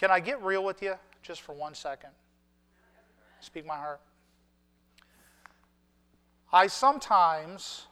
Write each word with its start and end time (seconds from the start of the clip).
Can 0.00 0.10
I 0.10 0.18
get 0.18 0.42
real 0.42 0.64
with 0.64 0.80
you 0.80 0.94
just 1.22 1.42
for 1.42 1.52
one 1.52 1.74
second? 1.74 2.08
Speak 3.40 3.66
my 3.66 3.76
heart. 3.76 4.00
I 6.50 6.68
sometimes 6.68 7.84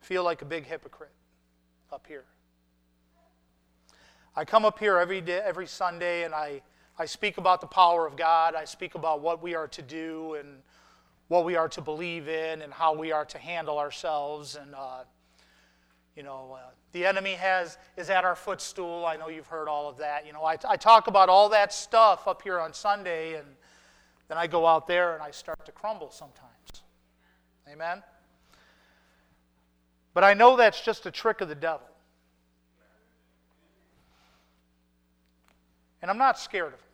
feel 0.00 0.24
like 0.24 0.40
a 0.40 0.46
big 0.46 0.64
hypocrite 0.64 1.12
up 1.92 2.06
here. 2.08 2.24
I 4.34 4.46
come 4.46 4.64
up 4.64 4.78
here 4.78 4.96
every 4.96 5.20
day, 5.20 5.42
every 5.44 5.66
Sunday, 5.66 6.24
and 6.24 6.34
I, 6.34 6.62
I 6.98 7.04
speak 7.04 7.36
about 7.36 7.60
the 7.60 7.66
power 7.66 8.06
of 8.06 8.16
God. 8.16 8.54
I 8.54 8.64
speak 8.64 8.94
about 8.94 9.20
what 9.20 9.42
we 9.42 9.54
are 9.54 9.68
to 9.68 9.82
do 9.82 10.36
and 10.40 10.62
what 11.28 11.44
we 11.44 11.56
are 11.56 11.68
to 11.68 11.82
believe 11.82 12.26
in 12.26 12.62
and 12.62 12.72
how 12.72 12.94
we 12.94 13.12
are 13.12 13.26
to 13.26 13.36
handle 13.36 13.78
ourselves. 13.78 14.56
And 14.56 14.74
uh, 14.74 15.04
you 16.16 16.22
know, 16.22 16.58
uh, 16.58 16.70
the 16.92 17.06
enemy 17.06 17.32
has 17.32 17.78
is 17.96 18.10
at 18.10 18.24
our 18.24 18.36
footstool. 18.36 19.06
I 19.06 19.16
know 19.16 19.28
you've 19.28 19.46
heard 19.46 19.68
all 19.68 19.88
of 19.88 19.96
that. 19.98 20.26
You 20.26 20.32
know, 20.32 20.44
I, 20.44 20.56
I 20.68 20.76
talk 20.76 21.06
about 21.06 21.28
all 21.28 21.48
that 21.50 21.72
stuff 21.72 22.28
up 22.28 22.42
here 22.42 22.60
on 22.60 22.74
Sunday, 22.74 23.34
and 23.36 23.46
then 24.28 24.36
I 24.36 24.46
go 24.46 24.66
out 24.66 24.86
there 24.86 25.14
and 25.14 25.22
I 25.22 25.30
start 25.30 25.64
to 25.66 25.72
crumble 25.72 26.10
sometimes. 26.10 26.82
Amen. 27.70 28.02
But 30.14 30.24
I 30.24 30.34
know 30.34 30.56
that's 30.56 30.82
just 30.82 31.06
a 31.06 31.10
trick 31.10 31.40
of 31.40 31.48
the 31.48 31.54
devil. 31.54 31.86
And 36.02 36.10
I'm 36.10 36.18
not 36.18 36.38
scared 36.38 36.74
of 36.74 36.80
him. 36.80 36.86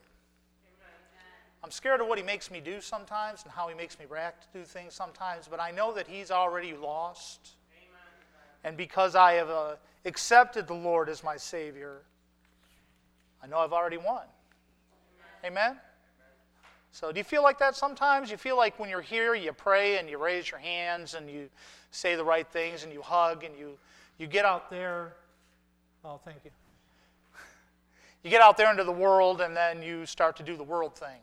I'm 1.64 1.72
scared 1.72 2.00
of 2.00 2.06
what 2.06 2.18
he 2.18 2.24
makes 2.24 2.50
me 2.50 2.60
do 2.60 2.80
sometimes 2.80 3.42
and 3.42 3.52
how 3.52 3.68
he 3.68 3.74
makes 3.74 3.98
me 3.98 4.04
react 4.08 4.52
to 4.52 4.58
do 4.60 4.64
things 4.64 4.94
sometimes, 4.94 5.48
but 5.48 5.60
I 5.60 5.72
know 5.72 5.92
that 5.92 6.06
he's 6.06 6.30
already 6.30 6.72
lost. 6.72 7.56
And 8.68 8.76
because 8.76 9.14
I 9.14 9.32
have 9.32 9.48
uh, 9.48 9.76
accepted 10.04 10.66
the 10.66 10.74
Lord 10.74 11.08
as 11.08 11.24
my 11.24 11.38
Savior, 11.38 12.02
I 13.42 13.46
know 13.46 13.56
I've 13.56 13.72
already 13.72 13.96
won. 13.96 14.24
Amen? 15.42 15.78
So, 16.92 17.10
do 17.10 17.16
you 17.16 17.24
feel 17.24 17.42
like 17.42 17.58
that 17.60 17.76
sometimes? 17.76 18.30
You 18.30 18.36
feel 18.36 18.58
like 18.58 18.78
when 18.78 18.90
you're 18.90 19.00
here, 19.00 19.34
you 19.34 19.54
pray 19.54 19.96
and 19.96 20.06
you 20.06 20.18
raise 20.18 20.50
your 20.50 20.60
hands 20.60 21.14
and 21.14 21.30
you 21.30 21.48
say 21.92 22.14
the 22.14 22.24
right 22.24 22.46
things 22.46 22.84
and 22.84 22.92
you 22.92 23.00
hug 23.00 23.42
and 23.42 23.56
you, 23.58 23.78
you 24.18 24.26
get 24.26 24.44
out 24.44 24.68
there. 24.68 25.14
Oh, 26.04 26.20
thank 26.22 26.44
you. 26.44 26.50
You 28.22 28.30
get 28.30 28.42
out 28.42 28.58
there 28.58 28.70
into 28.70 28.84
the 28.84 28.92
world 28.92 29.40
and 29.40 29.56
then 29.56 29.82
you 29.82 30.04
start 30.04 30.36
to 30.36 30.42
do 30.42 30.58
the 30.58 30.64
world 30.64 30.94
thing. 30.94 31.20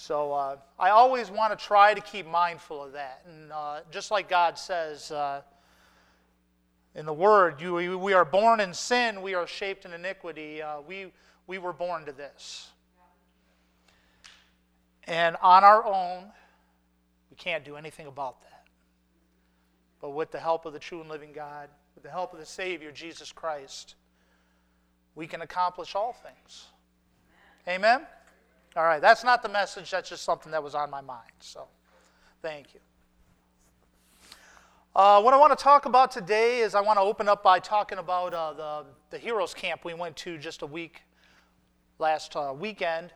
So 0.00 0.32
uh, 0.32 0.56
I 0.78 0.90
always 0.90 1.28
want 1.28 1.58
to 1.58 1.66
try 1.66 1.92
to 1.92 2.00
keep 2.00 2.24
mindful 2.24 2.84
of 2.84 2.92
that. 2.92 3.24
And 3.26 3.50
uh, 3.50 3.80
just 3.90 4.12
like 4.12 4.28
God 4.28 4.56
says 4.56 5.10
uh, 5.10 5.42
in 6.94 7.04
the 7.04 7.12
Word, 7.12 7.60
you, 7.60 7.98
we 7.98 8.12
are 8.12 8.24
born 8.24 8.60
in 8.60 8.72
sin, 8.72 9.22
we 9.22 9.34
are 9.34 9.44
shaped 9.44 9.84
in 9.86 9.92
iniquity. 9.92 10.62
Uh, 10.62 10.82
we, 10.86 11.06
we 11.48 11.58
were 11.58 11.72
born 11.72 12.04
to 12.04 12.12
this. 12.12 12.68
And 15.02 15.36
on 15.42 15.64
our 15.64 15.84
own, 15.84 16.26
we 17.28 17.36
can't 17.36 17.64
do 17.64 17.74
anything 17.74 18.06
about 18.06 18.40
that. 18.42 18.66
But 20.00 20.10
with 20.10 20.30
the 20.30 20.38
help 20.38 20.64
of 20.64 20.74
the 20.74 20.78
true 20.78 21.00
and 21.00 21.10
living 21.10 21.32
God, 21.32 21.70
with 21.96 22.04
the 22.04 22.10
help 22.10 22.32
of 22.32 22.38
the 22.38 22.46
Savior, 22.46 22.92
Jesus 22.92 23.32
Christ, 23.32 23.96
we 25.16 25.26
can 25.26 25.42
accomplish 25.42 25.96
all 25.96 26.12
things. 26.12 26.66
Amen? 27.66 28.06
All 28.78 28.84
right, 28.84 29.02
that's 29.02 29.24
not 29.24 29.42
the 29.42 29.48
message, 29.48 29.90
that's 29.90 30.08
just 30.08 30.22
something 30.22 30.52
that 30.52 30.62
was 30.62 30.76
on 30.76 30.88
my 30.88 31.00
mind. 31.00 31.32
So, 31.40 31.66
thank 32.42 32.74
you. 32.74 32.80
Uh, 34.94 35.20
what 35.20 35.34
I 35.34 35.36
want 35.36 35.58
to 35.58 35.60
talk 35.60 35.86
about 35.86 36.12
today 36.12 36.60
is 36.60 36.76
I 36.76 36.80
want 36.80 36.96
to 36.96 37.00
open 37.00 37.28
up 37.28 37.42
by 37.42 37.58
talking 37.58 37.98
about 37.98 38.32
uh, 38.32 38.52
the, 38.52 38.84
the 39.10 39.18
Heroes 39.18 39.52
Camp 39.52 39.84
we 39.84 39.94
went 39.94 40.14
to 40.18 40.38
just 40.38 40.62
a 40.62 40.66
week 40.66 41.02
last 41.98 42.36
uh, 42.36 42.54
weekend. 42.56 43.12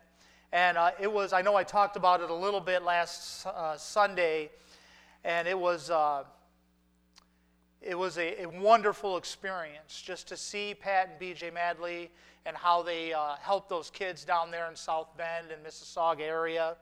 And 0.51 0.77
uh, 0.77 0.91
it 0.99 1.09
was, 1.09 1.31
I 1.31 1.41
know 1.41 1.55
I 1.55 1.63
talked 1.63 1.95
about 1.95 2.19
it 2.19 2.29
a 2.29 2.35
little 2.35 2.59
bit 2.59 2.83
last 2.83 3.45
uh, 3.45 3.77
Sunday, 3.77 4.51
and 5.23 5.47
it 5.47 5.57
was, 5.57 5.89
uh, 5.89 6.25
it 7.81 7.97
was 7.97 8.17
a, 8.17 8.43
a, 8.43 8.49
wonderful 8.49 9.15
experience 9.15 10.01
just 10.01 10.27
to 10.27 10.35
see 10.35 10.75
Pat 10.75 11.11
and 11.11 11.21
BJ 11.21 11.53
Madley 11.53 12.11
and 12.45 12.57
how 12.57 12.81
they 12.81 13.13
uh, 13.13 13.35
help 13.41 13.69
those 13.69 13.89
kids 13.89 14.25
down 14.25 14.51
there 14.51 14.69
in 14.69 14.75
South 14.75 15.15
Bend 15.17 15.51
and 15.51 15.65
Mishawaka 15.65 16.21
area. 16.21 16.75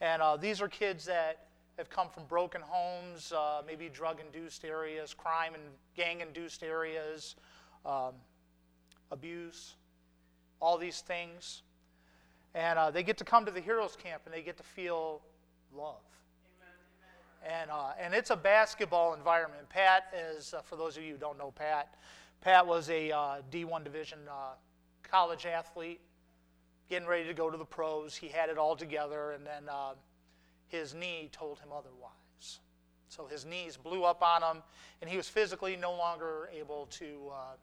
And 0.00 0.20
uh, 0.20 0.36
these 0.36 0.60
are 0.60 0.68
kids 0.68 1.04
that 1.06 1.46
have 1.78 1.88
come 1.88 2.08
from 2.08 2.24
broken 2.24 2.60
homes, 2.60 3.32
uh, 3.32 3.62
maybe 3.66 3.88
drug-induced 3.88 4.64
areas, 4.64 5.14
crime 5.14 5.54
and 5.54 5.62
gang-induced 5.96 6.62
areas, 6.62 7.36
um, 7.86 8.12
abuse, 9.10 9.74
all 10.60 10.76
these 10.76 11.00
things. 11.00 11.62
And 12.54 12.78
uh, 12.78 12.90
they 12.90 13.02
get 13.02 13.16
to 13.18 13.24
come 13.24 13.46
to 13.46 13.50
the 13.50 13.60
Heroes 13.60 13.96
Camp 13.96 14.22
and 14.26 14.34
they 14.34 14.42
get 14.42 14.56
to 14.58 14.62
feel 14.62 15.22
love. 15.74 16.02
And, 17.48 17.70
uh, 17.70 17.92
and 17.98 18.12
it's 18.12 18.28
a 18.28 18.36
basketball 18.36 19.14
environment. 19.14 19.66
Pat 19.70 20.12
is, 20.14 20.52
uh, 20.52 20.60
for 20.60 20.76
those 20.76 20.98
of 20.98 21.02
you 21.02 21.12
who 21.12 21.18
don't 21.18 21.38
know 21.38 21.50
Pat, 21.50 21.94
Pat 22.42 22.66
was 22.66 22.90
a 22.90 23.10
uh, 23.10 23.36
D1 23.50 23.82
Division 23.84 24.18
uh, 24.28 24.54
college 25.10 25.46
athlete, 25.46 26.00
getting 26.88 27.08
ready 27.08 27.26
to 27.26 27.34
go 27.34 27.50
to 27.50 27.58
the 27.58 27.64
pros. 27.64 28.14
He 28.14 28.28
had 28.28 28.48
it 28.48 28.58
all 28.58 28.76
together, 28.76 29.32
and 29.32 29.46
then 29.46 29.68
uh, 29.68 29.94
his 30.68 30.94
knee 30.94 31.28
told 31.32 31.58
him 31.58 31.70
otherwise. 31.76 32.60
So 33.08 33.26
his 33.26 33.44
knees 33.44 33.76
blew 33.76 34.04
up 34.04 34.22
on 34.22 34.42
him, 34.42 34.62
and 35.00 35.10
he 35.10 35.16
was 35.16 35.28
physically 35.28 35.76
no 35.76 35.92
longer 35.92 36.48
able 36.56 36.86
to 36.92 37.30
uh, 37.32 37.56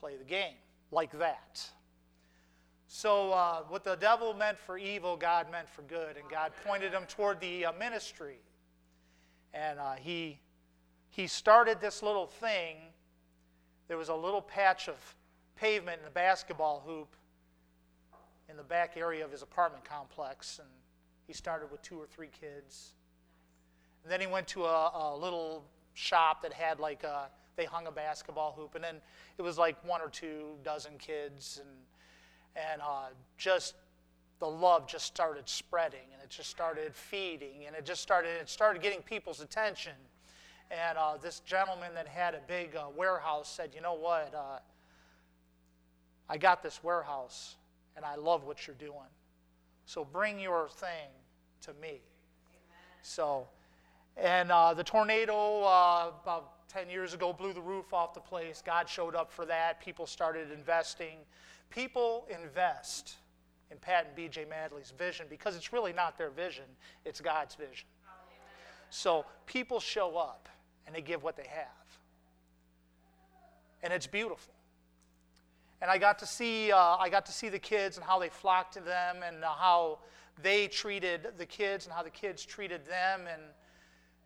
play 0.00 0.16
the 0.16 0.24
game 0.24 0.54
like 0.90 1.16
that. 1.18 1.68
So, 2.88 3.32
uh, 3.32 3.62
what 3.68 3.82
the 3.82 3.96
devil 3.96 4.32
meant 4.32 4.58
for 4.58 4.78
evil, 4.78 5.16
God 5.16 5.50
meant 5.50 5.68
for 5.68 5.82
good, 5.82 6.16
and 6.16 6.28
God 6.30 6.52
pointed 6.64 6.92
him 6.92 7.02
toward 7.08 7.40
the 7.40 7.66
uh, 7.66 7.72
ministry. 7.72 8.38
And 9.52 9.80
uh, 9.80 9.94
he, 9.94 10.38
he 11.10 11.26
started 11.26 11.80
this 11.80 12.02
little 12.02 12.26
thing. 12.26 12.76
There 13.88 13.96
was 13.96 14.08
a 14.08 14.14
little 14.14 14.42
patch 14.42 14.88
of 14.88 14.96
pavement 15.56 15.98
and 15.98 16.08
a 16.08 16.10
basketball 16.10 16.82
hoop 16.86 17.14
in 18.48 18.56
the 18.56 18.62
back 18.62 18.96
area 18.96 19.24
of 19.24 19.32
his 19.32 19.42
apartment 19.42 19.84
complex, 19.84 20.58
and 20.58 20.68
he 21.26 21.32
started 21.32 21.70
with 21.70 21.82
two 21.82 21.98
or 21.98 22.06
three 22.06 22.30
kids. 22.40 22.92
And 24.02 24.12
then 24.12 24.20
he 24.20 24.26
went 24.26 24.46
to 24.48 24.64
a, 24.64 24.90
a 24.94 25.16
little 25.16 25.64
shop 25.94 26.42
that 26.42 26.52
had 26.52 26.78
like 26.78 27.02
a, 27.02 27.28
they 27.56 27.64
hung 27.64 27.86
a 27.86 27.92
basketball 27.92 28.54
hoop, 28.56 28.74
and 28.74 28.84
then 28.84 28.96
it 29.38 29.42
was 29.42 29.58
like 29.58 29.76
one 29.84 30.00
or 30.00 30.08
two 30.08 30.54
dozen 30.62 30.92
kids, 30.98 31.60
and 31.60 31.68
and 32.56 32.80
uh, 32.80 33.08
just 33.36 33.74
the 34.38 34.46
love 34.46 34.86
just 34.86 35.06
started 35.06 35.48
spreading 35.48 36.08
and 36.12 36.22
it 36.22 36.28
just 36.28 36.50
started 36.50 36.94
feeding 36.94 37.66
and 37.66 37.74
it 37.74 37.84
just 37.84 38.02
started 38.02 38.30
it 38.40 38.48
started 38.48 38.82
getting 38.82 39.00
people's 39.02 39.40
attention 39.40 39.92
and 40.70 40.98
uh, 40.98 41.16
this 41.16 41.40
gentleman 41.40 41.94
that 41.94 42.06
had 42.06 42.34
a 42.34 42.40
big 42.46 42.76
uh, 42.76 42.84
warehouse 42.96 43.50
said 43.50 43.70
you 43.74 43.80
know 43.80 43.94
what 43.94 44.34
uh, 44.34 44.58
i 46.28 46.36
got 46.36 46.62
this 46.62 46.82
warehouse 46.82 47.56
and 47.96 48.04
i 48.04 48.14
love 48.14 48.44
what 48.44 48.66
you're 48.66 48.76
doing 48.76 49.10
so 49.84 50.04
bring 50.04 50.38
your 50.38 50.68
thing 50.68 51.10
to 51.60 51.72
me 51.74 51.88
Amen. 51.88 52.00
so 53.02 53.46
and 54.16 54.50
uh, 54.50 54.72
the 54.72 54.84
tornado 54.84 55.62
uh, 55.62 56.10
about 56.22 56.68
10 56.68 56.90
years 56.90 57.14
ago 57.14 57.32
blew 57.32 57.52
the 57.52 57.60
roof 57.60 57.92
off 57.92 58.14
the 58.14 58.20
place 58.20 58.62
god 58.64 58.88
showed 58.88 59.14
up 59.14 59.30
for 59.30 59.44
that 59.46 59.80
people 59.80 60.06
started 60.06 60.50
investing 60.50 61.18
People 61.70 62.26
invest 62.30 63.16
in 63.70 63.78
Pat 63.78 64.06
and 64.06 64.16
BJ 64.16 64.48
Madley's 64.48 64.92
vision 64.96 65.26
because 65.28 65.56
it's 65.56 65.72
really 65.72 65.92
not 65.92 66.16
their 66.16 66.30
vision, 66.30 66.64
it's 67.04 67.20
God's 67.20 67.54
vision. 67.54 67.86
So 68.90 69.24
people 69.46 69.80
show 69.80 70.16
up 70.16 70.48
and 70.86 70.94
they 70.94 71.02
give 71.02 71.22
what 71.22 71.36
they 71.36 71.46
have. 71.48 71.98
And 73.82 73.92
it's 73.92 74.06
beautiful. 74.06 74.54
And 75.82 75.90
I 75.90 75.98
got 75.98 76.18
to 76.20 76.26
see, 76.26 76.72
uh, 76.72 76.96
I 76.96 77.08
got 77.08 77.26
to 77.26 77.32
see 77.32 77.48
the 77.48 77.58
kids 77.58 77.96
and 77.96 78.04
how 78.04 78.18
they 78.18 78.28
flocked 78.28 78.74
to 78.74 78.80
them 78.80 79.16
and 79.26 79.44
uh, 79.44 79.48
how 79.48 79.98
they 80.42 80.68
treated 80.68 81.28
the 81.36 81.46
kids 81.46 81.86
and 81.86 81.94
how 81.94 82.02
the 82.02 82.10
kids 82.10 82.44
treated 82.44 82.86
them. 82.86 83.22
And, 83.32 83.42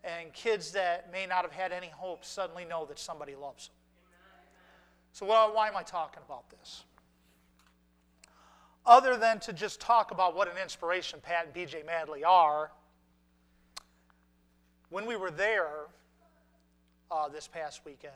and 0.03 0.33
kids 0.33 0.71
that 0.71 1.11
may 1.11 1.25
not 1.25 1.43
have 1.43 1.51
had 1.51 1.71
any 1.71 1.89
hope 1.89 2.25
suddenly 2.25 2.65
know 2.65 2.85
that 2.85 2.99
somebody 2.99 3.35
loves 3.35 3.67
them. 3.67 3.75
So, 5.13 5.25
well, 5.25 5.53
why 5.53 5.67
am 5.67 5.75
I 5.75 5.83
talking 5.83 6.23
about 6.25 6.49
this? 6.49 6.85
other 8.85 9.15
than 9.15 9.39
to 9.39 9.53
just 9.53 9.79
talk 9.79 10.11
about 10.11 10.35
what 10.35 10.47
an 10.47 10.57
inspiration 10.61 11.19
Pat 11.21 11.45
and 11.45 11.53
BJ 11.53 11.85
Madley 11.85 12.23
are, 12.23 12.71
when 14.89 15.05
we 15.05 15.15
were 15.15 15.31
there 15.31 15.87
uh, 17.09 17.29
this 17.29 17.47
past 17.47 17.81
weekend, 17.85 18.13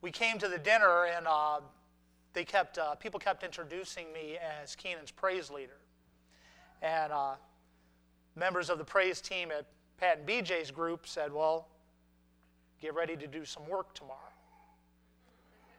we 0.00 0.10
came 0.10 0.38
to 0.38 0.48
the 0.48 0.58
dinner 0.58 1.06
and 1.06 1.26
uh, 1.26 1.60
they 2.38 2.44
kept 2.44 2.78
uh, 2.78 2.94
people 2.94 3.18
kept 3.18 3.42
introducing 3.42 4.12
me 4.12 4.38
as 4.62 4.76
Keenan's 4.76 5.10
praise 5.10 5.50
leader, 5.50 5.80
and 6.82 7.12
uh, 7.12 7.34
members 8.36 8.70
of 8.70 8.78
the 8.78 8.84
praise 8.84 9.20
team 9.20 9.50
at 9.50 9.66
Pat 9.96 10.18
and 10.18 10.28
BJ's 10.28 10.70
group 10.70 11.08
said, 11.08 11.32
"Well, 11.32 11.66
get 12.80 12.94
ready 12.94 13.16
to 13.16 13.26
do 13.26 13.44
some 13.44 13.68
work 13.68 13.92
tomorrow." 13.92 14.20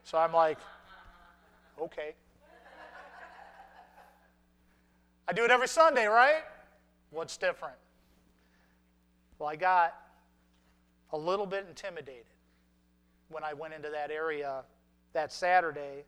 So 0.04 0.18
I'm 0.18 0.34
like, 0.34 0.58
"Okay." 1.80 2.14
I 5.30 5.32
do 5.32 5.46
it 5.46 5.52
every 5.52 5.70
Sunday, 5.70 6.08
right? 6.08 6.44
What's 7.12 7.38
different? 7.38 7.78
Well, 9.38 9.48
I 9.48 9.56
got 9.56 9.96
a 11.14 11.18
little 11.18 11.46
bit 11.46 11.68
intimidated 11.70 12.26
when 13.30 13.46
I 13.46 13.54
went 13.54 13.74
into 13.74 13.90
that 13.92 14.12
area 14.12 14.64
that 15.14 15.32
Saturday. 15.32 16.04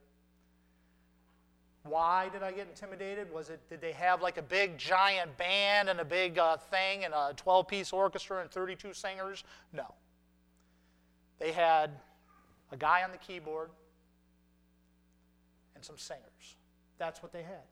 Why 1.83 2.29
did 2.29 2.43
I 2.43 2.51
get 2.51 2.67
intimidated? 2.67 3.33
Was 3.33 3.49
it 3.49 3.59
did 3.69 3.81
they 3.81 3.91
have 3.93 4.21
like 4.21 4.37
a 4.37 4.41
big 4.41 4.77
giant 4.77 5.35
band 5.37 5.89
and 5.89 5.99
a 5.99 6.05
big 6.05 6.37
uh, 6.37 6.57
thing 6.57 7.05
and 7.05 7.13
a 7.13 7.33
12-piece 7.35 7.91
orchestra 7.91 8.41
and 8.41 8.51
32 8.51 8.93
singers? 8.93 9.43
No. 9.73 9.93
They 11.39 11.51
had 11.51 11.91
a 12.71 12.77
guy 12.77 13.03
on 13.03 13.11
the 13.11 13.17
keyboard 13.17 13.71
and 15.75 15.83
some 15.83 15.97
singers. 15.97 16.57
That's 16.99 17.23
what 17.23 17.33
they 17.33 17.41
had. 17.41 17.65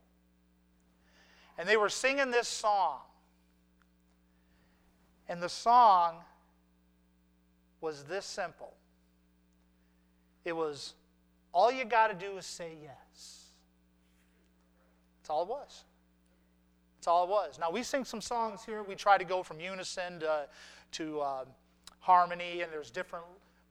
And 1.59 1.69
they 1.69 1.77
were 1.77 1.89
singing 1.89 2.31
this 2.31 2.47
song. 2.47 3.01
And 5.27 5.43
the 5.43 5.49
song 5.49 6.15
was 7.79 8.03
this 8.03 8.25
simple 8.25 8.73
it 10.45 10.55
was, 10.55 10.95
all 11.53 11.71
you 11.71 11.85
got 11.85 12.07
to 12.07 12.13
do 12.13 12.37
is 12.37 12.45
say 12.45 12.71
yes. 12.81 13.48
That's 15.29 15.35
all 15.35 15.43
it 15.43 15.49
was. 15.49 15.83
That's 16.97 17.07
all 17.07 17.23
it 17.25 17.29
was. 17.29 17.59
Now, 17.59 17.69
we 17.69 17.83
sing 17.83 18.03
some 18.03 18.19
songs 18.19 18.65
here. 18.65 18.81
We 18.81 18.95
try 18.95 19.19
to 19.19 19.23
go 19.23 19.43
from 19.43 19.59
unison 19.59 20.21
to, 20.21 20.47
to 20.93 21.19
uh, 21.19 21.45
harmony, 21.99 22.61
and 22.61 22.73
there's 22.73 22.89
different 22.89 23.25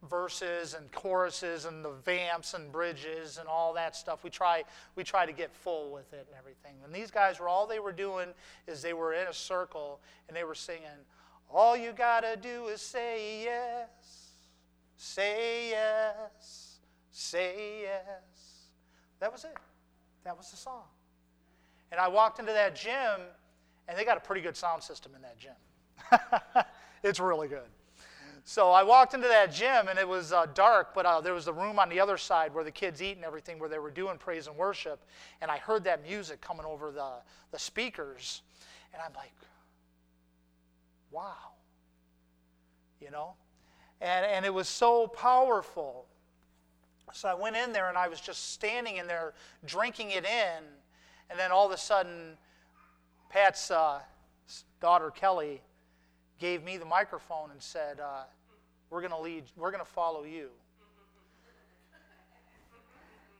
verses 0.08 0.74
and 0.74 0.88
choruses 0.92 1.64
and 1.64 1.84
the 1.84 1.90
vamps 2.04 2.54
and 2.54 2.70
bridges 2.70 3.38
and 3.38 3.48
all 3.48 3.74
that 3.74 3.96
stuff. 3.96 4.22
We 4.22 4.30
try, 4.30 4.62
we 4.94 5.02
try 5.02 5.26
to 5.26 5.32
get 5.32 5.52
full 5.52 5.90
with 5.90 6.12
it 6.12 6.28
and 6.30 6.38
everything. 6.38 6.74
And 6.84 6.94
these 6.94 7.10
guys 7.10 7.40
were 7.40 7.48
all 7.48 7.66
they 7.66 7.80
were 7.80 7.90
doing 7.90 8.28
is 8.68 8.80
they 8.80 8.92
were 8.92 9.12
in 9.12 9.26
a 9.26 9.34
circle 9.34 9.98
and 10.28 10.36
they 10.36 10.44
were 10.44 10.54
singing, 10.54 10.86
All 11.50 11.76
you 11.76 11.90
gotta 11.90 12.36
do 12.40 12.68
is 12.68 12.80
say 12.80 13.42
yes, 13.42 14.30
say 14.96 15.70
yes, 15.70 16.78
say 17.10 17.80
yes. 17.82 18.68
That 19.18 19.32
was 19.32 19.42
it. 19.42 19.56
That 20.22 20.36
was 20.36 20.52
the 20.52 20.56
song. 20.56 20.84
And 21.90 22.00
I 22.00 22.08
walked 22.08 22.38
into 22.38 22.52
that 22.52 22.76
gym 22.76 23.20
and 23.88 23.96
they 23.96 24.04
got 24.04 24.16
a 24.16 24.20
pretty 24.20 24.42
good 24.42 24.56
sound 24.56 24.82
system 24.82 25.12
in 25.14 25.22
that 25.22 25.38
gym. 25.38 26.64
it's 27.02 27.20
really 27.20 27.48
good. 27.48 27.68
So 28.44 28.70
I 28.70 28.82
walked 28.82 29.12
into 29.12 29.28
that 29.28 29.52
gym 29.52 29.88
and 29.88 29.98
it 29.98 30.08
was 30.08 30.32
uh, 30.32 30.46
dark, 30.54 30.94
but 30.94 31.04
uh, 31.04 31.20
there 31.20 31.34
was 31.34 31.48
a 31.48 31.52
room 31.52 31.78
on 31.78 31.90
the 31.90 32.00
other 32.00 32.16
side 32.16 32.54
where 32.54 32.64
the 32.64 32.70
kids 32.70 33.02
eat 33.02 33.16
and 33.16 33.24
everything, 33.24 33.58
where 33.58 33.68
they 33.68 33.78
were 33.78 33.90
doing 33.90 34.16
praise 34.16 34.46
and 34.46 34.56
worship. 34.56 35.04
And 35.42 35.50
I 35.50 35.58
heard 35.58 35.84
that 35.84 36.02
music 36.02 36.40
coming 36.40 36.64
over 36.64 36.90
the, 36.90 37.10
the 37.50 37.58
speakers. 37.58 38.40
And 38.94 39.02
I'm 39.02 39.12
like, 39.14 39.32
wow. 41.10 41.52
You 43.00 43.10
know? 43.10 43.34
And, 44.00 44.24
and 44.24 44.46
it 44.46 44.54
was 44.54 44.68
so 44.68 45.06
powerful. 45.06 46.06
So 47.12 47.28
I 47.28 47.34
went 47.34 47.56
in 47.56 47.72
there 47.72 47.88
and 47.88 47.98
I 47.98 48.08
was 48.08 48.20
just 48.20 48.52
standing 48.52 48.96
in 48.96 49.06
there 49.06 49.34
drinking 49.66 50.12
it 50.12 50.24
in. 50.24 50.64
And 51.30 51.38
then 51.38 51.52
all 51.52 51.66
of 51.66 51.72
a 51.72 51.76
sudden, 51.76 52.36
Pat's 53.28 53.70
uh, 53.70 54.00
daughter, 54.80 55.10
Kelly, 55.10 55.60
gave 56.38 56.62
me 56.62 56.76
the 56.76 56.84
microphone 56.84 57.50
and 57.50 57.60
said, 57.60 58.00
uh, 58.00 58.22
we're 58.90 59.00
going 59.00 59.12
to 59.12 59.18
lead, 59.18 59.44
we're 59.56 59.70
going 59.70 59.84
to 59.84 59.90
follow 59.90 60.24
you. 60.24 60.48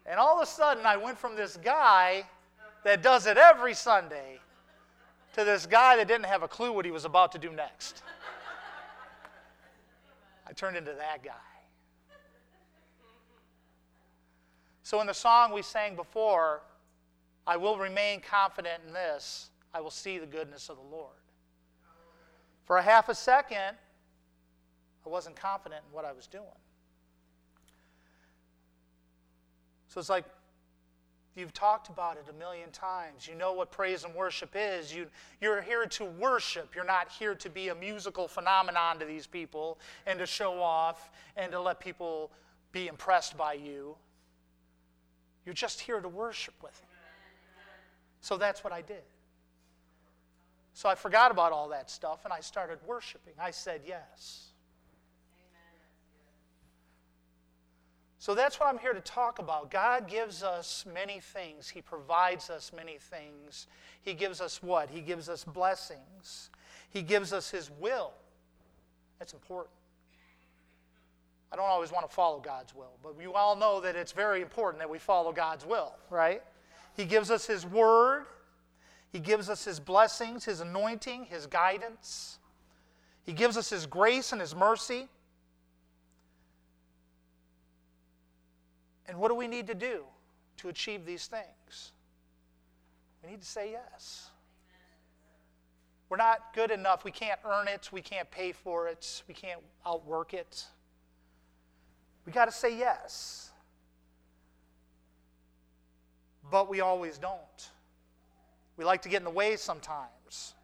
And 0.05 0.19
all 0.19 0.37
of 0.37 0.43
a 0.43 0.51
sudden, 0.51 0.87
I 0.87 0.97
went 0.97 1.19
from 1.19 1.37
this 1.37 1.57
guy 1.57 2.25
that 2.85 3.03
does 3.03 3.27
it 3.27 3.37
every 3.37 3.75
Sunday 3.75 4.41
to 5.35 5.45
this 5.45 5.67
guy 5.67 5.97
that 5.97 6.09
didn't 6.09 6.27
have 6.27 6.43
a 6.43 6.49
clue 6.49 6.73
what 6.73 6.85
he 6.85 6.91
was 6.91 7.05
about 7.05 7.33
to 7.33 7.39
do 7.39 7.51
next. 7.51 8.03
I 10.47 10.53
turned 10.53 10.77
into 10.77 10.93
that 10.93 11.23
guy. 11.23 11.33
So, 14.83 15.03
in 15.03 15.07
the 15.07 15.13
song 15.13 15.53
we 15.53 15.61
sang 15.61 15.95
before, 15.95 16.63
I 17.49 17.57
will 17.57 17.79
remain 17.79 18.21
confident 18.21 18.83
in 18.87 18.93
this 18.93 19.49
I 19.73 19.81
will 19.81 19.91
see 19.91 20.19
the 20.19 20.27
goodness 20.27 20.69
of 20.69 20.77
the 20.77 20.97
Lord. 20.97 21.15
For 22.65 22.79
a 22.79 22.83
half 22.83 23.09
a 23.09 23.15
second, 23.15 23.77
I 25.05 25.09
wasn't 25.09 25.37
confident 25.37 25.83
in 25.87 25.95
what 25.95 26.05
I 26.05 26.13
was 26.13 26.27
doing. 26.27 26.45
So 29.89 30.01
it's 30.01 30.11
like 30.11 30.25
you've 31.35 31.53
talked 31.55 31.89
about 31.89 32.17
it 32.17 32.27
a 32.29 32.33
million 32.39 32.71
times. 32.71 33.27
You 33.27 33.35
know 33.35 33.53
what 33.53 33.71
praise 33.71 34.05
and 34.05 34.15
worship 34.15 34.51
is. 34.55 34.95
You, 34.95 35.07
you're 35.41 35.63
here 35.63 35.87
to 35.87 36.05
worship. 36.05 36.75
You're 36.75 36.85
not 36.85 37.09
here 37.11 37.35
to 37.35 37.49
be 37.49 37.69
a 37.69 37.75
musical 37.75 38.29
phenomenon 38.29 38.99
to 38.99 39.07
these 39.07 39.27
people 39.27 39.79
and 40.07 40.19
to 40.19 40.27
show 40.27 40.61
off 40.61 41.11
and 41.37 41.53
to 41.53 41.61
let 41.61 41.81
people 41.81 42.31
be 42.73 42.89
impressed 42.89 43.37
by 43.37 43.55
you. 43.55 43.97
You're 45.47 45.55
just 45.55 45.81
here 45.81 46.01
to 46.01 46.09
worship 46.09 46.55
with 46.63 46.79
Him. 46.81 46.88
So 48.21 48.37
that's 48.37 48.65
what 48.65 48.73
I 48.73 48.83
did. 48.83 49.03
So 50.73 50.89
I 50.89 50.95
forgot 50.95 51.31
about 51.31 51.53
all 51.53 51.69
that 51.71 51.91
stuff 51.91 52.25
and 52.25 52.33
I 52.33 52.41
started 52.41 52.79
worshiping. 52.87 53.35
I 53.41 53.51
said 53.51 53.83
yes. 53.87 54.49
So 58.21 58.35
that's 58.35 58.61
what 58.61 58.69
I'm 58.69 58.79
here 58.79 58.93
to 58.93 59.01
talk 59.01 59.39
about. 59.39 59.71
God 59.71 60.09
gives 60.09 60.43
us 60.43 60.85
many 60.93 61.21
things. 61.21 61.69
He 61.69 61.81
provides 61.81 62.51
us 62.51 62.73
many 62.77 62.99
things. 62.99 63.69
He 64.03 64.13
gives 64.13 64.41
us 64.41 64.63
what? 64.63 64.91
He 64.91 65.01
gives 65.01 65.29
us 65.29 65.45
blessings. 65.45 66.51
He 66.91 67.03
gives 67.03 67.33
us 67.33 67.51
His 67.51 67.71
will. 67.81 68.13
That's 69.19 69.33
important. 69.33 69.75
I 71.51 71.57
don't 71.57 71.67
always 71.67 71.91
want 71.91 72.09
to 72.09 72.15
follow 72.15 72.41
God's 72.41 72.75
will, 72.75 72.93
but 73.03 73.15
you 73.21 73.33
all 73.33 73.57
know 73.57 73.81
that 73.81 73.97
it's 73.97 74.13
very 74.13 74.43
important 74.43 74.81
that 74.81 74.91
we 74.91 74.99
follow 74.99 75.33
God's 75.33 75.65
will, 75.65 75.95
right? 76.11 76.43
He 76.99 77.05
gives 77.05 77.31
us 77.31 77.47
His 77.47 77.65
word. 77.65 78.25
He 79.13 79.21
gives 79.21 79.49
us 79.49 79.65
His 79.65 79.79
blessings, 79.79 80.45
His 80.45 80.61
anointing, 80.61 81.27
His 81.31 81.47
guidance. 81.47 82.41
He 83.23 83.33
gives 83.33 83.57
us 83.57 83.71
His 83.71 83.87
grace 83.87 84.33
and 84.33 84.41
His 84.41 84.53
mercy. 84.53 85.09
And 89.07 89.17
what 89.17 89.29
do 89.29 89.37
we 89.37 89.47
need 89.47 89.69
to 89.69 89.77
do 89.77 90.03
to 90.57 90.69
achieve 90.71 91.07
these 91.07 91.29
things? 91.29 91.93
We 93.23 93.31
need 93.31 93.43
to 93.43 93.47
say 93.47 93.71
yes. 93.71 94.31
We're 96.09 96.17
not 96.17 96.53
good 96.53 96.73
enough. 96.73 97.05
We 97.05 97.13
can't 97.13 97.39
earn 97.45 97.69
it. 97.69 97.91
We 97.93 98.01
can't 98.03 98.29
pay 98.29 98.51
for 98.51 98.89
it. 98.89 99.23
We 99.29 99.35
can't 99.35 99.61
outwork 99.87 100.35
it. 100.35 100.65
We 102.27 102.33
got 102.33 102.47
to 102.47 102.53
say 102.53 102.77
yes. 102.77 103.48
But 106.51 106.69
we 106.69 106.81
always 106.81 107.19
don't. 107.19 107.71
We 108.77 108.85
like 108.85 109.03
to 109.03 109.09
get 109.09 109.19
in 109.19 109.25
the 109.25 109.31
way 109.31 109.57
sometimes. 109.57 110.55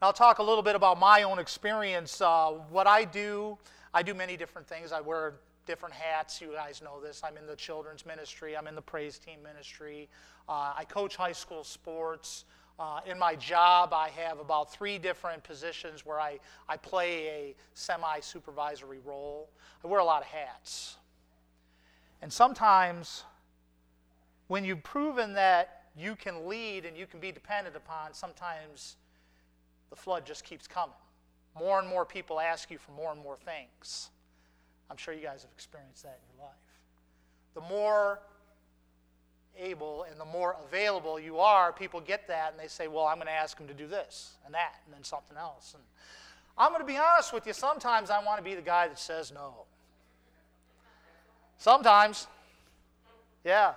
I'll 0.00 0.12
talk 0.12 0.38
a 0.38 0.42
little 0.42 0.62
bit 0.62 0.76
about 0.76 0.98
my 0.98 1.22
own 1.22 1.38
experience. 1.38 2.20
Uh, 2.20 2.52
what 2.70 2.86
I 2.86 3.04
do, 3.04 3.56
I 3.92 4.02
do 4.02 4.12
many 4.12 4.36
different 4.36 4.68
things. 4.68 4.92
I 4.92 5.00
wear 5.00 5.34
different 5.66 5.94
hats. 5.94 6.40
You 6.40 6.52
guys 6.52 6.82
know 6.82 7.00
this. 7.00 7.22
I'm 7.24 7.36
in 7.36 7.46
the 7.46 7.56
children's 7.56 8.04
ministry, 8.04 8.56
I'm 8.56 8.66
in 8.66 8.74
the 8.74 8.82
praise 8.82 9.18
team 9.18 9.42
ministry. 9.42 10.08
Uh, 10.48 10.74
I 10.76 10.84
coach 10.84 11.16
high 11.16 11.32
school 11.32 11.64
sports. 11.64 12.44
Uh, 12.78 13.00
in 13.06 13.18
my 13.18 13.36
job, 13.36 13.94
I 13.94 14.10
have 14.10 14.40
about 14.40 14.72
three 14.72 14.98
different 14.98 15.44
positions 15.44 16.04
where 16.04 16.20
I, 16.20 16.40
I 16.68 16.76
play 16.76 17.26
a 17.28 17.54
semi 17.72 18.20
supervisory 18.20 18.98
role. 19.04 19.48
I 19.82 19.86
wear 19.86 20.00
a 20.00 20.04
lot 20.04 20.22
of 20.22 20.28
hats. 20.28 20.96
And 22.20 22.32
sometimes, 22.32 23.24
when 24.48 24.64
you've 24.64 24.82
proven 24.82 25.34
that 25.34 25.82
you 25.96 26.16
can 26.16 26.48
lead 26.48 26.84
and 26.84 26.96
you 26.96 27.06
can 27.06 27.20
be 27.20 27.32
dependent 27.32 27.76
upon, 27.76 28.12
sometimes 28.12 28.96
the 29.90 29.96
flood 29.96 30.26
just 30.26 30.44
keeps 30.44 30.66
coming. 30.66 30.94
More 31.58 31.78
and 31.78 31.88
more 31.88 32.04
people 32.04 32.40
ask 32.40 32.70
you 32.70 32.78
for 32.78 32.92
more 32.92 33.12
and 33.12 33.22
more 33.22 33.36
things. 33.36 34.10
I'm 34.90 34.96
sure 34.96 35.14
you 35.14 35.22
guys 35.22 35.42
have 35.42 35.52
experienced 35.52 36.02
that 36.02 36.20
in 36.22 36.36
your 36.36 36.46
life. 36.46 36.54
The 37.54 37.60
more 37.60 38.20
able 39.56 40.04
and 40.10 40.20
the 40.20 40.24
more 40.24 40.56
available 40.66 41.18
you 41.20 41.38
are, 41.38 41.72
people 41.72 42.00
get 42.00 42.26
that 42.28 42.50
and 42.50 42.60
they 42.60 42.66
say, 42.66 42.88
Well, 42.88 43.04
I'm 43.04 43.16
going 43.16 43.28
to 43.28 43.32
ask 43.32 43.56
them 43.56 43.68
to 43.68 43.74
do 43.74 43.86
this 43.86 44.34
and 44.44 44.52
that 44.54 44.74
and 44.84 44.94
then 44.94 45.04
something 45.04 45.36
else. 45.36 45.74
And 45.74 45.82
I'm 46.58 46.70
going 46.70 46.80
to 46.80 46.86
be 46.86 46.98
honest 46.98 47.32
with 47.32 47.46
you, 47.46 47.52
sometimes 47.52 48.10
I 48.10 48.22
want 48.24 48.38
to 48.38 48.44
be 48.44 48.54
the 48.54 48.62
guy 48.62 48.88
that 48.88 48.98
says 48.98 49.32
no. 49.32 49.54
Sometimes. 51.58 52.26
Yeah. 53.44 53.74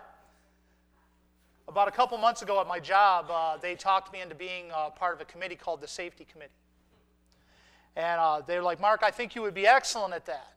About 1.68 1.88
a 1.88 1.92
couple 1.92 2.18
months 2.18 2.42
ago 2.42 2.62
at 2.62 2.68
my 2.68 2.80
job, 2.80 3.28
uh, 3.30 3.58
they 3.58 3.76
talked 3.76 4.14
me 4.14 4.22
into 4.22 4.36
being 4.36 4.72
uh, 4.74 4.90
part 4.90 5.14
of 5.14 5.22
a 5.22 5.26
committee 5.26 5.56
called 5.56 5.82
the 5.82 5.88
Safety 5.88 6.26
Committee. 6.32 6.52
And 7.96 8.20
uh, 8.20 8.42
they 8.42 8.56
were 8.58 8.64
like, 8.64 8.80
Mark, 8.80 9.02
I 9.04 9.12
think 9.12 9.36
you 9.36 9.42
would 9.42 9.54
be 9.54 9.68
excellent 9.68 10.14
at 10.14 10.26
that. 10.28 10.54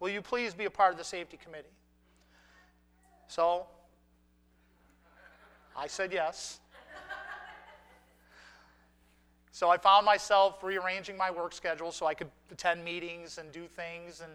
Will 0.00 0.10
you 0.10 0.22
please 0.22 0.54
be 0.54 0.66
a 0.66 0.70
part 0.70 0.92
of 0.92 0.98
the 0.98 1.04
safety 1.04 1.38
committee? 1.42 1.68
So, 3.26 3.66
I 5.76 5.86
said 5.86 6.12
yes. 6.12 6.60
So 9.50 9.70
I 9.70 9.76
found 9.76 10.06
myself 10.06 10.62
rearranging 10.62 11.16
my 11.16 11.32
work 11.32 11.52
schedule 11.52 11.90
so 11.90 12.06
I 12.06 12.14
could 12.14 12.30
attend 12.52 12.84
meetings 12.84 13.38
and 13.38 13.50
do 13.50 13.66
things 13.66 14.20
and 14.20 14.30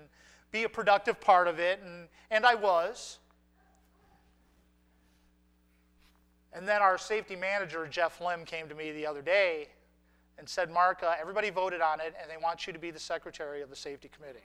be 0.51 0.63
a 0.63 0.69
productive 0.69 1.21
part 1.21 1.47
of 1.47 1.59
it, 1.59 1.79
and, 1.81 2.09
and 2.29 2.45
I 2.45 2.55
was. 2.55 3.19
And 6.55 6.67
then 6.67 6.81
our 6.81 6.97
safety 6.97 7.35
manager, 7.35 7.87
Jeff 7.87 8.21
Lim, 8.21 8.45
came 8.45 8.69
to 8.69 8.75
me 8.75 8.91
the 8.91 9.07
other 9.07 9.21
day 9.21 9.67
and 10.37 10.47
said, 10.47 10.71
Mark, 10.71 11.03
uh, 11.03 11.15
everybody 11.19 11.49
voted 11.49 11.81
on 11.81 11.99
it, 11.99 12.13
and 12.21 12.29
they 12.29 12.37
want 12.37 12.67
you 12.67 12.73
to 12.73 12.79
be 12.79 12.91
the 12.91 12.99
secretary 12.99 13.61
of 13.61 13.69
the 13.69 13.75
safety 13.75 14.09
committee. 14.15 14.39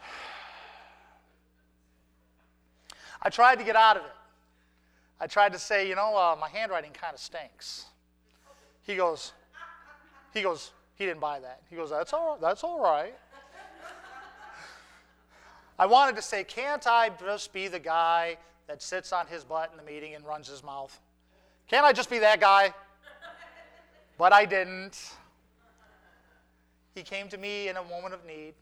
I 3.22 3.30
tried 3.30 3.58
to 3.58 3.64
get 3.64 3.76
out 3.76 3.96
of 3.96 4.04
it. 4.04 4.12
I 5.18 5.26
tried 5.26 5.54
to 5.54 5.58
say, 5.58 5.88
you 5.88 5.94
know, 5.94 6.14
uh, 6.14 6.36
my 6.38 6.48
handwriting 6.48 6.92
kind 6.92 7.14
of 7.14 7.20
stinks. 7.20 7.86
He 8.82 8.96
goes, 8.96 9.32
he 10.34 10.42
goes, 10.42 10.72
he 10.94 11.06
didn't 11.06 11.20
buy 11.20 11.40
that. 11.40 11.62
He 11.70 11.76
goes, 11.76 11.90
that's 11.90 12.12
all, 12.12 12.38
that's 12.40 12.62
all 12.62 12.82
right. 12.82 13.14
I 15.78 15.86
wanted 15.86 16.16
to 16.16 16.22
say, 16.22 16.44
can't 16.44 16.86
I 16.86 17.10
just 17.20 17.52
be 17.52 17.68
the 17.68 17.78
guy 17.78 18.36
that 18.66 18.82
sits 18.82 19.12
on 19.12 19.26
his 19.26 19.44
butt 19.44 19.70
in 19.70 19.76
the 19.76 19.82
meeting 19.82 20.14
and 20.14 20.24
runs 20.24 20.48
his 20.48 20.62
mouth? 20.62 20.98
Can't 21.68 21.84
I 21.84 21.92
just 21.92 22.10
be 22.10 22.18
that 22.20 22.40
guy? 22.40 22.72
But 24.18 24.32
I 24.32 24.44
didn't. 24.44 25.12
He 26.94 27.02
came 27.02 27.28
to 27.28 27.36
me 27.36 27.68
in 27.68 27.76
a 27.76 27.84
moment 27.84 28.14
of 28.14 28.24
need. 28.24 28.54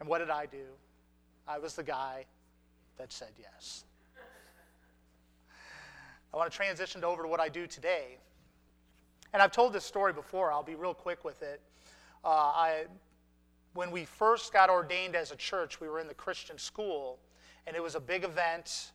And 0.00 0.08
what 0.08 0.18
did 0.18 0.30
I 0.30 0.46
do? 0.46 0.66
I 1.48 1.58
was 1.58 1.74
the 1.74 1.82
guy 1.82 2.26
that 2.98 3.12
said 3.12 3.30
yes. 3.38 3.84
I 6.32 6.36
want 6.36 6.50
to 6.50 6.56
transition 6.56 7.04
over 7.04 7.22
to 7.22 7.28
what 7.28 7.40
I 7.40 7.48
do 7.48 7.66
today. 7.66 8.18
And 9.32 9.40
I've 9.40 9.52
told 9.52 9.72
this 9.72 9.84
story 9.84 10.12
before, 10.12 10.52
I'll 10.52 10.62
be 10.62 10.74
real 10.74 10.94
quick 10.94 11.24
with 11.24 11.42
it. 11.42 11.60
Uh, 12.24 12.28
I, 12.28 12.84
when 13.74 13.90
we 13.90 14.04
first 14.04 14.52
got 14.52 14.68
ordained 14.68 15.14
as 15.16 15.30
a 15.30 15.36
church, 15.36 15.80
we 15.80 15.88
were 15.88 16.00
in 16.00 16.08
the 16.08 16.14
Christian 16.14 16.58
school, 16.58 17.18
and 17.66 17.76
it 17.76 17.82
was 17.82 17.94
a 17.94 18.00
big 18.00 18.24
event. 18.24 18.92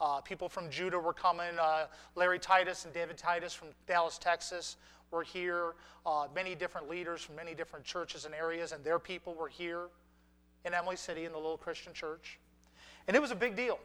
Uh, 0.00 0.20
people 0.20 0.48
from 0.48 0.68
Judah 0.70 0.98
were 0.98 1.12
coming. 1.12 1.58
Uh, 1.60 1.86
Larry 2.14 2.38
Titus 2.38 2.84
and 2.84 2.92
David 2.92 3.16
Titus 3.16 3.54
from 3.54 3.68
Dallas, 3.86 4.18
Texas 4.18 4.76
were 5.10 5.22
here. 5.22 5.74
Uh, 6.04 6.26
many 6.34 6.54
different 6.54 6.88
leaders 6.88 7.22
from 7.22 7.36
many 7.36 7.54
different 7.54 7.84
churches 7.84 8.24
and 8.24 8.34
areas, 8.34 8.72
and 8.72 8.82
their 8.82 8.98
people 8.98 9.34
were 9.34 9.48
here 9.48 9.86
in 10.64 10.74
Emily 10.74 10.96
City 10.96 11.24
in 11.24 11.32
the 11.32 11.38
little 11.38 11.56
Christian 11.56 11.92
church. 11.92 12.38
And 13.06 13.16
it 13.16 13.20
was 13.20 13.30
a 13.30 13.36
big 13.36 13.56
deal. 13.56 13.78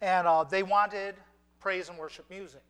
And 0.00 0.26
uh, 0.26 0.44
they 0.44 0.62
wanted 0.62 1.16
praise 1.60 1.88
and 1.88 1.98
worship 1.98 2.28
music. 2.30 2.62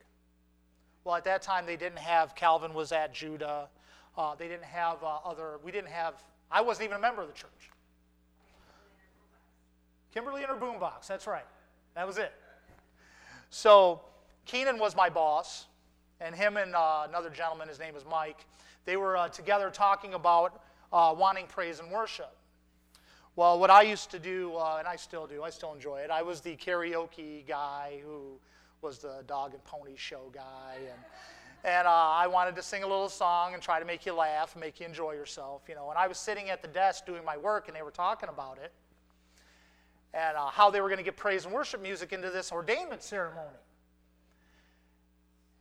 Well, 1.05 1.15
at 1.15 1.25
that 1.25 1.43
time, 1.43 1.67
they 1.67 1.77
didn't 1.77 1.99
have 1.99 2.35
Calvin 2.35 2.75
was 2.75 2.93
at 2.93 3.13
Judah. 3.13 3.69
Uh, 4.17 4.35
they 4.35 4.49
didn't 4.49 4.65
have 4.65 5.03
uh, 5.03 5.19
other, 5.25 5.59
we 5.63 5.71
didn't 5.71 5.91
have, 5.91 6.15
I 6.51 6.61
wasn't 6.61 6.87
even 6.87 6.97
a 6.97 7.01
member 7.01 7.23
of 7.23 7.29
the 7.29 7.35
church. 7.35 7.71
Kimberly 10.13 10.43
and 10.43 10.51
her 10.51 10.57
boombox, 10.57 11.07
that's 11.07 11.27
right. 11.27 11.47
That 11.95 12.07
was 12.07 12.19
it. 12.19 12.33
So 13.51 14.01
Keenan 14.47 14.79
was 14.79 14.97
my 14.97 15.09
boss, 15.09 15.67
and 16.21 16.35
him 16.35 16.57
and 16.57 16.75
uh, 16.75 17.07
another 17.09 17.31
gentleman, 17.31 17.69
his 17.69 17.79
name 17.79 17.95
is 17.97 18.05
Mike, 18.11 18.47
they 18.85 18.97
were 18.97 19.17
uh, 19.17 19.29
together 19.29 19.71
talking 19.71 20.15
about 20.15 20.63
uh, 20.93 21.15
wanting 21.17 21.47
praise 21.47 21.81
and 21.81 21.91
worship. 21.91 22.35
Well, 23.37 23.61
what 23.61 23.71
I 23.71 23.83
used 23.83 24.11
to 24.13 24.19
do, 24.19 24.57
uh, 24.57 24.77
and 24.79 24.89
I 24.89 24.97
still 24.97 25.27
do, 25.27 25.43
I 25.43 25.51
still 25.51 25.73
enjoy 25.73 25.99
it, 25.99 26.11
I 26.11 26.23
was 26.23 26.41
the 26.41 26.57
karaoke 26.57 27.47
guy 27.47 28.01
who 28.05 28.39
was 28.81 28.99
the 28.99 29.23
dog 29.27 29.53
and 29.55 29.63
pony 29.65 29.97
show 29.97 30.31
guy. 30.33 30.77
And, 30.79 31.01
and 31.65 31.87
uh, 31.87 31.91
I 31.91 32.27
wanted 32.27 32.57
to 32.57 32.63
sing 32.63 32.83
a 32.83 32.87
little 32.87 33.09
song 33.09 33.55
and 33.55 33.63
try 33.63 33.79
to 33.81 33.85
make 33.85 34.07
you 34.07 34.15
laugh 34.15 34.57
make 34.57 34.81
you 34.81 34.87
enjoy 34.87 35.13
yourself, 35.13 35.63
you 35.69 35.75
know. 35.75 35.91
And 35.91 35.99
I 35.99 36.07
was 36.07 36.17
sitting 36.17 36.51
at 36.51 36.63
the 36.63 36.69
desk 36.69 37.07
doing 37.07 37.25
my 37.25 37.37
work, 37.37 37.69
and 37.69 37.77
they 37.77 37.83
were 37.83 37.91
talking 37.91 38.29
about 38.29 38.59
it 38.59 38.73
and 40.19 40.37
uh, 40.37 40.47
how 40.47 40.71
they 40.71 40.81
were 40.81 40.89
going 40.89 40.99
to 40.99 41.05
get 41.05 41.17
praise 41.17 41.45
and 41.45 41.55
worship 41.55 41.81
music 41.81 42.13
into 42.13 42.31
this 42.31 42.51
ordainment 42.51 43.03
ceremony. 43.03 43.47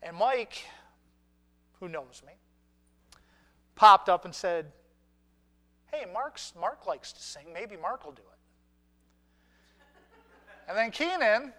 And 0.01 0.17
Mike, 0.17 0.65
who 1.79 1.87
knows 1.87 2.23
me, 2.25 2.33
popped 3.75 4.09
up 4.09 4.25
and 4.25 4.33
said, 4.33 4.71
Hey, 5.91 6.05
Mark's, 6.11 6.53
Mark 6.59 6.87
likes 6.87 7.13
to 7.13 7.21
sing. 7.21 7.45
Maybe 7.53 7.77
Mark 7.77 8.03
will 8.03 8.11
do 8.11 8.21
it. 8.21 8.37
And 10.67 10.77
then 10.77 10.91
Keenan 10.91 11.53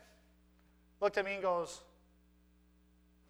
looked 1.00 1.16
at 1.18 1.24
me 1.24 1.34
and 1.34 1.42
goes, 1.42 1.80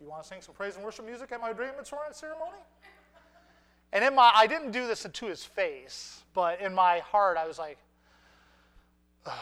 You 0.00 0.08
want 0.08 0.22
to 0.22 0.28
sing 0.28 0.40
some 0.40 0.54
praise 0.54 0.76
and 0.76 0.84
worship 0.84 1.04
music 1.04 1.30
at 1.30 1.40
my 1.40 1.52
ordainment 1.52 1.86
ceremony? 1.86 2.58
And 3.92 4.04
in 4.04 4.14
my, 4.14 4.32
I 4.34 4.46
didn't 4.46 4.70
do 4.70 4.86
this 4.86 5.06
to 5.10 5.26
his 5.26 5.44
face, 5.44 6.22
but 6.34 6.60
in 6.60 6.74
my 6.74 6.98
heart, 6.98 7.36
I 7.36 7.46
was 7.46 7.58
like, 7.58 7.78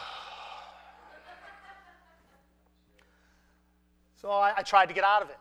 So 4.19 4.31
I, 4.31 4.51
I, 4.57 4.63
tried 4.63 4.87
to 4.87 4.95
get 4.95 5.03
out 5.03 5.21
of 5.21 5.29
it. 5.29 5.37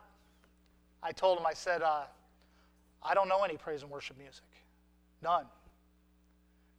I 1.03 1.11
told 1.11 1.39
him, 1.39 1.47
I 1.47 1.55
said, 1.55 1.81
uh, 1.81 2.03
I 3.03 3.15
don't 3.15 3.27
know 3.27 3.43
any 3.43 3.57
praise 3.57 3.81
and 3.81 3.91
worship 3.91 4.19
music. 4.19 4.45
None. 5.23 5.47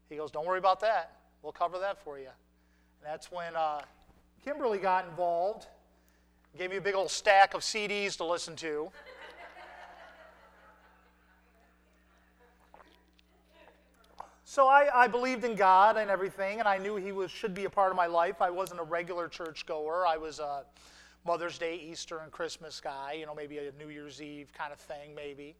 He 0.07 0.15
goes, 0.15 0.29
Don't 0.29 0.45
worry 0.45 0.59
about 0.59 0.79
that. 0.81 1.17
We'll 1.41 1.53
cover 1.53 1.79
that 1.79 2.01
for 2.03 2.19
you. 2.19 2.25
And 2.27 3.11
that's 3.11 3.31
when 3.31 3.55
uh, 3.55 3.81
Kimberly 4.43 4.77
got 4.77 5.05
involved, 5.05 5.67
gave 6.57 6.69
me 6.69 6.77
a 6.77 6.81
big 6.81 6.95
old 6.95 7.09
stack 7.09 7.53
of 7.53 7.61
CDs 7.61 8.17
to 8.17 8.25
listen 8.25 8.55
to. 8.57 8.91
So 14.49 14.65
I, 14.69 14.87
I, 15.03 15.07
believed 15.07 15.43
in 15.43 15.55
God 15.55 15.97
and 15.97 16.09
everything, 16.09 16.59
and 16.59 16.69
I 16.69 16.77
knew 16.77 16.95
He 16.95 17.11
was, 17.11 17.29
should 17.29 17.53
be 17.53 17.65
a 17.65 17.69
part 17.69 17.91
of 17.91 17.97
my 17.97 18.05
life. 18.05 18.41
I 18.41 18.49
wasn't 18.49 18.79
a 18.79 18.83
regular 18.83 19.27
churchgoer. 19.27 20.07
I 20.07 20.15
was 20.15 20.39
a 20.39 20.63
Mother's 21.25 21.57
Day, 21.57 21.75
Easter, 21.75 22.19
and 22.19 22.31
Christmas 22.31 22.79
guy, 22.79 23.17
you 23.19 23.25
know, 23.25 23.35
maybe 23.35 23.57
a 23.57 23.73
New 23.77 23.89
Year's 23.89 24.21
Eve 24.21 24.47
kind 24.57 24.71
of 24.71 24.79
thing, 24.79 25.13
maybe. 25.13 25.53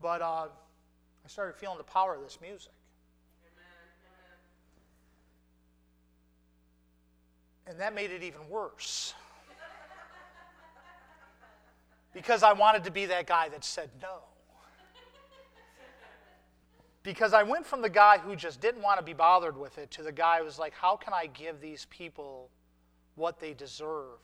But 0.00 0.22
uh, 0.22 0.46
I 0.46 1.28
started 1.28 1.56
feeling 1.56 1.76
the 1.76 1.84
power 1.84 2.14
of 2.14 2.22
this 2.22 2.38
music. 2.40 2.72
And 7.66 7.78
that 7.78 7.94
made 7.94 8.12
it 8.12 8.22
even 8.22 8.48
worse. 8.48 9.12
because 12.14 12.42
I 12.42 12.54
wanted 12.54 12.82
to 12.84 12.90
be 12.90 13.04
that 13.04 13.26
guy 13.26 13.50
that 13.50 13.62
said 13.62 13.90
no. 14.00 14.20
Because 17.06 17.32
I 17.32 17.44
went 17.44 17.64
from 17.64 17.82
the 17.82 17.88
guy 17.88 18.18
who 18.18 18.34
just 18.34 18.60
didn't 18.60 18.82
want 18.82 18.98
to 18.98 19.04
be 19.04 19.12
bothered 19.12 19.56
with 19.56 19.78
it 19.78 19.92
to 19.92 20.02
the 20.02 20.10
guy 20.10 20.40
who 20.40 20.44
was 20.44 20.58
like, 20.58 20.74
how 20.74 20.96
can 20.96 21.12
I 21.14 21.26
give 21.26 21.60
these 21.60 21.86
people 21.88 22.50
what 23.14 23.38
they 23.38 23.54
deserve 23.54 24.18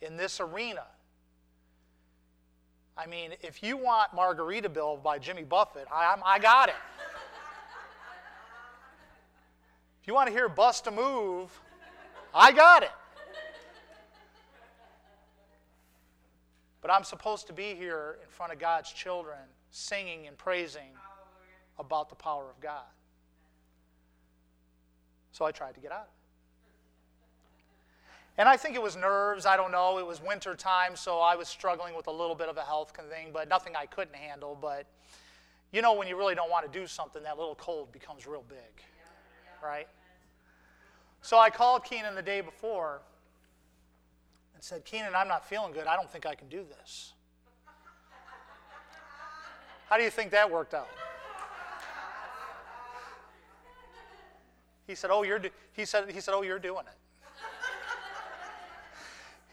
in 0.00 0.16
this 0.16 0.40
arena? 0.40 0.86
I 2.96 3.04
mean, 3.06 3.32
if 3.42 3.62
you 3.62 3.76
want 3.76 4.12
Margaritaville 4.12 5.02
by 5.02 5.18
Jimmy 5.18 5.44
Buffett, 5.44 5.86
I, 5.92 6.16
I 6.24 6.38
got 6.38 6.70
it. 6.70 6.76
if 10.00 10.08
you 10.08 10.14
want 10.14 10.28
to 10.28 10.32
hear 10.32 10.48
Bust 10.48 10.86
a 10.86 10.90
Move, 10.90 11.50
I 12.34 12.52
got 12.52 12.84
it. 12.84 12.92
But 16.80 16.90
I'm 16.90 17.04
supposed 17.04 17.48
to 17.48 17.52
be 17.52 17.74
here 17.74 18.16
in 18.22 18.30
front 18.30 18.50
of 18.50 18.58
God's 18.58 18.90
children, 18.90 19.36
singing 19.70 20.26
and 20.26 20.38
praising 20.38 20.94
about 21.78 22.08
the 22.08 22.14
power 22.14 22.48
of 22.48 22.60
God. 22.60 22.84
So 25.32 25.44
I 25.44 25.52
tried 25.52 25.74
to 25.74 25.80
get 25.80 25.92
out. 25.92 26.08
And 28.36 28.48
I 28.48 28.56
think 28.56 28.76
it 28.76 28.82
was 28.82 28.96
nerves. 28.96 29.46
I 29.46 29.56
don't 29.56 29.72
know. 29.72 29.98
It 29.98 30.06
was 30.06 30.22
winter 30.22 30.54
time, 30.54 30.94
so 30.94 31.18
I 31.18 31.34
was 31.34 31.48
struggling 31.48 31.96
with 31.96 32.06
a 32.06 32.12
little 32.12 32.36
bit 32.36 32.48
of 32.48 32.56
a 32.56 32.62
health 32.62 32.92
thing, 33.10 33.30
but 33.32 33.48
nothing 33.48 33.74
I 33.74 33.86
couldn't 33.86 34.14
handle. 34.14 34.56
But 34.60 34.86
you 35.72 35.82
know, 35.82 35.92
when 35.94 36.08
you 36.08 36.16
really 36.16 36.34
don't 36.34 36.50
want 36.50 36.70
to 36.70 36.78
do 36.78 36.86
something, 36.86 37.22
that 37.24 37.36
little 37.36 37.56
cold 37.56 37.92
becomes 37.92 38.26
real 38.26 38.44
big, 38.48 38.82
right? 39.62 39.88
So 41.20 41.38
I 41.38 41.50
called 41.50 41.84
Keenan 41.84 42.14
the 42.14 42.22
day 42.22 42.40
before 42.40 43.02
and 44.54 44.62
said, 44.62 44.84
Keenan, 44.84 45.14
I'm 45.14 45.28
not 45.28 45.46
feeling 45.46 45.72
good. 45.72 45.86
I 45.86 45.96
don't 45.96 46.10
think 46.10 46.24
I 46.24 46.34
can 46.34 46.48
do 46.48 46.64
this. 46.78 47.12
How 49.90 49.96
do 49.96 50.04
you 50.04 50.10
think 50.10 50.30
that 50.30 50.50
worked 50.50 50.74
out? 50.74 50.88
He 54.88 54.94
said, 54.94 55.10
"Oh, 55.10 55.22
you're." 55.22 55.40
He 55.74 55.84
said, 55.84 56.10
"He 56.10 56.20
said, 56.20 56.34
oh, 56.34 56.42
you're 56.42 56.58
doing 56.58 56.86
it." 56.86 56.98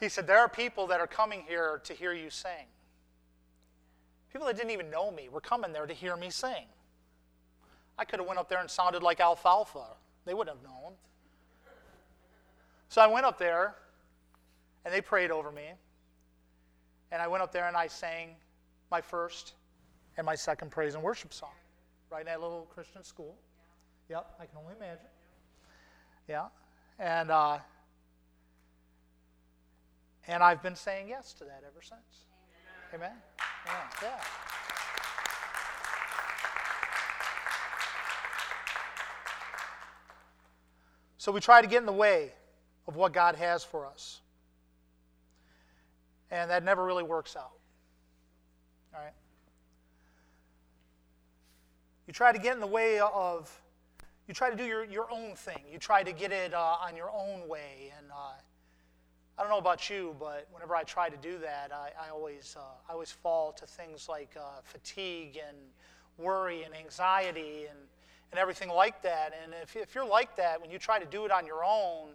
he 0.00 0.08
said, 0.08 0.26
"There 0.26 0.38
are 0.38 0.48
people 0.48 0.86
that 0.86 0.98
are 0.98 1.06
coming 1.06 1.44
here 1.46 1.82
to 1.84 1.92
hear 1.92 2.14
you 2.14 2.30
sing. 2.30 2.66
People 4.32 4.46
that 4.46 4.56
didn't 4.56 4.70
even 4.70 4.90
know 4.90 5.10
me 5.10 5.28
were 5.28 5.42
coming 5.42 5.74
there 5.74 5.86
to 5.86 5.92
hear 5.92 6.16
me 6.16 6.30
sing. 6.30 6.64
I 7.98 8.06
could 8.06 8.18
have 8.18 8.26
went 8.26 8.40
up 8.40 8.48
there 8.48 8.60
and 8.60 8.70
sounded 8.70 9.02
like 9.02 9.20
alfalfa. 9.20 9.84
They 10.24 10.32
wouldn't 10.32 10.56
have 10.56 10.64
known. 10.64 10.94
So 12.88 13.02
I 13.02 13.06
went 13.06 13.26
up 13.26 13.38
there, 13.38 13.74
and 14.86 14.94
they 14.94 15.02
prayed 15.02 15.30
over 15.30 15.52
me. 15.52 15.72
And 17.12 17.20
I 17.20 17.28
went 17.28 17.42
up 17.42 17.52
there 17.52 17.68
and 17.68 17.76
I 17.76 17.86
sang 17.86 18.36
my 18.90 19.00
first 19.00 19.52
and 20.16 20.24
my 20.24 20.34
second 20.34 20.70
praise 20.70 20.94
and 20.94 21.02
worship 21.02 21.32
song, 21.32 21.54
right 22.10 22.20
in 22.20 22.26
that 22.26 22.40
little 22.40 22.66
Christian 22.74 23.04
school. 23.04 23.36
Yep, 24.08 24.34
I 24.40 24.46
can 24.46 24.56
only 24.58 24.74
imagine. 24.76 25.06
Yeah, 26.28 26.46
and 26.98 27.30
uh, 27.30 27.58
and 30.26 30.42
I've 30.42 30.62
been 30.62 30.76
saying 30.76 31.08
yes 31.08 31.32
to 31.34 31.44
that 31.44 31.62
ever 31.66 31.82
since. 31.82 32.00
Amen. 32.94 33.10
Amen. 33.66 33.86
Yeah. 34.02 34.20
So 41.26 41.32
we 41.32 41.40
try 41.40 41.60
to 41.60 41.66
get 41.66 41.80
in 41.80 41.86
the 41.86 41.92
way 41.92 42.30
of 42.86 42.94
what 42.94 43.12
God 43.12 43.34
has 43.34 43.64
for 43.64 43.84
us. 43.84 44.20
And 46.30 46.50
that 46.52 46.62
never 46.62 46.84
really 46.84 47.02
works 47.02 47.34
out. 47.34 47.50
All 48.94 49.00
right? 49.00 49.12
You 52.06 52.12
try 52.12 52.30
to 52.30 52.38
get 52.38 52.54
in 52.54 52.60
the 52.60 52.66
way 52.68 53.00
of, 53.00 53.50
you 54.26 54.34
try 54.34 54.50
to 54.50 54.56
do 54.56 54.64
your, 54.64 54.84
your 54.84 55.10
own 55.10 55.34
thing. 55.34 55.62
You 55.70 55.78
try 55.78 56.02
to 56.02 56.12
get 56.12 56.32
it 56.32 56.54
uh, 56.54 56.76
on 56.80 56.96
your 56.96 57.10
own 57.10 57.48
way. 57.48 57.92
And 57.96 58.10
uh, 58.10 58.32
I 59.38 59.42
don't 59.42 59.50
know 59.50 59.58
about 59.58 59.88
you, 59.88 60.16
but 60.18 60.48
whenever 60.50 60.74
I 60.74 60.82
try 60.82 61.08
to 61.08 61.16
do 61.16 61.38
that, 61.38 61.70
I, 61.72 61.90
I 62.06 62.10
always, 62.10 62.56
uh, 62.58 62.62
I 62.88 62.92
always 62.92 63.10
fall 63.10 63.52
to 63.52 63.66
things 63.66 64.08
like 64.08 64.36
uh, 64.36 64.60
fatigue 64.64 65.38
and 65.46 65.56
worry 66.18 66.64
and 66.64 66.74
anxiety 66.74 67.66
and 67.68 67.78
and 68.32 68.40
everything 68.40 68.68
like 68.68 69.02
that. 69.02 69.32
And 69.42 69.54
if, 69.62 69.76
if 69.76 69.94
you're 69.94 70.06
like 70.06 70.36
that, 70.36 70.60
when 70.60 70.70
you 70.70 70.78
try 70.78 70.98
to 70.98 71.06
do 71.06 71.24
it 71.24 71.30
on 71.30 71.46
your 71.46 71.64
own, 71.64 72.10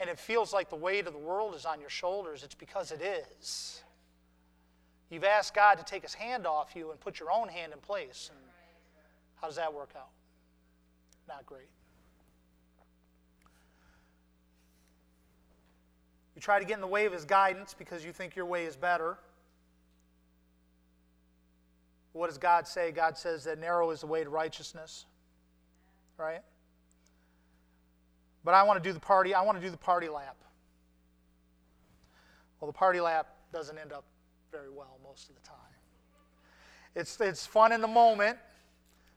and 0.00 0.08
it 0.08 0.18
feels 0.18 0.52
like 0.52 0.70
the 0.70 0.76
weight 0.76 1.06
of 1.06 1.12
the 1.12 1.18
world 1.18 1.54
is 1.54 1.64
on 1.64 1.80
your 1.80 1.90
shoulders, 1.90 2.44
it's 2.44 2.54
because 2.54 2.92
it 2.92 3.02
is. 3.02 3.82
You've 5.10 5.24
asked 5.24 5.54
God 5.54 5.78
to 5.78 5.84
take 5.84 6.02
his 6.02 6.14
hand 6.14 6.46
off 6.46 6.76
you 6.76 6.90
and 6.90 7.00
put 7.00 7.18
your 7.18 7.32
own 7.32 7.48
hand 7.48 7.72
in 7.72 7.80
place. 7.80 8.30
And 8.32 8.38
how 9.40 9.48
does 9.48 9.56
that 9.56 9.72
work 9.72 9.90
out? 9.96 10.10
Not 11.28 11.46
great. 11.46 11.68
You 16.34 16.40
try 16.40 16.58
to 16.58 16.64
get 16.64 16.74
in 16.74 16.80
the 16.80 16.86
way 16.86 17.04
of 17.04 17.12
his 17.12 17.24
guidance 17.24 17.74
because 17.78 18.04
you 18.04 18.12
think 18.12 18.34
your 18.34 18.46
way 18.46 18.64
is 18.64 18.76
better. 18.76 19.18
What 22.12 22.28
does 22.28 22.38
God 22.38 22.66
say? 22.66 22.90
God 22.90 23.16
says 23.16 23.44
that 23.44 23.58
narrow 23.58 23.90
is 23.90 24.00
the 24.00 24.06
way 24.06 24.24
to 24.24 24.30
righteousness 24.30 25.04
right? 26.18 26.42
But 28.44 28.54
I 28.54 28.64
want 28.64 28.82
to 28.82 28.86
do 28.86 28.92
the 28.92 29.00
party, 29.00 29.34
I 29.34 29.42
want 29.42 29.58
to 29.58 29.64
do 29.64 29.70
the 29.70 29.78
party 29.78 30.08
lap. 30.08 30.36
Well, 32.60 32.70
the 32.70 32.76
party 32.76 33.00
lap 33.00 33.28
doesn't 33.52 33.78
end 33.78 33.92
up 33.92 34.04
very 34.50 34.70
well 34.70 34.98
most 35.02 35.28
of 35.30 35.36
the 35.36 35.48
time. 35.48 35.56
It's, 36.94 37.20
it's 37.20 37.46
fun 37.46 37.72
in 37.72 37.80
the 37.80 37.88
moment, 37.88 38.36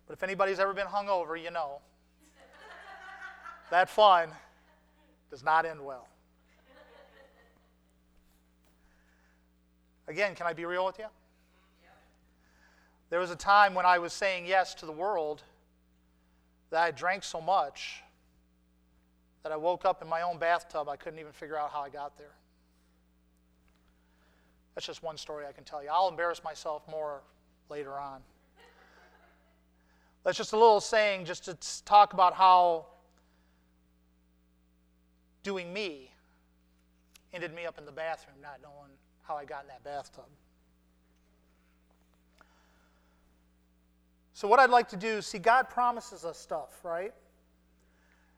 but 0.08 0.14
if 0.14 0.24
anybody's 0.24 0.60
ever 0.60 0.74
been 0.74 0.88
hungover, 0.88 1.42
you 1.42 1.52
know. 1.52 1.80
That 3.72 3.90
fun 3.90 4.30
does 5.30 5.44
not 5.44 5.66
end 5.66 5.84
well. 5.84 6.08
Again, 10.08 10.36
can 10.36 10.46
I 10.46 10.54
be 10.54 10.66
real 10.66 10.86
with 10.86 11.00
you? 11.00 11.06
There 13.10 13.20
was 13.20 13.32
a 13.32 13.36
time 13.36 13.74
when 13.74 13.86
I 13.86 13.98
was 14.00 14.14
saying 14.14 14.46
yes 14.46 14.74
to 14.76 14.86
the 14.86 14.92
world 14.92 15.42
that 16.70 16.82
I 16.82 16.92
drank 16.92 17.24
so 17.24 17.42
much 17.42 18.04
that 19.44 19.52
I 19.52 19.58
woke 19.58 19.86
up 19.86 20.02
in 20.02 20.08
my 20.08 20.22
own 20.22 20.38
bathtub. 20.38 20.88
I 20.88 20.96
couldn't 20.96 21.20
even 21.20 21.32
figure 21.32 21.58
out 21.58 21.72
how 21.72 21.82
I 21.82 21.90
got 21.90 22.18
there. 22.18 22.36
That's 24.76 24.88
just 24.88 25.04
one 25.04 25.18
story 25.18 25.46
I 25.46 25.52
can 25.52 25.64
tell 25.64 25.84
you. 25.84 25.90
I'll 25.92 26.08
embarrass 26.08 26.44
myself 26.44 26.84
more 26.90 27.22
later 27.70 27.98
on. 27.98 28.22
That's 30.24 30.38
just 30.38 30.54
a 30.54 30.58
little 30.58 30.80
saying 30.80 31.26
just 31.26 31.46
to 31.46 31.58
talk 31.84 32.14
about 32.14 32.34
how 32.34 32.86
doing 35.44 35.72
me 35.72 36.12
ended 37.34 37.54
me 37.54 37.66
up 37.66 37.78
in 37.78 37.86
the 37.86 37.92
bathroom, 37.92 38.36
not 38.42 38.60
knowing 38.62 38.92
how 39.24 39.36
I 39.36 39.46
got 39.46 39.64
in 39.64 39.68
that 39.70 39.84
bathtub. 39.84 40.26
So, 44.34 44.48
what 44.48 44.60
I'd 44.60 44.70
like 44.70 44.90
to 44.90 44.98
do, 44.98 45.22
see, 45.22 45.38
God 45.38 45.70
promises 45.70 46.26
us 46.26 46.38
stuff, 46.38 46.84
right? 46.84 47.14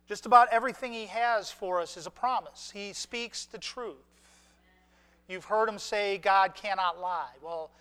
Just 0.08 0.26
about 0.26 0.50
everything 0.52 0.92
He 0.92 1.06
has 1.06 1.50
for 1.50 1.80
us 1.80 1.96
is 1.96 2.08
a 2.08 2.12
promise. 2.12 2.72
He 2.74 2.94
speaks 2.94 3.46
the 3.46 3.58
truth. 3.58 3.96
You've 5.30 5.46
heard 5.46 5.70
Him 5.70 5.80
say, 5.80 6.18
God 6.18 6.56
cannot 6.56 7.00
lie. 7.00 7.32
Well, 7.42 7.72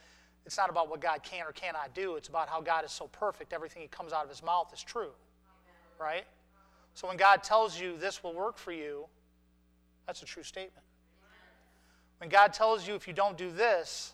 it's 0.46 0.56
not 0.56 0.70
about 0.70 0.88
what 0.88 1.00
God 1.00 1.22
can 1.22 1.46
or 1.46 1.52
cannot 1.52 1.94
do, 1.94 2.14
it's 2.16 2.28
about 2.28 2.48
how 2.48 2.60
God 2.60 2.84
is 2.84 2.92
so 2.92 3.08
perfect. 3.08 3.52
Everything 3.52 3.82
He 3.82 3.88
comes 3.88 4.12
out 4.12 4.22
of 4.22 4.30
His 4.30 4.42
mouth 4.42 4.72
is 4.72 4.82
true, 4.82 5.10
right? 6.00 6.24
So, 6.94 7.08
when 7.08 7.16
God 7.16 7.42
tells 7.42 7.80
you 7.80 7.96
this 7.96 8.22
will 8.22 8.34
work 8.34 8.58
for 8.58 8.72
you, 8.72 9.06
that's 10.06 10.22
a 10.22 10.26
true 10.26 10.42
statement. 10.42 10.84
When 12.18 12.28
God 12.28 12.52
tells 12.52 12.86
you 12.86 12.94
if 12.94 13.08
you 13.08 13.14
don't 13.14 13.36
do 13.36 13.50
this, 13.50 14.12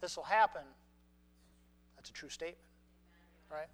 this 0.00 0.16
will 0.16 0.24
happen, 0.24 0.62
that's 1.96 2.10
a 2.10 2.12
true 2.12 2.28
statement 2.28 2.68
right? 3.50 3.68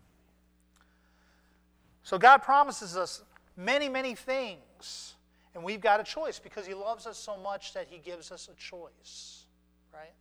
So 2.02 2.18
God 2.18 2.38
promises 2.38 2.96
us 2.96 3.22
many, 3.56 3.88
many 3.88 4.14
things. 4.14 5.14
And 5.54 5.62
we've 5.62 5.80
got 5.80 6.00
a 6.00 6.04
choice 6.04 6.38
because 6.38 6.66
He 6.66 6.74
loves 6.74 7.06
us 7.06 7.16
so 7.16 7.36
much 7.36 7.74
that 7.74 7.86
He 7.88 7.98
gives 7.98 8.32
us 8.32 8.48
a 8.52 8.56
choice, 8.56 9.44
right? 9.92 10.12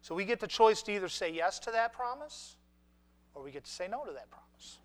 So 0.00 0.14
we 0.14 0.24
get 0.24 0.40
the 0.40 0.46
choice 0.46 0.82
to 0.82 0.92
either 0.92 1.08
say 1.08 1.32
yes 1.32 1.58
to 1.60 1.70
that 1.70 1.92
promise 1.92 2.56
or 3.34 3.42
we 3.42 3.50
get 3.50 3.64
to 3.64 3.70
say 3.70 3.88
no 3.88 4.04
to 4.04 4.12
that 4.12 4.30
promise. 4.30 4.78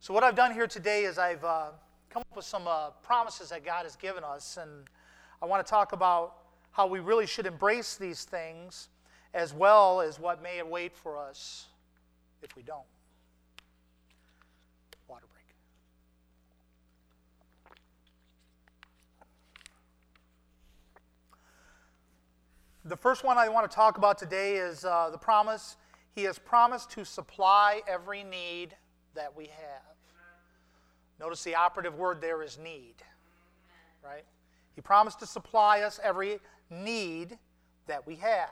So, 0.00 0.14
what 0.14 0.22
I've 0.22 0.36
done 0.36 0.52
here 0.52 0.66
today 0.66 1.04
is 1.04 1.18
I've 1.18 1.42
uh, 1.42 1.70
come 2.10 2.20
up 2.20 2.36
with 2.36 2.44
some 2.44 2.68
uh, 2.68 2.90
promises 3.02 3.48
that 3.48 3.64
God 3.64 3.84
has 3.84 3.96
given 3.96 4.22
us, 4.22 4.58
and 4.60 4.70
I 5.42 5.46
want 5.46 5.64
to 5.64 5.68
talk 5.68 5.92
about 5.92 6.34
how 6.70 6.86
we 6.86 7.00
really 7.00 7.26
should 7.26 7.46
embrace 7.46 7.96
these 7.96 8.24
things 8.24 8.88
as 9.34 9.52
well 9.52 10.00
as 10.00 10.20
what 10.20 10.42
may 10.42 10.58
await 10.58 10.94
for 10.94 11.18
us 11.18 11.66
if 12.42 12.54
we 12.54 12.62
don't. 12.62 12.84
Water 15.08 15.24
break. 15.32 15.46
The 22.84 22.96
first 22.96 23.24
one 23.24 23.38
I 23.38 23.48
want 23.48 23.68
to 23.68 23.74
talk 23.74 23.98
about 23.98 24.18
today 24.18 24.56
is 24.56 24.84
uh, 24.84 25.08
the 25.10 25.18
promise. 25.18 25.76
He 26.14 26.24
has 26.24 26.38
promised 26.38 26.90
to 26.92 27.04
supply 27.04 27.80
every 27.88 28.22
need 28.22 28.76
that 29.16 29.36
we 29.36 29.46
have. 29.46 29.96
Notice 31.18 31.42
the 31.42 31.54
operative 31.54 31.96
word 31.96 32.20
there 32.20 32.42
is 32.42 32.58
need, 32.58 32.94
right? 34.04 34.24
He 34.74 34.80
promised 34.80 35.18
to 35.20 35.26
supply 35.26 35.80
us 35.80 35.98
every 36.02 36.38
need 36.70 37.38
that 37.86 38.06
we 38.06 38.16
have. 38.16 38.50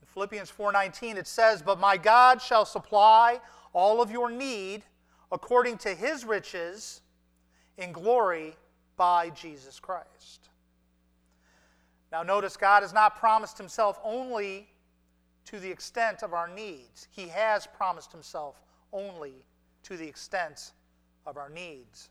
In 0.00 0.06
Philippians 0.06 0.50
4:19 0.50 1.16
it 1.16 1.26
says, 1.26 1.62
"But 1.62 1.78
my 1.78 1.96
God 1.96 2.40
shall 2.40 2.64
supply 2.64 3.40
all 3.72 4.00
of 4.00 4.10
your 4.10 4.30
need 4.30 4.84
according 5.30 5.78
to 5.78 5.94
his 5.94 6.24
riches 6.24 7.02
in 7.76 7.92
glory 7.92 8.56
by 8.96 9.30
Jesus 9.30 9.80
Christ." 9.80 10.48
Now 12.10 12.22
notice 12.22 12.56
God 12.56 12.82
has 12.82 12.92
not 12.92 13.16
promised 13.16 13.58
himself 13.58 13.98
only 14.02 14.72
to 15.50 15.60
the 15.60 15.70
extent 15.70 16.22
of 16.22 16.32
our 16.32 16.48
needs. 16.48 17.08
He 17.10 17.28
has 17.28 17.66
promised 17.66 18.12
himself 18.12 18.60
only 18.92 19.34
to 19.84 19.96
the 19.96 20.06
extent 20.06 20.72
of 21.26 21.36
our 21.36 21.48
needs. 21.48 22.10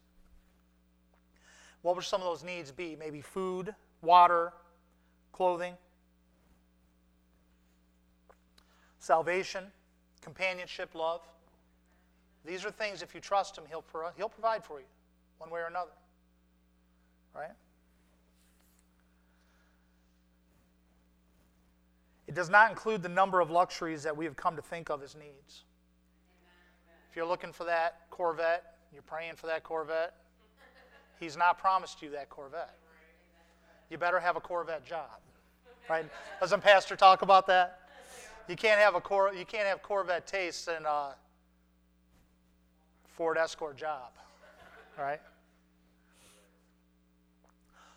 What 1.81 1.95
would 1.95 2.05
some 2.05 2.21
of 2.21 2.27
those 2.27 2.43
needs 2.43 2.71
be? 2.71 2.95
Maybe 2.95 3.21
food, 3.21 3.73
water, 4.01 4.53
clothing. 5.31 5.73
salvation, 9.07 9.63
companionship, 10.21 10.93
love. 10.93 11.21
These 12.45 12.65
are 12.65 12.71
things, 12.71 13.01
if 13.01 13.15
you 13.15 13.21
trust 13.21 13.57
Him, 13.57 13.63
He'll, 13.69 13.81
pro- 13.81 14.11
he'll 14.17 14.27
provide 14.27 14.65
for 14.65 14.79
you 14.79 14.85
one 15.37 15.49
way 15.49 15.61
or 15.61 15.67
another. 15.67 15.91
Right? 17.33 17.51
Does 22.37 22.51
not 22.51 22.69
include 22.69 23.01
the 23.01 23.09
number 23.09 23.41
of 23.41 23.49
luxuries 23.49 24.03
that 24.03 24.15
we 24.15 24.23
have 24.23 24.35
come 24.35 24.55
to 24.55 24.61
think 24.61 24.91
of 24.91 25.01
as 25.01 25.15
needs. 25.15 25.63
If 27.09 27.15
you're 27.15 27.25
looking 27.25 27.51
for 27.51 27.63
that 27.63 28.01
Corvette, 28.11 28.75
you're 28.93 29.01
praying 29.01 29.37
for 29.37 29.47
that 29.47 29.63
Corvette, 29.63 30.13
He's 31.19 31.35
not 31.35 31.57
promised 31.57 32.03
you 32.03 32.11
that 32.11 32.29
Corvette. 32.29 32.77
You 33.89 33.97
better 33.97 34.19
have 34.19 34.35
a 34.35 34.39
Corvette 34.39 34.85
job. 34.85 35.19
Right? 35.89 36.05
Doesn't 36.39 36.61
Pastor 36.61 36.95
talk 36.95 37.23
about 37.23 37.47
that? 37.47 37.79
You 38.47 38.55
can't 38.55 38.79
have 38.79 38.93
a 38.93 39.01
Cor- 39.01 39.33
you 39.33 39.43
can't 39.43 39.67
have 39.67 39.81
Corvette 39.81 40.27
taste 40.27 40.67
and 40.67 40.85
a 40.85 41.15
Ford 43.15 43.39
Escort 43.39 43.77
job. 43.77 44.11
right? 44.95 45.21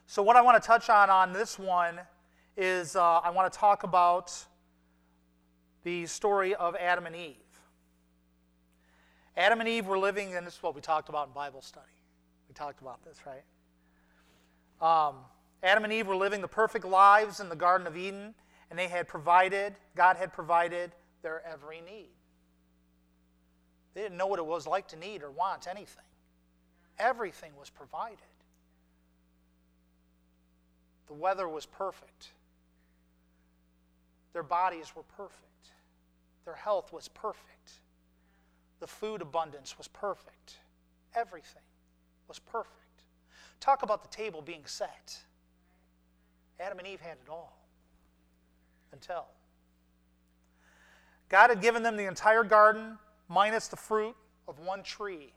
So, 0.06 0.22
what 0.22 0.36
I 0.36 0.40
want 0.40 0.62
to 0.62 0.66
touch 0.66 0.88
on 0.88 1.10
on 1.10 1.34
this 1.34 1.58
one 1.58 2.00
is 2.60 2.94
uh, 2.94 3.20
I 3.20 3.30
want 3.30 3.50
to 3.50 3.58
talk 3.58 3.84
about 3.84 4.36
the 5.82 6.04
story 6.04 6.54
of 6.54 6.76
Adam 6.76 7.06
and 7.06 7.16
Eve. 7.16 7.36
Adam 9.34 9.60
and 9.60 9.68
Eve 9.68 9.86
were 9.86 9.98
living, 9.98 10.34
and 10.34 10.46
this 10.46 10.56
is 10.56 10.62
what 10.62 10.74
we 10.74 10.82
talked 10.82 11.08
about 11.08 11.28
in 11.28 11.32
Bible 11.32 11.62
study. 11.62 11.86
We 12.48 12.54
talked 12.54 12.82
about 12.82 13.02
this, 13.02 13.16
right? 13.24 15.08
Um, 15.08 15.16
Adam 15.62 15.84
and 15.84 15.92
Eve 15.92 16.06
were 16.06 16.16
living 16.16 16.42
the 16.42 16.48
perfect 16.48 16.84
lives 16.84 17.40
in 17.40 17.48
the 17.48 17.56
Garden 17.56 17.86
of 17.86 17.96
Eden, 17.96 18.34
and 18.68 18.78
they 18.78 18.88
had 18.88 19.08
provided, 19.08 19.74
God 19.96 20.18
had 20.18 20.30
provided 20.30 20.92
their 21.22 21.42
every 21.50 21.80
need. 21.80 22.10
They 23.94 24.02
didn't 24.02 24.18
know 24.18 24.26
what 24.26 24.38
it 24.38 24.44
was 24.44 24.66
like 24.66 24.86
to 24.88 24.96
need 24.96 25.22
or 25.22 25.30
want 25.30 25.66
anything. 25.66 26.04
Everything 26.98 27.52
was 27.58 27.70
provided. 27.70 28.18
The 31.06 31.14
weather 31.14 31.48
was 31.48 31.64
perfect. 31.64 32.28
Their 34.32 34.42
bodies 34.42 34.92
were 34.94 35.02
perfect. 35.02 35.72
Their 36.44 36.54
health 36.54 36.92
was 36.92 37.08
perfect. 37.08 37.80
The 38.80 38.86
food 38.86 39.22
abundance 39.22 39.76
was 39.76 39.88
perfect. 39.88 40.58
Everything 41.14 41.62
was 42.28 42.38
perfect. 42.38 42.76
Talk 43.60 43.82
about 43.82 44.02
the 44.02 44.08
table 44.08 44.40
being 44.40 44.62
set. 44.64 45.18
Adam 46.58 46.78
and 46.78 46.88
Eve 46.88 47.00
had 47.00 47.18
it 47.24 47.30
all 47.30 47.56
until 48.92 49.26
God 51.28 51.50
had 51.50 51.60
given 51.60 51.82
them 51.82 51.96
the 51.96 52.06
entire 52.06 52.42
garden 52.42 52.98
minus 53.28 53.68
the 53.68 53.76
fruit 53.76 54.16
of 54.48 54.58
one 54.58 54.82
tree. 54.82 55.32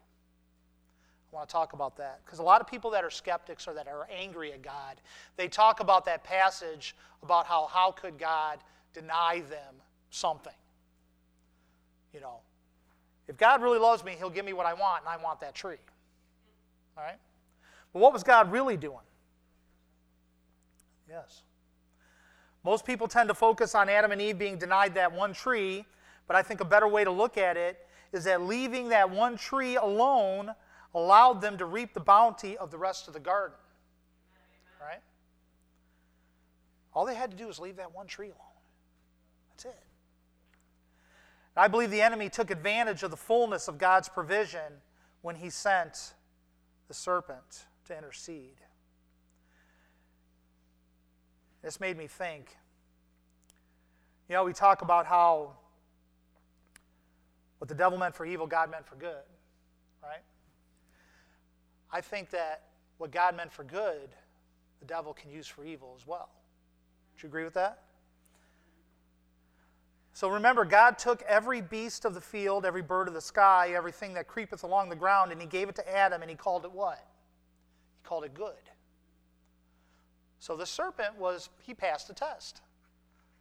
I 1.32 1.36
want 1.36 1.50
to 1.50 1.54
talk 1.54 1.74
about 1.74 1.98
that 1.98 2.22
because 2.26 2.40
a 2.40 2.44
lot 2.44 2.62
of 2.62 2.68
people 2.68 2.92
that 2.92 3.04
are 3.04 3.10
skeptics 3.10 3.68
or 3.68 3.74
that 3.74 3.88
are 3.88 4.08
angry 4.12 4.54
at 4.54 4.62
God, 4.62 5.02
they 5.36 5.48
talk 5.48 5.80
about 5.80 6.06
that 6.06 6.24
passage 6.24 6.96
about 7.22 7.46
how 7.46 7.68
how 7.68 7.92
could 7.92 8.18
God 8.18 8.60
deny 8.94 9.42
them 9.50 9.76
something? 10.10 10.54
You 12.14 12.20
know, 12.20 12.40
if 13.28 13.38
God 13.38 13.62
really 13.62 13.80
loves 13.80 14.04
me, 14.04 14.16
he'll 14.18 14.30
give 14.30 14.46
me 14.46 14.54
what 14.54 14.66
I 14.66 14.74
want 14.74 15.04
and 15.04 15.10
I 15.10 15.22
want 15.22 15.40
that 15.42 15.56
tree. 15.56 15.78
All 16.98 17.04
right? 17.04 17.18
But 17.92 18.00
what 18.00 18.14
was 18.14 18.24
God 18.24 18.52
really 18.52 18.78
doing? 18.78 18.98
Yes. 21.10 21.44
Most 22.64 22.86
people 22.86 23.08
tend 23.08 23.30
to 23.30 23.36
focus 23.36 23.76
on 23.76 23.90
Adam 23.90 24.12
and 24.12 24.22
Eve 24.22 24.38
being 24.38 24.58
denied 24.58 24.96
that 24.96 25.12
one 25.12 25.34
tree, 25.34 25.86
but 26.28 26.36
I 26.36 26.42
think 26.42 26.62
a 26.62 26.66
better 26.66 26.88
way 26.88 27.04
to 27.04 27.12
look 27.12 27.38
at 27.38 27.58
it 27.58 27.86
is 28.14 28.24
that 28.24 28.42
leaving 28.42 28.90
that 28.90 29.10
one 29.10 29.36
tree 29.38 29.76
alone 29.76 30.54
allowed 30.96 31.42
them 31.42 31.58
to 31.58 31.66
reap 31.66 31.94
the 31.94 32.00
bounty 32.00 32.58
of 32.58 32.72
the 32.72 32.78
rest 32.78 33.08
of 33.08 33.14
the 33.14 33.20
garden. 33.20 33.58
Right? 34.80 35.02
All 36.94 37.06
they 37.06 37.16
had 37.16 37.32
to 37.32 37.38
do 37.38 37.48
was 37.48 37.60
leave 37.60 37.78
that 37.78 37.94
one 37.94 38.08
tree 38.08 38.28
alone. 38.28 38.53
That's 39.54 39.66
it. 39.66 39.84
I 41.56 41.68
believe 41.68 41.92
the 41.92 42.02
enemy 42.02 42.30
took 42.30 42.50
advantage 42.50 43.04
of 43.04 43.12
the 43.12 43.18
fullness 43.18 43.68
of 43.68 43.78
God's 43.78 44.10
provision 44.10 44.82
when 45.22 45.36
he 45.36 45.50
sent 45.50 46.13
the 46.88 46.94
serpent 46.94 47.66
to 47.86 47.96
intercede. 47.96 48.60
This 51.62 51.80
made 51.80 51.98
me 51.98 52.08
think. 52.08 52.58
You 54.28 54.36
know, 54.36 54.44
we 54.44 54.54
talk 54.54 54.82
about 54.82 55.06
how 55.06 55.54
what 57.60 57.70
the 57.70 57.76
devil 57.76 57.98
meant 57.98 58.16
for 58.16 58.26
evil, 58.26 58.46
God 58.46 58.70
meant 58.70 58.86
for 58.86 58.96
good, 58.96 59.24
right? 60.02 60.24
I 61.92 62.02
think 62.02 62.30
that 62.32 62.63
what 62.98 63.12
God 63.12 63.38
meant 63.38 63.54
for 63.54 63.63
good, 63.63 64.10
the 64.80 64.86
devil 64.86 65.13
can 65.13 65.32
use 65.32 65.48
for 65.48 65.63
evil 65.63 65.96
as 65.98 66.06
well. 66.06 66.30
Do 67.18 67.26
you 67.26 67.30
agree 67.30 67.46
with 67.46 67.54
that? 67.54 67.84
So 70.13 70.30
remember, 70.30 70.63
God 70.63 70.99
took 70.99 71.23
every 71.23 71.60
beast 71.60 72.06
of 72.06 72.13
the 72.13 72.21
field, 72.21 72.65
every 72.65 72.84
bird 72.84 73.08
of 73.08 73.15
the 73.15 73.21
sky, 73.21 73.73
everything 73.76 74.13
that 74.13 74.28
creepeth 74.28 74.63
along 74.63 74.89
the 74.89 74.95
ground, 74.95 75.32
and 75.32 75.41
He 75.41 75.47
gave 75.47 75.69
it 75.69 75.76
to 75.76 75.95
Adam, 75.95 76.21
and 76.21 76.30
He 76.30 76.38
called 76.38 76.65
it 76.65 76.71
what? 76.71 77.04
He 78.02 78.08
called 78.08 78.23
it 78.23 78.34
good. 78.34 78.54
So 80.39 80.56
the 80.56 80.65
serpent 80.65 81.17
was, 81.17 81.49
he 81.62 81.73
passed 81.73 82.10
the 82.10 82.13
test. 82.13 82.62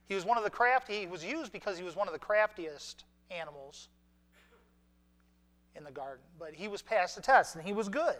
He 0.06 0.14
was 0.14 0.24
one 0.24 0.38
of 0.38 0.44
the 0.44 0.50
crafty, 0.50 1.00
he 1.00 1.06
was 1.06 1.24
used 1.24 1.52
because 1.52 1.76
he 1.76 1.84
was 1.84 1.96
one 1.96 2.06
of 2.06 2.12
the 2.12 2.18
craftiest 2.18 3.04
animals 3.30 3.88
in 5.74 5.84
the 5.84 5.90
garden. 5.90 6.24
But 6.38 6.54
he 6.54 6.68
was 6.68 6.80
past 6.80 7.16
the 7.16 7.22
test, 7.22 7.56
and 7.56 7.64
he 7.64 7.72
was 7.72 7.88
good. 7.88 8.16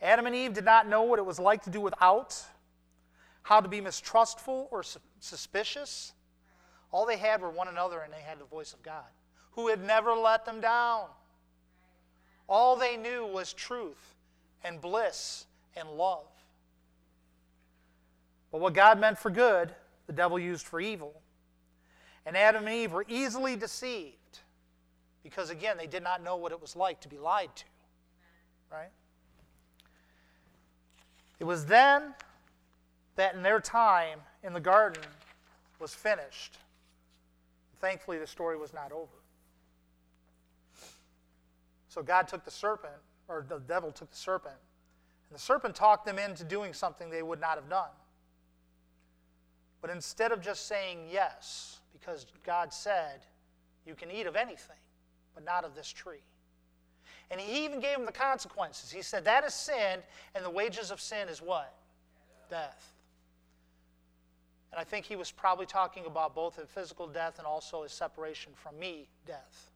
Adam 0.00 0.26
and 0.26 0.34
Eve 0.34 0.54
did 0.54 0.64
not 0.64 0.88
know 0.88 1.02
what 1.02 1.18
it 1.18 1.26
was 1.26 1.38
like 1.38 1.64
to 1.64 1.70
do 1.70 1.80
without, 1.80 2.40
how 3.42 3.60
to 3.60 3.68
be 3.68 3.80
mistrustful 3.80 4.68
or 4.70 4.82
suspicious. 5.20 6.12
All 6.90 7.06
they 7.06 7.16
had 7.16 7.42
were 7.42 7.50
one 7.50 7.68
another, 7.68 8.00
and 8.00 8.12
they 8.12 8.20
had 8.20 8.38
the 8.38 8.44
voice 8.44 8.72
of 8.72 8.82
God, 8.82 9.04
who 9.52 9.68
had 9.68 9.84
never 9.84 10.14
let 10.14 10.44
them 10.44 10.60
down. 10.60 11.06
All 12.48 12.76
they 12.76 12.96
knew 12.96 13.26
was 13.26 13.52
truth 13.52 14.14
and 14.64 14.80
bliss 14.80 15.46
and 15.76 15.90
love. 15.90 16.26
But 18.50 18.60
what 18.60 18.72
God 18.72 18.98
meant 18.98 19.18
for 19.18 19.30
good, 19.30 19.74
the 20.06 20.12
devil 20.12 20.38
used 20.38 20.66
for 20.66 20.80
evil. 20.80 21.20
And 22.24 22.36
Adam 22.36 22.66
and 22.66 22.74
Eve 22.74 22.92
were 22.92 23.04
easily 23.08 23.56
deceived 23.56 24.40
because, 25.22 25.50
again, 25.50 25.76
they 25.76 25.86
did 25.86 26.02
not 26.02 26.22
know 26.22 26.36
what 26.36 26.52
it 26.52 26.60
was 26.60 26.74
like 26.74 27.00
to 27.00 27.08
be 27.08 27.18
lied 27.18 27.54
to. 27.56 27.64
Right? 28.72 28.90
It 31.38 31.44
was 31.44 31.66
then 31.66 32.14
that 33.16 33.34
in 33.34 33.42
their 33.42 33.60
time 33.60 34.20
in 34.42 34.52
the 34.52 34.60
garden 34.60 35.02
was 35.78 35.94
finished. 35.94 36.58
Thankfully, 37.80 38.18
the 38.18 38.26
story 38.26 38.56
was 38.56 38.74
not 38.74 38.92
over. 38.92 39.06
So 41.88 42.02
God 42.02 42.28
took 42.28 42.44
the 42.44 42.50
serpent, 42.50 42.94
or 43.28 43.44
the 43.48 43.60
devil 43.60 43.92
took 43.92 44.10
the 44.10 44.16
serpent, 44.16 44.56
and 45.28 45.38
the 45.38 45.42
serpent 45.42 45.74
talked 45.74 46.06
them 46.06 46.18
into 46.18 46.44
doing 46.44 46.72
something 46.72 47.10
they 47.10 47.22
would 47.22 47.40
not 47.40 47.56
have 47.56 47.68
done. 47.68 47.90
But 49.80 49.90
instead 49.90 50.32
of 50.32 50.40
just 50.40 50.66
saying 50.66 51.08
yes, 51.10 51.80
because 51.92 52.26
God 52.44 52.72
said, 52.72 53.20
you 53.86 53.94
can 53.94 54.10
eat 54.10 54.26
of 54.26 54.36
anything, 54.36 54.76
but 55.34 55.44
not 55.44 55.64
of 55.64 55.74
this 55.74 55.88
tree. 55.88 56.22
And 57.30 57.40
he 57.40 57.64
even 57.64 57.80
gave 57.80 57.96
them 57.96 58.06
the 58.06 58.12
consequences. 58.12 58.90
He 58.90 59.02
said, 59.02 59.24
that 59.24 59.44
is 59.44 59.54
sin, 59.54 60.00
and 60.34 60.44
the 60.44 60.50
wages 60.50 60.90
of 60.90 61.00
sin 61.00 61.28
is 61.28 61.40
what? 61.40 61.74
Death. 62.50 62.92
And 64.72 64.80
I 64.80 64.84
think 64.84 65.06
he 65.06 65.16
was 65.16 65.30
probably 65.30 65.66
talking 65.66 66.04
about 66.06 66.34
both 66.34 66.58
a 66.58 66.66
physical 66.66 67.06
death 67.06 67.38
and 67.38 67.46
also 67.46 67.84
a 67.84 67.88
separation 67.88 68.52
from 68.54 68.78
me 68.78 69.08
death. 69.26 69.70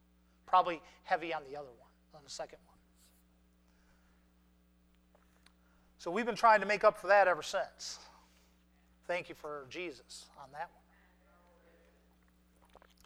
Probably 0.47 0.83
heavy 1.05 1.33
on 1.33 1.43
the 1.51 1.57
other 1.57 1.71
one, 1.79 1.89
on 2.15 2.21
the 2.25 2.31
second 2.31 2.59
one. 2.67 2.77
So 5.99 6.11
we've 6.11 6.27
been 6.27 6.35
trying 6.35 6.61
to 6.61 6.67
make 6.67 6.85
up 6.85 6.99
for 6.99 7.07
that 7.07 7.29
ever 7.29 7.43
since. 7.43 8.01
Thank 9.07 9.29
you 9.29 9.35
for 9.35 9.67
Jesus 9.71 10.27
on 10.43 10.49
that 10.53 10.69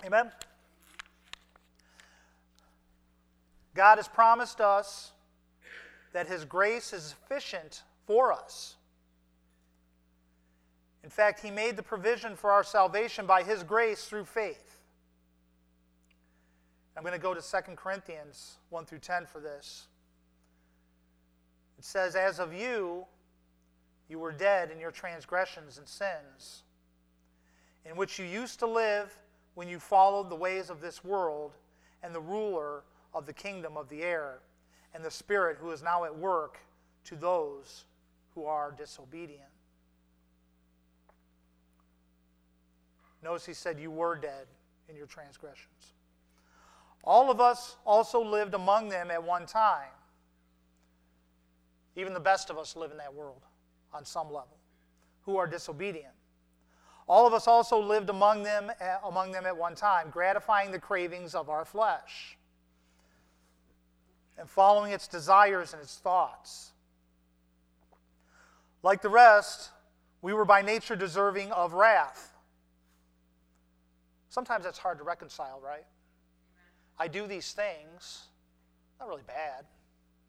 one. 0.03 0.13
Amen. 0.13 0.33
God 3.75 3.97
has 3.99 4.09
promised 4.09 4.61
us 4.61 5.13
that 6.13 6.27
His 6.27 6.45
grace 6.45 6.93
is 6.93 7.03
sufficient 7.05 7.83
for 8.07 8.33
us. 8.33 8.77
In 11.07 11.11
fact, 11.11 11.39
He 11.39 11.53
made 11.53 11.77
the 11.77 11.85
provision 11.85 12.35
for 12.35 12.51
our 12.51 12.65
salvation 12.65 13.27
by 13.27 13.45
His 13.45 13.63
grace 13.63 14.07
through 14.07 14.25
faith. 14.25 14.81
I'm 16.97 17.05
going 17.05 17.13
to 17.13 17.21
go 17.21 17.33
to 17.33 17.41
2 17.41 17.77
Corinthians 17.77 18.57
1 18.71 18.87
through 18.87 18.99
10 18.99 19.27
for 19.27 19.41
this. 19.41 19.87
It 21.79 21.85
says, 21.85 22.17
As 22.17 22.41
of 22.41 22.53
you, 22.53 23.07
you 24.09 24.19
were 24.19 24.33
dead 24.33 24.73
in 24.73 24.81
your 24.81 24.91
transgressions 24.91 25.79
and 25.79 25.87
sins, 25.87 26.65
in 27.85 27.95
which 27.95 28.19
you 28.19 28.25
used 28.25 28.59
to 28.59 28.67
live 28.67 29.17
when 29.55 29.69
you 29.69 29.79
followed 29.79 30.29
the 30.29 30.35
ways 30.35 30.71
of 30.71 30.81
this 30.81 31.05
world 31.05 31.53
and 32.03 32.13
the 32.13 32.21
ruler 32.21 32.83
of 33.15 33.27
the 33.27 33.33
kingdom 33.33 33.77
of 33.77 33.89
the 33.89 34.03
air, 34.03 34.41
and 34.93 35.05
the 35.05 35.11
Spirit 35.13 35.57
who 35.61 35.71
is 35.71 35.85
now 35.85 36.03
at 36.03 36.19
work 36.19 36.59
to 37.05 37.15
those 37.15 37.85
who 38.35 38.45
are 38.45 38.75
disobedient. 38.77 39.56
Notice 43.27 43.45
he 43.45 43.55
said, 43.55 43.81
You 43.81 43.91
were 43.91 44.15
dead 44.15 44.47
in 44.89 44.95
your 44.95 45.07
transgressions. 45.07 45.95
All 47.03 47.29
of 47.29 47.41
us 47.41 47.77
also 47.85 48.23
lived 48.23 48.55
among 48.55 48.89
them 48.89 49.11
at 49.11 49.21
one 49.21 49.47
time. 49.47 49.91
Even 51.97 52.15
the 52.15 52.21
best 52.21 52.51
of 52.51 52.59
us 52.59 52.77
live 52.77 52.93
in 52.93 52.99
that 52.99 53.13
world 53.13 53.43
on 53.93 54.05
some 54.05 54.29
level, 54.29 54.57
who 55.23 55.39
are 55.39 55.47
disobedient. 55.49 56.13
All 57.09 57.27
of 57.27 57.33
us 57.33 57.49
also 57.49 57.81
lived 57.81 58.11
among 58.11 58.45
them, 58.45 58.71
eh, 58.79 58.97
among 59.05 59.33
them 59.33 59.45
at 59.45 59.57
one 59.57 59.75
time, 59.75 60.11
gratifying 60.11 60.71
the 60.71 60.79
cravings 60.79 61.35
of 61.35 61.51
our 61.51 61.65
flesh. 61.65 62.39
and 64.39 64.51
following 64.51 64.93
its 64.93 65.09
desires 65.09 65.73
and 65.73 65.81
its 65.81 65.97
thoughts. 65.97 66.73
Like 68.83 69.01
the 69.01 69.09
rest, 69.09 69.71
we 70.21 70.35
were 70.35 70.45
by 70.45 70.61
nature 70.61 70.95
deserving 70.95 71.53
of 71.53 71.73
wrath. 71.73 72.36
Sometimes 74.37 74.65
that's 74.65 74.77
hard 74.77 74.99
to 74.99 75.05
reconcile, 75.05 75.63
right? 75.65 75.87
I 76.99 77.09
do 77.09 77.27
these 77.27 77.55
things, 77.55 78.25
not 79.01 79.09
really 79.09 79.23
bad, 79.27 79.65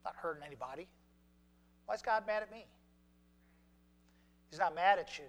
not 0.06 0.15
hurting 0.15 0.43
anybody. 0.48 0.88
Why 1.86 1.96
is 1.96 2.02
God 2.02 2.26
mad 2.26 2.41
at 2.41 2.50
me? 2.50 2.67
He's 4.50 4.60
not 4.60 4.74
mad 4.74 4.98
at 4.98 5.17
you, 5.17 5.26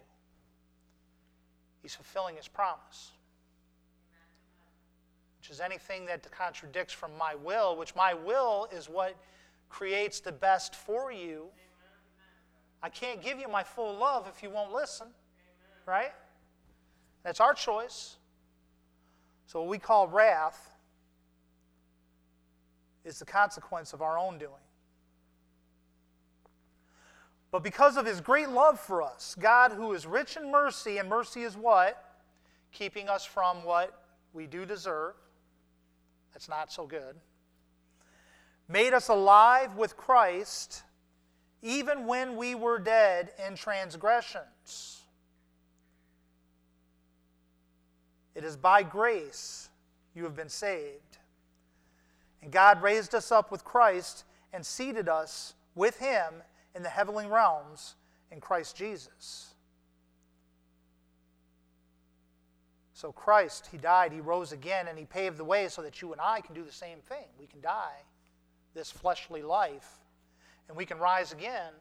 He's 1.83 1.97
fulfilling 1.97 2.37
His 2.37 2.47
promise. 2.47 3.11
Which 5.41 5.51
is 5.51 5.59
anything 5.59 6.07
that 6.07 6.31
contradicts 6.31 6.93
from 6.95 7.11
my 7.19 7.35
will, 7.35 7.77
which 7.77 7.97
my 7.97 8.15
will 8.15 8.69
is 8.71 8.89
what 8.89 9.17
creates 9.69 10.21
the 10.21 10.31
best 10.31 10.77
for 10.77 11.11
you. 11.11 11.47
I 12.81 12.91
can't 12.91 13.21
give 13.21 13.41
you 13.41 13.49
my 13.49 13.65
full 13.65 13.97
love 13.97 14.31
if 14.33 14.41
you 14.41 14.51
won't 14.51 14.73
listen. 14.73 15.09
Right? 15.85 16.13
That's 17.25 17.41
our 17.41 17.55
choice. 17.55 18.18
So, 19.49 19.61
what 19.61 19.71
we 19.71 19.79
call 19.79 20.09
wrath 20.09 20.71
is 23.03 23.19
the 23.19 23.25
consequence 23.25 23.95
of 23.95 24.03
our 24.03 24.19
own 24.19 24.37
doing. 24.37 24.53
But 27.51 27.65
because 27.65 27.97
of 27.97 28.05
his 28.05 28.21
great 28.21 28.51
love 28.51 28.79
for 28.79 29.01
us, 29.01 29.35
God, 29.41 29.73
who 29.73 29.95
is 29.95 30.07
rich 30.07 30.37
in 30.37 30.51
mercy, 30.51 30.99
and 30.99 31.09
mercy 31.09 31.45
is 31.45 31.57
what? 31.57 32.21
Keeping 32.73 33.09
us 33.09 33.25
from 33.25 33.65
what 33.65 33.99
we 34.35 34.47
do 34.47 34.67
deserve. 34.67 35.15
That's 36.35 36.51
not 36.51 36.71
so 36.71 36.87
good. 36.87 37.17
Made 38.69 38.93
us 38.93 39.09
alive 39.09 39.77
with 39.77 39.97
Christ 39.97 40.83
even 41.63 42.07
when 42.07 42.37
we 42.37 42.55
were 42.55 42.79
dead 42.79 43.31
in 43.47 43.57
transgressions. 43.57 45.05
It 48.39 48.45
is 48.45 48.57
by 48.57 48.85
grace 48.85 49.69
you 50.15 50.23
have 50.23 50.37
been 50.37 50.49
saved. 50.49 51.19
And 52.41 52.53
God 52.53 52.81
raised 52.81 53.13
us 53.13 53.33
up 53.33 53.51
with 53.51 53.65
Christ 53.65 54.23
and 54.53 54.65
seated 54.65 55.09
us 55.09 55.55
with 55.75 55.99
him 55.99 56.35
in 56.73 56.85
the 56.85 56.89
heavenly 56.89 57.27
realms 57.27 57.97
in 58.31 58.41
Christ 58.41 58.77
Jesus. 58.77 59.55
So, 62.93 63.11
Christ, 63.11 63.71
He 63.73 63.77
died, 63.77 64.13
He 64.13 64.21
rose 64.21 64.53
again, 64.53 64.87
and 64.87 64.97
He 64.97 65.05
paved 65.05 65.37
the 65.37 65.45
way 65.45 65.67
so 65.67 65.83
that 65.83 66.01
you 66.01 66.13
and 66.13 66.21
I 66.21 66.41
can 66.41 66.55
do 66.55 66.63
the 66.63 66.71
same 66.71 66.99
thing. 67.09 67.27
We 67.41 67.49
can 67.49 67.61
die 67.61 68.03
this 68.73 68.93
fleshly 68.93 69.43
life, 69.43 69.99
and 70.69 70.77
we 70.77 70.87
can 70.87 70.99
rise 70.99 71.33
again 71.33 71.73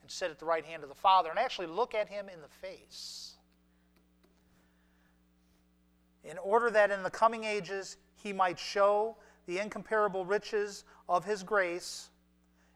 and 0.00 0.10
sit 0.10 0.30
at 0.30 0.38
the 0.38 0.46
right 0.46 0.64
hand 0.64 0.82
of 0.82 0.88
the 0.88 0.94
Father 0.94 1.28
and 1.28 1.38
actually 1.38 1.66
look 1.66 1.94
at 1.94 2.08
Him 2.08 2.30
in 2.30 2.40
the 2.40 2.48
face. 2.48 3.31
In 6.24 6.38
order 6.38 6.70
that 6.70 6.90
in 6.90 7.02
the 7.02 7.10
coming 7.10 7.44
ages 7.44 7.96
He 8.14 8.32
might 8.32 8.58
show 8.58 9.16
the 9.46 9.58
incomparable 9.58 10.24
riches 10.24 10.84
of 11.08 11.24
His 11.24 11.42
grace 11.42 12.10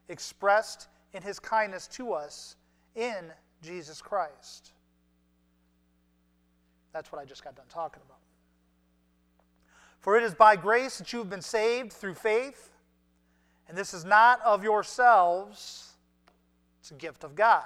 expressed 0.09 0.87
in 1.13 1.21
his 1.21 1.39
kindness 1.39 1.87
to 1.87 2.13
us 2.13 2.55
in 2.95 3.31
Jesus 3.61 4.01
Christ. 4.01 4.71
That's 6.93 7.11
what 7.11 7.21
I 7.21 7.25
just 7.25 7.43
got 7.43 7.55
done 7.55 7.65
talking 7.69 8.01
about. 8.05 8.19
For 9.99 10.17
it 10.17 10.23
is 10.23 10.33
by 10.33 10.55
grace 10.55 10.97
that 10.99 11.11
you 11.11 11.19
have 11.19 11.29
been 11.29 11.41
saved 11.41 11.91
through 11.91 12.13
faith, 12.13 12.71
and 13.67 13.77
this 13.77 13.93
is 13.93 14.05
not 14.05 14.39
of 14.41 14.63
yourselves, 14.63 15.93
it's 16.79 16.91
a 16.91 16.95
gift 16.95 17.23
of 17.23 17.35
God. 17.35 17.65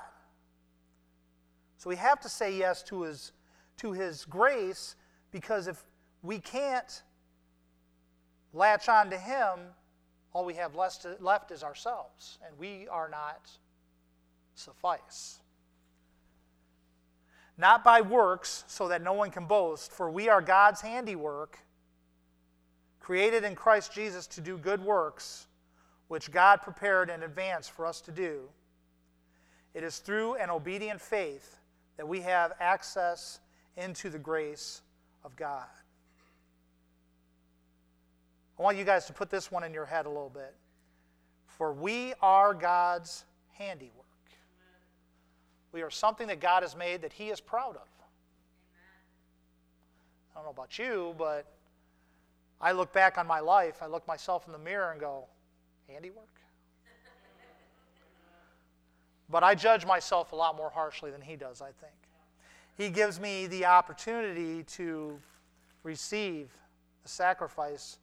So 1.78 1.90
we 1.90 1.96
have 1.98 2.20
to 2.22 2.30
say 2.30 2.56
yes 2.56 2.84
to 2.84 3.04
his, 3.04 3.32
to 3.78 3.92
his 3.92 4.26
grace 4.26 4.96
because 5.32 5.68
if 5.68 5.84
we 6.22 6.40
can't 6.40 7.02
latch 8.54 8.90
on 8.90 9.10
to 9.10 9.18
him, 9.18 9.60
all 10.34 10.46
we 10.46 10.54
have 10.56 10.76
left 10.76 11.52
is 11.52 11.64
ourselves, 11.64 12.38
and 12.46 12.58
we 12.58 12.88
are 12.88 13.10
not 13.10 13.50
suffice. 14.56 15.40
Not 17.58 17.84
by 17.84 18.02
works, 18.02 18.64
so 18.68 18.88
that 18.88 19.02
no 19.02 19.14
one 19.14 19.32
can 19.32 19.46
boast, 19.46 19.92
for 19.92 20.10
we 20.10 20.30
are 20.30 20.42
God's 20.42 20.82
handiwork, 20.82 21.60
created 23.00 23.44
in 23.44 23.56
Christ 23.56 23.94
Jesus 23.94 24.28
to 24.28 24.42
do 24.42 24.58
good 24.58 24.84
works, 24.84 25.48
which 26.08 26.32
God 26.32 26.62
prepared 26.62 27.10
in 27.10 27.24
advance 27.24 27.68
for 27.68 27.86
us 27.86 28.00
to 28.02 28.12
do. 28.12 28.42
It 29.74 29.84
is 29.84 30.00
through 30.00 30.36
an 30.36 30.50
obedient 30.50 31.02
faith 31.02 31.58
that 31.98 32.08
we 32.08 32.22
have 32.22 32.54
access 32.60 33.40
into 33.78 34.10
the 34.10 34.20
grace 34.20 34.82
of 35.24 35.36
God. 35.36 35.66
I 38.60 38.64
want 38.64 38.78
you 38.78 38.84
guys 38.84 39.06
to 39.08 39.14
put 39.14 39.30
this 39.30 39.52
one 39.52 39.64
in 39.64 39.74
your 39.74 39.86
head 39.86 40.06
a 40.06 40.10
little 40.10 40.30
bit. 40.30 40.54
For 41.48 41.74
we 41.74 42.14
are 42.22 42.54
God's 42.54 43.26
handiwork. 43.54 44.06
We 45.72 45.82
are 45.82 45.90
something 45.90 46.28
that 46.28 46.40
God 46.40 46.64
has 46.64 46.76
made 46.76 47.02
that 47.02 47.14
He 47.14 47.30
is 47.30 47.40
proud 47.40 47.76
of. 47.76 47.88
I 50.32 50.40
don't 50.40 50.46
know 50.46 50.52
about 50.52 50.78
you, 50.78 51.16
but 51.18 51.46
I 52.60 52.72
look 52.72 52.94
back 52.94 53.18
on 53.18 53.26
my 53.26 53.40
life, 53.40 53.78
I 53.82 53.88
look 53.88 54.08
myself 54.08 54.46
in 54.46 54.54
the 54.54 54.60
mirror 54.60 54.92
and 54.92 55.00
go, 55.00 55.26
handiwork? 55.88 56.28
but 59.30 59.44
I 59.44 59.56
judge 59.56 59.86
myself 59.86 60.34
a 60.34 60.36
lot 60.36 60.56
more 60.58 60.70
harshly 60.70 61.10
than 61.10 61.22
he 61.22 61.36
does, 61.36 61.62
I 61.62 61.72
think. 61.72 62.01
He 62.78 62.90
gives 62.90 63.20
me 63.20 63.48
the 63.48 63.66
opportunity 63.66 64.64
to 64.64 65.20
receive 65.84 66.50
the 67.04 67.10
sacrifice 67.10 67.98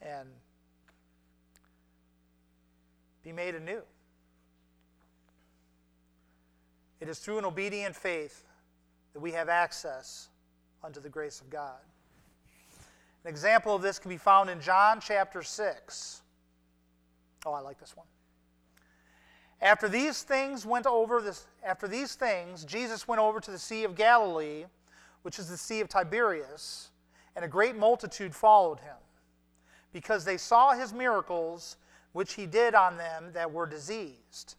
and 0.00 0.28
be 3.22 3.32
made 3.32 3.54
anew. 3.54 3.82
It 7.00 7.08
is 7.08 7.18
through 7.18 7.38
an 7.38 7.44
obedient 7.44 7.96
faith 7.96 8.44
that 9.12 9.20
we 9.20 9.32
have 9.32 9.48
access 9.48 10.28
unto 10.82 11.00
the 11.00 11.08
grace 11.08 11.40
of 11.40 11.50
God. 11.50 11.80
An 13.24 13.30
example 13.30 13.74
of 13.74 13.82
this 13.82 13.98
can 13.98 14.10
be 14.10 14.18
found 14.18 14.50
in 14.50 14.60
John 14.60 15.00
chapter 15.00 15.42
6. 15.42 16.22
Oh, 17.46 17.52
I 17.52 17.60
like 17.60 17.78
this 17.78 17.96
one. 17.96 18.06
After 19.64 19.88
these 19.88 20.22
things 20.22 20.66
went 20.66 20.86
over 20.86 21.22
this 21.22 21.46
after 21.64 21.88
these 21.88 22.14
things 22.14 22.64
Jesus 22.64 23.08
went 23.08 23.20
over 23.20 23.40
to 23.40 23.50
the 23.50 23.58
sea 23.58 23.82
of 23.84 23.96
Galilee, 23.96 24.66
which 25.22 25.38
is 25.38 25.48
the 25.48 25.56
sea 25.56 25.80
of 25.80 25.88
Tiberias, 25.88 26.90
and 27.34 27.44
a 27.44 27.48
great 27.48 27.74
multitude 27.74 28.34
followed 28.34 28.78
him 28.80 28.96
because 29.90 30.24
they 30.24 30.36
saw 30.36 30.72
his 30.72 30.92
miracles 30.92 31.78
which 32.12 32.34
he 32.34 32.44
did 32.44 32.74
on 32.74 32.98
them 32.98 33.30
that 33.32 33.50
were 33.50 33.66
diseased. 33.66 34.56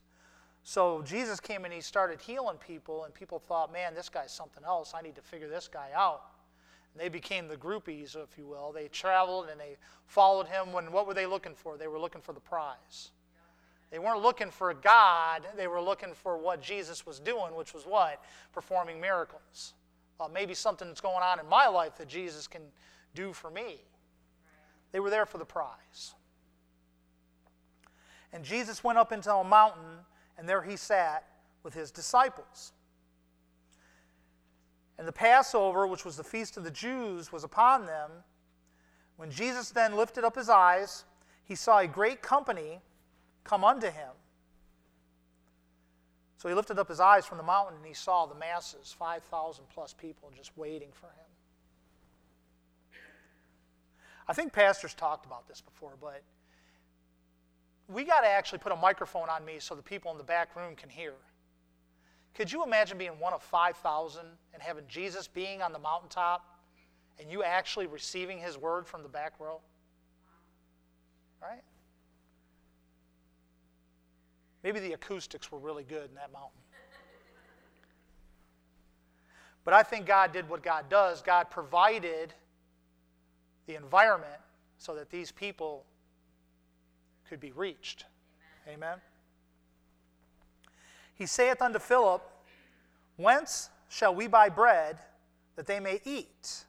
So 0.63 1.03
Jesus 1.03 1.39
came 1.39 1.63
and 1.63 1.73
he 1.73 1.81
started 1.81 2.19
healing 2.19 2.57
people, 2.57 3.03
and 3.03 3.13
people 3.13 3.37
thought, 3.37 3.71
man, 3.71 3.93
this 3.93 4.09
guy's 4.09 4.31
something 4.31 4.63
else. 4.65 4.93
I 4.95 5.01
need 5.01 5.15
to 5.15 5.21
figure 5.21 5.47
this 5.47 5.67
guy 5.67 5.89
out. 5.95 6.23
And 6.93 7.01
they 7.01 7.07
became 7.07 7.47
the 7.47 7.55
groupies, 7.55 8.15
if 8.15 8.37
you 8.37 8.47
will. 8.47 8.71
They 8.71 8.87
traveled 8.87 9.47
and 9.49 9.59
they 9.59 9.77
followed 10.07 10.47
him. 10.47 10.73
When 10.73 10.91
what 10.91 11.05
were 11.05 11.13
they 11.13 11.27
looking 11.27 11.53
for? 11.53 11.77
They 11.77 11.87
were 11.87 11.99
looking 11.99 12.21
for 12.21 12.33
the 12.33 12.39
prize. 12.39 13.11
They 13.91 13.99
weren't 13.99 14.21
looking 14.21 14.51
for 14.51 14.73
God, 14.73 15.43
they 15.55 15.67
were 15.67 15.81
looking 15.81 16.13
for 16.13 16.37
what 16.37 16.61
Jesus 16.61 17.05
was 17.05 17.19
doing, 17.19 17.55
which 17.55 17.73
was 17.73 17.83
what? 17.83 18.21
Performing 18.51 18.99
miracles. 18.99 19.73
Well, 20.19 20.29
maybe 20.33 20.53
something 20.53 20.87
that's 20.87 21.01
going 21.01 21.21
on 21.23 21.39
in 21.39 21.47
my 21.47 21.67
life 21.67 21.97
that 21.97 22.07
Jesus 22.07 22.47
can 22.47 22.61
do 23.13 23.33
for 23.33 23.49
me. 23.49 23.77
They 24.91 24.99
were 24.99 25.09
there 25.09 25.25
for 25.25 25.37
the 25.37 25.45
prize. 25.45 26.13
And 28.31 28.43
Jesus 28.43 28.83
went 28.83 28.97
up 28.97 29.11
into 29.11 29.33
a 29.33 29.43
mountain, 29.43 29.99
and 30.37 30.47
there 30.47 30.61
he 30.61 30.75
sat 30.75 31.25
with 31.63 31.73
his 31.73 31.91
disciples. 31.91 32.73
And 34.97 35.07
the 35.07 35.13
Passover, 35.13 35.87
which 35.87 36.05
was 36.05 36.17
the 36.17 36.23
feast 36.23 36.57
of 36.57 36.63
the 36.63 36.71
Jews, 36.71 37.31
was 37.31 37.43
upon 37.43 37.85
them. 37.85 38.11
When 39.17 39.31
Jesus 39.31 39.69
then 39.69 39.95
lifted 39.95 40.23
up 40.23 40.35
his 40.35 40.49
eyes, 40.49 41.05
he 41.43 41.55
saw 41.55 41.79
a 41.79 41.87
great 41.87 42.21
company 42.21 42.81
come 43.45 43.63
unto 43.63 43.87
him. 43.87 44.11
So 46.37 46.49
he 46.49 46.55
lifted 46.55 46.77
up 46.77 46.89
his 46.89 46.99
eyes 46.99 47.25
from 47.25 47.37
the 47.37 47.43
mountain 47.43 47.77
and 47.77 47.85
he 47.85 47.93
saw 47.93 48.25
the 48.25 48.35
masses, 48.35 48.93
5,000 48.99 49.63
plus 49.73 49.93
people, 49.93 50.31
just 50.35 50.55
waiting 50.57 50.89
for 50.91 51.07
him. 51.07 51.25
I 54.27 54.33
think 54.33 54.51
pastors 54.51 54.93
talked 54.93 55.25
about 55.25 55.47
this 55.47 55.61
before, 55.61 55.93
but 56.01 56.21
we 57.87 58.03
got 58.03 58.21
to 58.21 58.27
actually 58.27 58.59
put 58.59 58.71
a 58.71 58.75
microphone 58.75 59.29
on 59.29 59.45
me 59.45 59.55
so 59.59 59.75
the 59.75 59.83
people 59.83 60.11
in 60.11 60.17
the 60.17 60.23
back 60.23 60.55
room 60.55 60.75
can 60.75 60.89
hear. 60.89 61.13
Could 62.33 62.51
you 62.51 62.63
imagine 62.63 62.97
being 62.97 63.17
one 63.19 63.33
of 63.33 63.41
5,000 63.41 64.25
and 64.53 64.61
having 64.61 64.83
Jesus 64.87 65.27
being 65.27 65.61
on 65.61 65.71
the 65.71 65.79
mountaintop 65.79 66.43
and 67.19 67.31
you 67.31 67.43
actually 67.43 67.87
receiving 67.87 68.39
his 68.39 68.57
word 68.57 68.87
from 68.87 69.03
the 69.03 69.09
back 69.09 69.33
row? 69.39 69.61
Right? 71.41 71.61
Maybe 74.65 74.79
the 74.79 74.93
acoustics 74.93 75.51
were 75.51 75.59
really 75.59 75.83
good 75.83 76.09
in 76.09 76.15
that 76.15 76.33
mountain. 76.33 76.59
But 79.63 79.75
I 79.75 79.83
think 79.83 80.07
God 80.07 80.31
did 80.31 80.49
what 80.49 80.63
God 80.63 80.89
does. 80.89 81.21
God 81.21 81.51
provided 81.51 82.33
the 83.67 83.75
environment 83.75 84.41
so 84.79 84.95
that 84.95 85.11
these 85.11 85.31
people 85.31 85.85
could 87.29 87.39
be 87.39 87.51
reached. 87.51 88.05
Amen. 88.67 88.77
Amen. 88.77 89.01
He 91.13 91.27
saith 91.27 91.61
unto 91.61 91.77
Philip, 91.79 92.23
Whence 93.17 93.69
shall 93.89 94.15
we 94.15 94.27
buy 94.27 94.49
bread 94.49 94.97
that 95.57 95.67
they 95.67 95.79
may 95.79 96.01
eat? 96.05 96.65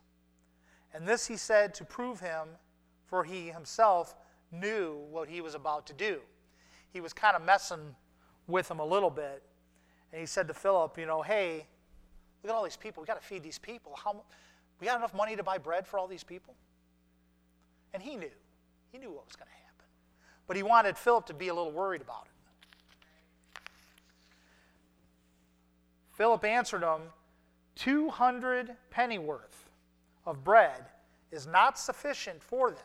And 0.92 1.08
this 1.08 1.26
he 1.26 1.38
said 1.38 1.72
to 1.74 1.84
prove 1.84 2.20
him, 2.20 2.48
for 3.06 3.24
he 3.24 3.48
himself 3.48 4.14
knew 4.52 4.98
what 5.10 5.28
he 5.28 5.40
was 5.40 5.54
about 5.54 5.86
to 5.86 5.94
do. 5.94 6.20
He 6.96 7.02
was 7.02 7.12
kind 7.12 7.36
of 7.36 7.42
messing 7.42 7.94
with 8.46 8.70
him 8.70 8.78
a 8.78 8.84
little 8.84 9.10
bit. 9.10 9.42
And 10.12 10.18
he 10.18 10.26
said 10.26 10.48
to 10.48 10.54
Philip, 10.54 10.96
You 10.96 11.04
know, 11.04 11.20
hey, 11.20 11.66
look 12.42 12.50
at 12.50 12.56
all 12.56 12.64
these 12.64 12.74
people. 12.74 13.02
we 13.02 13.06
got 13.06 13.20
to 13.20 13.28
feed 13.28 13.42
these 13.42 13.58
people. 13.58 13.94
How, 14.02 14.22
we 14.80 14.86
got 14.86 14.96
enough 14.96 15.12
money 15.12 15.36
to 15.36 15.42
buy 15.42 15.58
bread 15.58 15.86
for 15.86 15.98
all 15.98 16.06
these 16.06 16.24
people? 16.24 16.54
And 17.92 18.02
he 18.02 18.16
knew. 18.16 18.30
He 18.92 18.96
knew 18.96 19.10
what 19.10 19.26
was 19.26 19.36
going 19.36 19.48
to 19.48 19.52
happen. 19.52 19.84
But 20.46 20.56
he 20.56 20.62
wanted 20.62 20.96
Philip 20.96 21.26
to 21.26 21.34
be 21.34 21.48
a 21.48 21.54
little 21.54 21.70
worried 21.70 22.00
about 22.00 22.24
it. 22.24 23.60
Philip 26.14 26.46
answered 26.46 26.82
him, 26.82 27.02
200 27.74 28.74
pennyworth 28.88 29.68
of 30.24 30.42
bread 30.42 30.86
is 31.30 31.46
not 31.46 31.78
sufficient 31.78 32.42
for 32.42 32.70
them, 32.70 32.80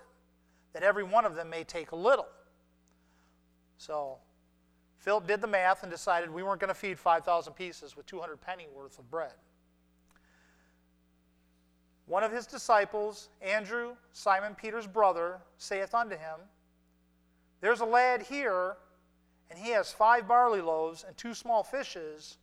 that 0.74 0.84
every 0.84 1.06
one 1.06 1.24
of 1.24 1.36
them 1.36 1.50
may 1.50 1.64
take 1.64 1.92
a 1.92 1.96
little. 1.96 2.28
So 3.82 4.20
Philip 5.00 5.26
did 5.26 5.42
the 5.42 5.48
math 5.48 5.82
and 5.82 5.92
decided 5.92 6.30
we 6.30 6.44
weren't 6.44 6.62
going 6.62 6.68
to 6.68 6.76
feed 6.76 7.00
5,000 7.00 7.54
pieces 7.54 7.98
with 7.98 8.06
200 8.06 8.40
penny 8.40 8.68
worth 8.76 9.00
of 9.00 9.10
bread. 9.10 9.34
One 12.06 12.24
of 12.24 12.32
his 12.32 12.46
disciples, 12.46 13.30
Andrew, 13.42 13.96
Simon 14.12 14.54
Peter's 14.54 14.86
brother, 14.86 15.40
saith 15.58 15.96
unto 15.96 16.16
him, 16.16 16.42
There's 17.60 17.80
a 17.80 17.86
lad 17.86 18.22
here, 18.22 18.76
and 19.50 19.58
he 19.58 19.72
has 19.72 19.92
five 19.92 20.28
barley 20.28 20.62
loaves 20.62 21.04
and 21.04 21.18
two 21.18 21.34
small 21.34 21.64
fishes. 21.64 22.38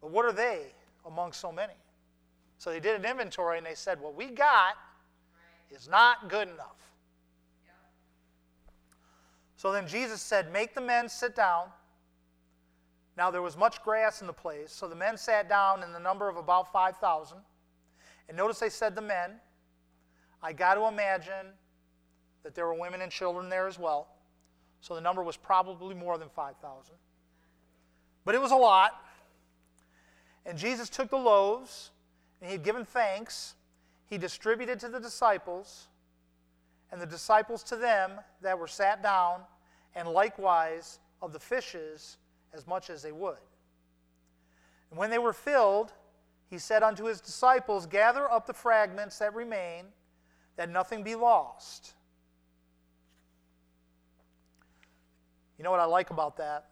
But 0.00 0.10
what 0.10 0.24
are 0.24 0.32
they 0.32 0.72
among 1.04 1.32
so 1.32 1.52
many? 1.52 1.74
So 2.56 2.70
they 2.70 2.80
did 2.80 2.98
an 2.98 3.04
inventory 3.04 3.58
and 3.58 3.66
they 3.66 3.74
said, 3.74 4.00
What 4.00 4.14
we 4.14 4.28
got 4.28 4.76
is 5.70 5.86
not 5.86 6.30
good 6.30 6.48
enough. 6.48 6.89
So 9.60 9.72
then 9.72 9.86
Jesus 9.86 10.22
said, 10.22 10.50
Make 10.50 10.74
the 10.74 10.80
men 10.80 11.06
sit 11.06 11.36
down. 11.36 11.66
Now 13.18 13.30
there 13.30 13.42
was 13.42 13.58
much 13.58 13.82
grass 13.82 14.22
in 14.22 14.26
the 14.26 14.32
place, 14.32 14.72
so 14.72 14.88
the 14.88 14.94
men 14.94 15.18
sat 15.18 15.50
down 15.50 15.82
in 15.82 15.92
the 15.92 15.98
number 15.98 16.30
of 16.30 16.38
about 16.38 16.72
5,000. 16.72 17.36
And 18.26 18.38
notice 18.38 18.58
they 18.58 18.70
said 18.70 18.94
the 18.94 19.02
men. 19.02 19.32
I 20.42 20.54
got 20.54 20.76
to 20.76 20.86
imagine 20.86 21.52
that 22.42 22.54
there 22.54 22.66
were 22.66 22.72
women 22.72 23.02
and 23.02 23.12
children 23.12 23.50
there 23.50 23.66
as 23.66 23.78
well. 23.78 24.08
So 24.80 24.94
the 24.94 25.00
number 25.02 25.22
was 25.22 25.36
probably 25.36 25.94
more 25.94 26.16
than 26.16 26.30
5,000. 26.30 26.94
But 28.24 28.34
it 28.34 28.40
was 28.40 28.52
a 28.52 28.56
lot. 28.56 28.92
And 30.46 30.56
Jesus 30.56 30.88
took 30.88 31.10
the 31.10 31.18
loaves, 31.18 31.90
and 32.40 32.48
he 32.48 32.56
had 32.56 32.64
given 32.64 32.86
thanks. 32.86 33.56
He 34.06 34.16
distributed 34.16 34.80
to 34.80 34.88
the 34.88 35.00
disciples, 35.00 35.88
and 36.92 37.00
the 37.00 37.06
disciples 37.06 37.62
to 37.64 37.76
them 37.76 38.12
that 38.42 38.58
were 38.58 38.66
sat 38.66 39.02
down, 39.02 39.42
and 39.94 40.08
likewise 40.08 40.98
of 41.22 41.32
the 41.32 41.40
fishes 41.40 42.18
as 42.52 42.66
much 42.66 42.90
as 42.90 43.02
they 43.02 43.12
would. 43.12 43.38
And 44.90 44.98
when 44.98 45.10
they 45.10 45.18
were 45.18 45.32
filled, 45.32 45.92
he 46.48 46.58
said 46.58 46.82
unto 46.82 47.04
his 47.04 47.20
disciples, 47.20 47.86
Gather 47.86 48.30
up 48.30 48.46
the 48.46 48.52
fragments 48.52 49.18
that 49.18 49.34
remain, 49.34 49.86
that 50.56 50.68
nothing 50.68 51.02
be 51.02 51.14
lost. 51.14 51.94
You 55.58 55.64
know 55.64 55.70
what 55.70 55.80
I 55.80 55.84
like 55.84 56.10
about 56.10 56.36
that? 56.38 56.66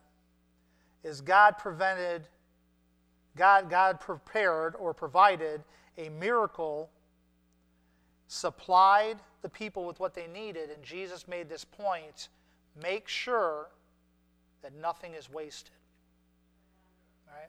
Is 1.05 1.21
God 1.21 1.59
prevented 1.59 2.27
God, 3.37 3.71
God 3.71 4.01
prepared 4.01 4.75
or 4.77 4.93
provided 4.93 5.63
a 5.97 6.09
miracle, 6.09 6.91
supplied 8.29 9.19
the 9.43 9.49
people 9.49 9.85
with 9.85 9.99
what 9.99 10.15
they 10.15 10.27
needed, 10.27 10.71
and 10.71 10.83
Jesus 10.83 11.27
made 11.27 11.49
this 11.49 11.65
point 11.65 12.29
make 12.81 13.09
sure 13.09 13.69
that 14.63 14.75
nothing 14.75 15.15
is 15.15 15.31
wasted. 15.31 15.73
Right? 17.27 17.49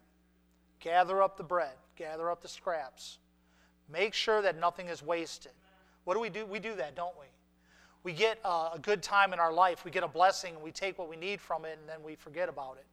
Gather 0.80 1.22
up 1.22 1.38
the 1.38 1.44
bread, 1.44 1.76
gather 1.96 2.32
up 2.32 2.42
the 2.42 2.48
scraps. 2.48 3.20
Make 3.92 4.14
sure 4.14 4.42
that 4.42 4.60
nothing 4.60 4.88
is 4.88 5.04
wasted. 5.04 5.52
What 6.06 6.16
do 6.16 6.20
we 6.20 6.30
do? 6.30 6.46
We 6.46 6.60
do 6.60 6.76
that, 6.76 6.96
don't 6.96 7.16
we? 7.20 7.28
We 8.04 8.14
get 8.14 8.40
a 8.44 8.80
good 8.82 9.04
time 9.04 9.34
in 9.34 9.40
our 9.40 9.52
life, 9.52 9.86
we 9.86 9.92
get 9.92 10.04
a 10.04 10.08
blessing, 10.08 10.56
and 10.56 10.64
we 10.64 10.72
take 10.72 10.98
what 10.98 11.10
we 11.10 11.18
need 11.18 11.42
from 11.42 11.66
it, 11.66 11.78
and 11.80 11.88
then 11.88 12.02
we 12.04 12.16
forget 12.16 12.50
about 12.50 12.78
it 12.78 12.86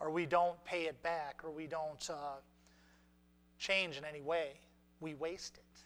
or 0.00 0.10
we 0.10 0.26
don't 0.26 0.62
pay 0.64 0.82
it 0.82 1.02
back, 1.02 1.40
or 1.44 1.50
we 1.50 1.66
don't 1.66 2.10
uh, 2.10 2.36
change 3.58 3.96
in 3.96 4.04
any 4.04 4.20
way, 4.20 4.52
we 5.00 5.14
waste 5.14 5.56
it. 5.56 5.80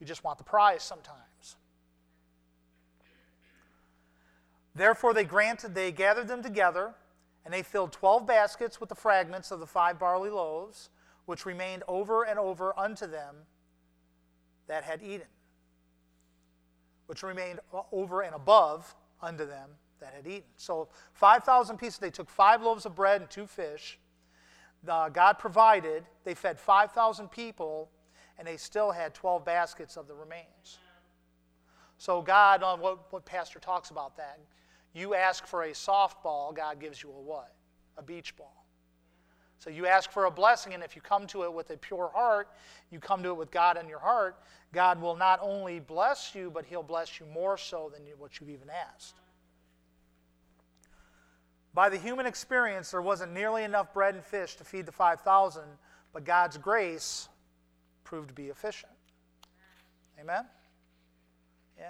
We 0.00 0.06
just 0.06 0.24
want 0.24 0.38
the 0.38 0.44
prize 0.44 0.82
sometimes. 0.82 1.56
Therefore, 4.74 5.14
they 5.14 5.24
granted, 5.24 5.74
they 5.74 5.90
gathered 5.90 6.28
them 6.28 6.42
together, 6.42 6.94
and 7.44 7.54
they 7.54 7.62
filled 7.62 7.92
twelve 7.92 8.26
baskets 8.26 8.78
with 8.78 8.90
the 8.90 8.94
fragments 8.94 9.50
of 9.50 9.60
the 9.60 9.66
five 9.66 9.98
barley 9.98 10.28
loaves, 10.28 10.90
which 11.24 11.46
remained 11.46 11.82
over 11.88 12.24
and 12.24 12.38
over 12.38 12.78
unto 12.78 13.06
them 13.06 13.36
that 14.66 14.84
had 14.84 15.02
eaten, 15.02 15.28
which 17.06 17.22
remained 17.22 17.60
over 17.90 18.20
and 18.20 18.34
above 18.34 18.94
unto 19.22 19.46
them 19.46 19.70
that 20.00 20.12
had 20.14 20.26
eaten. 20.26 20.50
So 20.56 20.88
5,000 21.14 21.78
pieces. 21.78 21.98
They 21.98 22.10
took 22.10 22.28
five 22.28 22.62
loaves 22.62 22.86
of 22.86 22.94
bread 22.94 23.20
and 23.22 23.30
two 23.30 23.46
fish. 23.46 23.98
The, 24.82 25.10
God 25.12 25.38
provided. 25.38 26.04
They 26.24 26.34
fed 26.34 26.58
5,000 26.58 27.30
people, 27.30 27.90
and 28.38 28.46
they 28.46 28.56
still 28.56 28.90
had 28.90 29.14
12 29.14 29.44
baskets 29.44 29.96
of 29.96 30.06
the 30.06 30.14
remains. 30.14 30.78
So 31.98 32.20
God, 32.20 32.62
on 32.62 32.80
what, 32.80 33.12
what 33.12 33.24
Pastor 33.24 33.58
talks 33.58 33.90
about 33.90 34.16
that, 34.16 34.38
you 34.94 35.14
ask 35.14 35.46
for 35.46 35.64
a 35.64 35.70
softball, 35.70 36.54
God 36.54 36.80
gives 36.80 37.02
you 37.02 37.10
a 37.10 37.20
what? 37.20 37.54
A 37.96 38.02
beach 38.02 38.36
ball. 38.36 38.66
So 39.58 39.70
you 39.70 39.86
ask 39.86 40.10
for 40.10 40.26
a 40.26 40.30
blessing, 40.30 40.74
and 40.74 40.82
if 40.82 40.94
you 40.94 41.02
come 41.02 41.26
to 41.28 41.44
it 41.44 41.52
with 41.52 41.70
a 41.70 41.76
pure 41.76 42.10
heart, 42.14 42.48
you 42.90 43.00
come 43.00 43.22
to 43.22 43.30
it 43.30 43.36
with 43.36 43.50
God 43.50 43.78
in 43.78 43.88
your 43.88 43.98
heart, 43.98 44.36
God 44.72 45.00
will 45.00 45.16
not 45.16 45.40
only 45.42 45.80
bless 45.80 46.34
you, 46.34 46.50
but 46.50 46.66
He'll 46.66 46.82
bless 46.82 47.18
you 47.18 47.26
more 47.26 47.56
so 47.56 47.90
than 47.92 48.02
what 48.18 48.38
you've 48.38 48.50
even 48.50 48.68
asked. 48.68 49.14
By 51.72 51.88
the 51.88 51.98
human 51.98 52.26
experience, 52.26 52.90
there 52.90 53.02
wasn't 53.02 53.32
nearly 53.32 53.62
enough 53.62 53.92
bread 53.92 54.14
and 54.14 54.24
fish 54.24 54.56
to 54.56 54.64
feed 54.64 54.86
the 54.86 54.92
5,000, 54.92 55.62
but 56.12 56.24
God's 56.24 56.58
grace 56.58 57.28
proved 58.06 58.28
to 58.28 58.34
be 58.34 58.46
efficient. 58.46 58.92
Amen? 60.18 60.46
Yeah. 61.78 61.88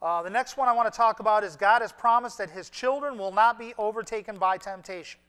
Uh, 0.00 0.22
the 0.22 0.30
next 0.30 0.56
one 0.56 0.68
I 0.68 0.72
want 0.72 0.90
to 0.90 0.96
talk 0.96 1.20
about 1.20 1.44
is 1.44 1.56
God 1.56 1.82
has 1.82 1.92
promised 1.92 2.38
that 2.38 2.50
his 2.50 2.70
children 2.70 3.18
will 3.18 3.32
not 3.32 3.58
be 3.58 3.74
overtaken 3.76 4.36
by 4.38 4.56
temptation. 4.56 5.20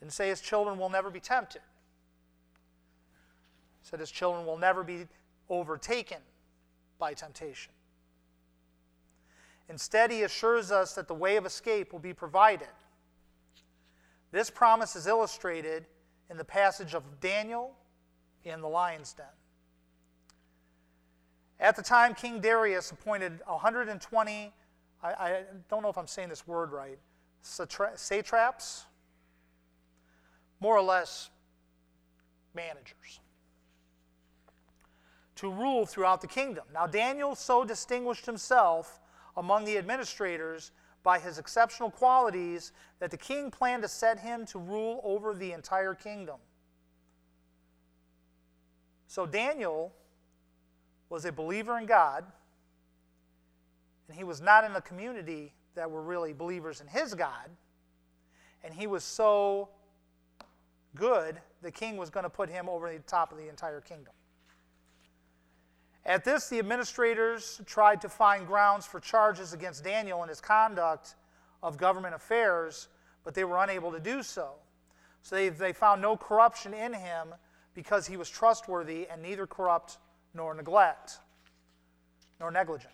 Didn't 0.00 0.12
say 0.12 0.28
his 0.28 0.40
children 0.40 0.78
will 0.78 0.90
never 0.90 1.10
be 1.10 1.20
tempted. 1.20 1.62
Said 3.82 4.00
his 4.00 4.10
children 4.10 4.44
will 4.44 4.58
never 4.58 4.82
be 4.82 5.06
overtaken 5.48 6.18
by 6.98 7.14
temptation. 7.14 7.72
Instead, 9.68 10.10
he 10.10 10.22
assures 10.22 10.72
us 10.72 10.94
that 10.94 11.08
the 11.08 11.14
way 11.14 11.36
of 11.36 11.46
escape 11.46 11.92
will 11.92 12.00
be 12.00 12.12
provided. 12.12 12.68
This 14.32 14.50
promise 14.50 14.96
is 14.96 15.06
illustrated 15.06 15.86
in 16.32 16.38
the 16.38 16.44
passage 16.44 16.94
of 16.94 17.20
Daniel 17.20 17.74
in 18.42 18.62
the 18.62 18.68
lion's 18.68 19.12
den. 19.12 19.26
At 21.60 21.76
the 21.76 21.82
time, 21.82 22.14
King 22.14 22.40
Darius 22.40 22.90
appointed 22.90 23.40
120, 23.46 24.52
I, 25.02 25.08
I 25.08 25.42
don't 25.68 25.82
know 25.82 25.90
if 25.90 25.98
I'm 25.98 26.06
saying 26.06 26.30
this 26.30 26.46
word 26.46 26.72
right, 26.72 26.98
satraps, 27.42 28.86
more 30.58 30.74
or 30.74 30.82
less 30.82 31.28
managers, 32.54 33.20
to 35.36 35.52
rule 35.52 35.84
throughout 35.84 36.22
the 36.22 36.26
kingdom. 36.26 36.64
Now, 36.72 36.86
Daniel 36.86 37.34
so 37.34 37.62
distinguished 37.62 38.24
himself 38.24 39.00
among 39.36 39.66
the 39.66 39.76
administrators 39.76 40.72
by 41.02 41.18
his 41.18 41.38
exceptional 41.38 41.90
qualities 41.90 42.72
that 43.00 43.10
the 43.10 43.16
king 43.16 43.50
planned 43.50 43.82
to 43.82 43.88
set 43.88 44.20
him 44.20 44.46
to 44.46 44.58
rule 44.58 45.00
over 45.04 45.34
the 45.34 45.52
entire 45.52 45.94
kingdom. 45.94 46.36
So 49.06 49.26
Daniel 49.26 49.92
was 51.10 51.24
a 51.24 51.32
believer 51.32 51.78
in 51.78 51.86
God, 51.86 52.24
and 54.08 54.16
he 54.16 54.24
was 54.24 54.40
not 54.40 54.64
in 54.64 54.72
a 54.72 54.80
community 54.80 55.52
that 55.74 55.90
were 55.90 56.02
really 56.02 56.32
believers 56.32 56.80
in 56.80 56.86
his 56.86 57.14
God. 57.14 57.50
And 58.64 58.72
he 58.72 58.86
was 58.86 59.02
so 59.02 59.68
good, 60.94 61.40
the 61.62 61.70
king 61.70 61.96
was 61.96 62.10
going 62.10 62.24
to 62.24 62.30
put 62.30 62.48
him 62.48 62.68
over 62.68 62.92
the 62.92 63.00
top 63.00 63.32
of 63.32 63.38
the 63.38 63.48
entire 63.48 63.80
kingdom. 63.80 64.12
At 66.04 66.24
this, 66.24 66.48
the 66.48 66.58
administrators 66.58 67.60
tried 67.64 68.00
to 68.00 68.08
find 68.08 68.46
grounds 68.46 68.86
for 68.86 68.98
charges 68.98 69.52
against 69.52 69.84
Daniel 69.84 70.22
and 70.22 70.28
his 70.28 70.40
conduct 70.40 71.14
of 71.62 71.76
government 71.76 72.14
affairs, 72.14 72.88
but 73.24 73.34
they 73.34 73.44
were 73.44 73.62
unable 73.62 73.92
to 73.92 74.00
do 74.00 74.22
so. 74.22 74.54
So 75.22 75.36
they, 75.36 75.48
they 75.48 75.72
found 75.72 76.02
no 76.02 76.16
corruption 76.16 76.74
in 76.74 76.92
him 76.92 77.34
because 77.74 78.06
he 78.06 78.16
was 78.16 78.28
trustworthy 78.28 79.06
and 79.08 79.22
neither 79.22 79.46
corrupt 79.46 79.98
nor 80.34 80.54
neglect, 80.54 81.18
nor 82.40 82.50
negligent. 82.50 82.92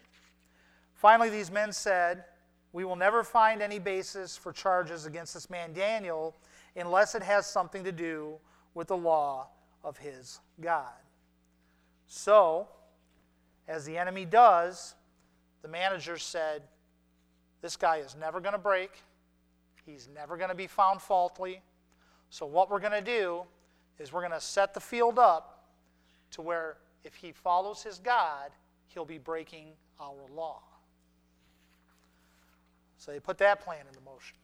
Finally, 0.93 1.31
these 1.31 1.51
men 1.51 1.73
said, 1.73 2.25
We 2.73 2.85
will 2.85 2.97
never 2.97 3.25
find 3.25 3.63
any 3.63 3.79
basis 3.79 4.37
for 4.37 4.53
charges 4.53 5.07
against 5.07 5.33
this 5.33 5.49
man 5.49 5.73
Daniel 5.73 6.37
unless 6.77 7.15
it 7.15 7.23
has 7.23 7.47
something 7.47 7.85
to 7.85 7.93
do 7.93 8.35
with 8.75 8.89
the 8.89 8.97
law 8.97 9.49
of 9.83 9.97
his 9.97 10.41
God. 10.61 10.93
So, 12.07 12.69
as 13.69 13.85
the 13.85 13.97
enemy 13.97 14.25
does, 14.25 14.95
the 15.63 15.69
manager 15.69 16.17
said, 16.17 16.63
This 17.61 17.77
guy 17.77 17.99
is 17.99 18.17
never 18.19 18.41
going 18.41 18.55
to 18.55 18.59
break. 18.59 18.91
He's 19.85 20.09
never 20.15 20.37
going 20.37 20.51
to 20.51 20.57
be 20.57 20.67
found 20.67 21.01
faulty. 21.01 21.63
So, 22.31 22.47
what 22.47 22.71
we're 22.71 22.81
going 22.81 22.93
to 22.93 23.03
do 23.03 23.43
is 23.99 24.13
we're 24.13 24.21
going 24.21 24.33
to 24.33 24.41
set 24.41 24.75
the 24.75 24.81
field 24.81 25.19
up 25.19 25.67
to 26.33 26.43
where 26.43 26.79
if 27.05 27.15
he 27.15 27.33
follows 27.33 27.83
his 27.83 27.99
God, 27.99 28.51
he'll 28.89 29.05
be 29.05 29.19
breaking 29.19 29.69
our 30.01 30.15
law. 30.35 30.63
So 32.99 33.13
they 33.13 33.21
put 33.21 33.39
that 33.39 33.61
plan 33.61 33.87
into 33.89 34.01
motion. 34.01 34.37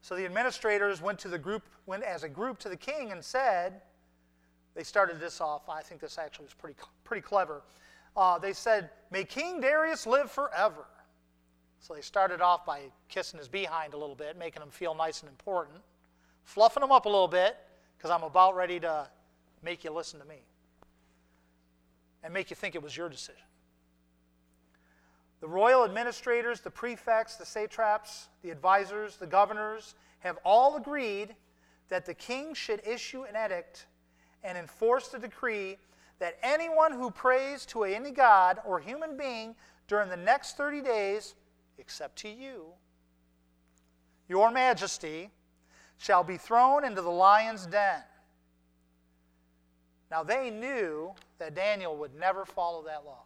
So 0.00 0.16
the 0.16 0.24
administrators 0.24 1.00
went 1.00 1.18
to 1.20 1.28
the 1.28 1.38
group, 1.38 1.62
went 1.86 2.02
as 2.02 2.24
a 2.24 2.28
group 2.28 2.58
to 2.60 2.68
the 2.68 2.76
king 2.76 3.12
and 3.12 3.24
said, 3.24 3.82
they 4.74 4.82
started 4.82 5.20
this 5.20 5.40
off. 5.40 5.68
I 5.68 5.82
think 5.82 6.00
this 6.00 6.18
actually 6.18 6.46
was 6.46 6.54
pretty, 6.54 6.76
pretty 7.04 7.22
clever. 7.22 7.62
Uh, 8.16 8.38
they 8.38 8.52
said, 8.52 8.90
May 9.10 9.24
King 9.24 9.60
Darius 9.60 10.06
live 10.06 10.30
forever. 10.30 10.86
So 11.80 11.94
they 11.94 12.00
started 12.00 12.40
off 12.40 12.64
by 12.64 12.80
kissing 13.08 13.38
his 13.38 13.48
behind 13.48 13.94
a 13.94 13.96
little 13.96 14.14
bit, 14.14 14.38
making 14.38 14.62
him 14.62 14.70
feel 14.70 14.94
nice 14.94 15.20
and 15.20 15.28
important, 15.28 15.78
fluffing 16.42 16.82
him 16.82 16.90
up 16.90 17.06
a 17.06 17.08
little 17.08 17.28
bit, 17.28 17.56
because 17.96 18.10
I'm 18.10 18.22
about 18.22 18.56
ready 18.56 18.80
to 18.80 19.08
make 19.62 19.84
you 19.84 19.90
listen 19.90 20.18
to 20.20 20.26
me 20.26 20.42
and 22.22 22.32
make 22.32 22.50
you 22.50 22.56
think 22.56 22.74
it 22.74 22.82
was 22.82 22.96
your 22.96 23.08
decision. 23.08 23.42
The 25.40 25.48
royal 25.48 25.84
administrators, 25.84 26.60
the 26.60 26.70
prefects, 26.70 27.36
the 27.36 27.44
satraps, 27.44 28.28
the 28.42 28.50
advisors, 28.50 29.16
the 29.16 29.26
governors 29.26 29.94
have 30.20 30.38
all 30.42 30.76
agreed 30.76 31.34
that 31.90 32.06
the 32.06 32.14
king 32.14 32.54
should 32.54 32.80
issue 32.86 33.24
an 33.24 33.34
edict 33.36 33.84
and 34.44 34.56
enforce 34.56 35.08
the 35.08 35.18
decree 35.18 35.78
that 36.20 36.38
anyone 36.42 36.92
who 36.92 37.10
prays 37.10 37.66
to 37.66 37.84
any 37.84 38.10
god 38.10 38.60
or 38.64 38.78
human 38.78 39.16
being 39.16 39.56
during 39.88 40.08
the 40.08 40.16
next 40.16 40.56
30 40.56 40.82
days, 40.82 41.34
except 41.78 42.16
to 42.16 42.28
you, 42.28 42.66
your 44.28 44.50
majesty, 44.50 45.30
shall 45.98 46.22
be 46.22 46.36
thrown 46.36 46.84
into 46.84 47.02
the 47.02 47.10
lion's 47.10 47.66
den. 47.66 48.02
Now 50.10 50.22
they 50.22 50.50
knew 50.50 51.12
that 51.38 51.54
Daniel 51.54 51.96
would 51.96 52.14
never 52.14 52.44
follow 52.44 52.84
that 52.84 53.04
law. 53.04 53.24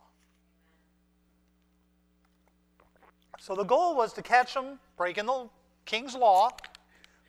So 3.39 3.55
the 3.55 3.65
goal 3.65 3.95
was 3.95 4.13
to 4.15 4.23
catch 4.23 4.55
him 4.55 4.79
breaking 4.97 5.27
the 5.27 5.49
king's 5.85 6.15
law, 6.15 6.51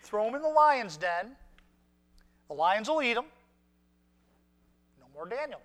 throw 0.02 0.28
him 0.28 0.36
in 0.36 0.42
the 0.42 0.50
lion's 0.50 0.98
den. 0.98 1.36
The 2.48 2.56
lions 2.56 2.90
will 2.90 3.02
eat 3.02 3.16
him. 3.16 3.26
More 5.20 5.28
Daniel. 5.28 5.60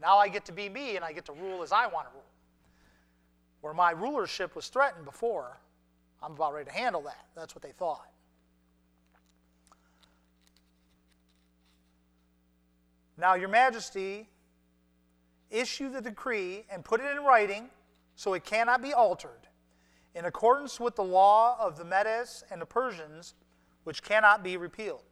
Now 0.00 0.16
I 0.16 0.28
get 0.28 0.44
to 0.44 0.52
be 0.52 0.68
me 0.68 0.94
and 0.94 1.04
I 1.04 1.12
get 1.12 1.24
to 1.24 1.32
rule 1.32 1.64
as 1.64 1.72
I 1.72 1.88
want 1.88 2.06
to 2.06 2.14
rule. 2.14 2.22
Where 3.62 3.74
my 3.74 3.90
rulership 3.90 4.54
was 4.54 4.68
threatened 4.68 5.04
before, 5.04 5.58
I'm 6.22 6.34
about 6.34 6.54
ready 6.54 6.70
to 6.70 6.72
handle 6.72 7.02
that. 7.02 7.26
That's 7.34 7.56
what 7.56 7.62
they 7.62 7.72
thought. 7.72 8.06
Now, 13.18 13.34
Your 13.34 13.48
Majesty, 13.48 14.28
issue 15.50 15.90
the 15.90 16.00
decree 16.00 16.64
and 16.70 16.84
put 16.84 17.00
it 17.00 17.10
in 17.10 17.24
writing 17.24 17.70
so 18.14 18.34
it 18.34 18.44
cannot 18.44 18.82
be 18.82 18.92
altered, 18.92 19.48
in 20.14 20.26
accordance 20.26 20.78
with 20.78 20.94
the 20.94 21.02
law 21.02 21.56
of 21.58 21.76
the 21.76 21.84
Medes 21.84 22.44
and 22.52 22.62
the 22.62 22.66
Persians, 22.66 23.34
which 23.82 24.00
cannot 24.00 24.44
be 24.44 24.56
repealed. 24.56 25.02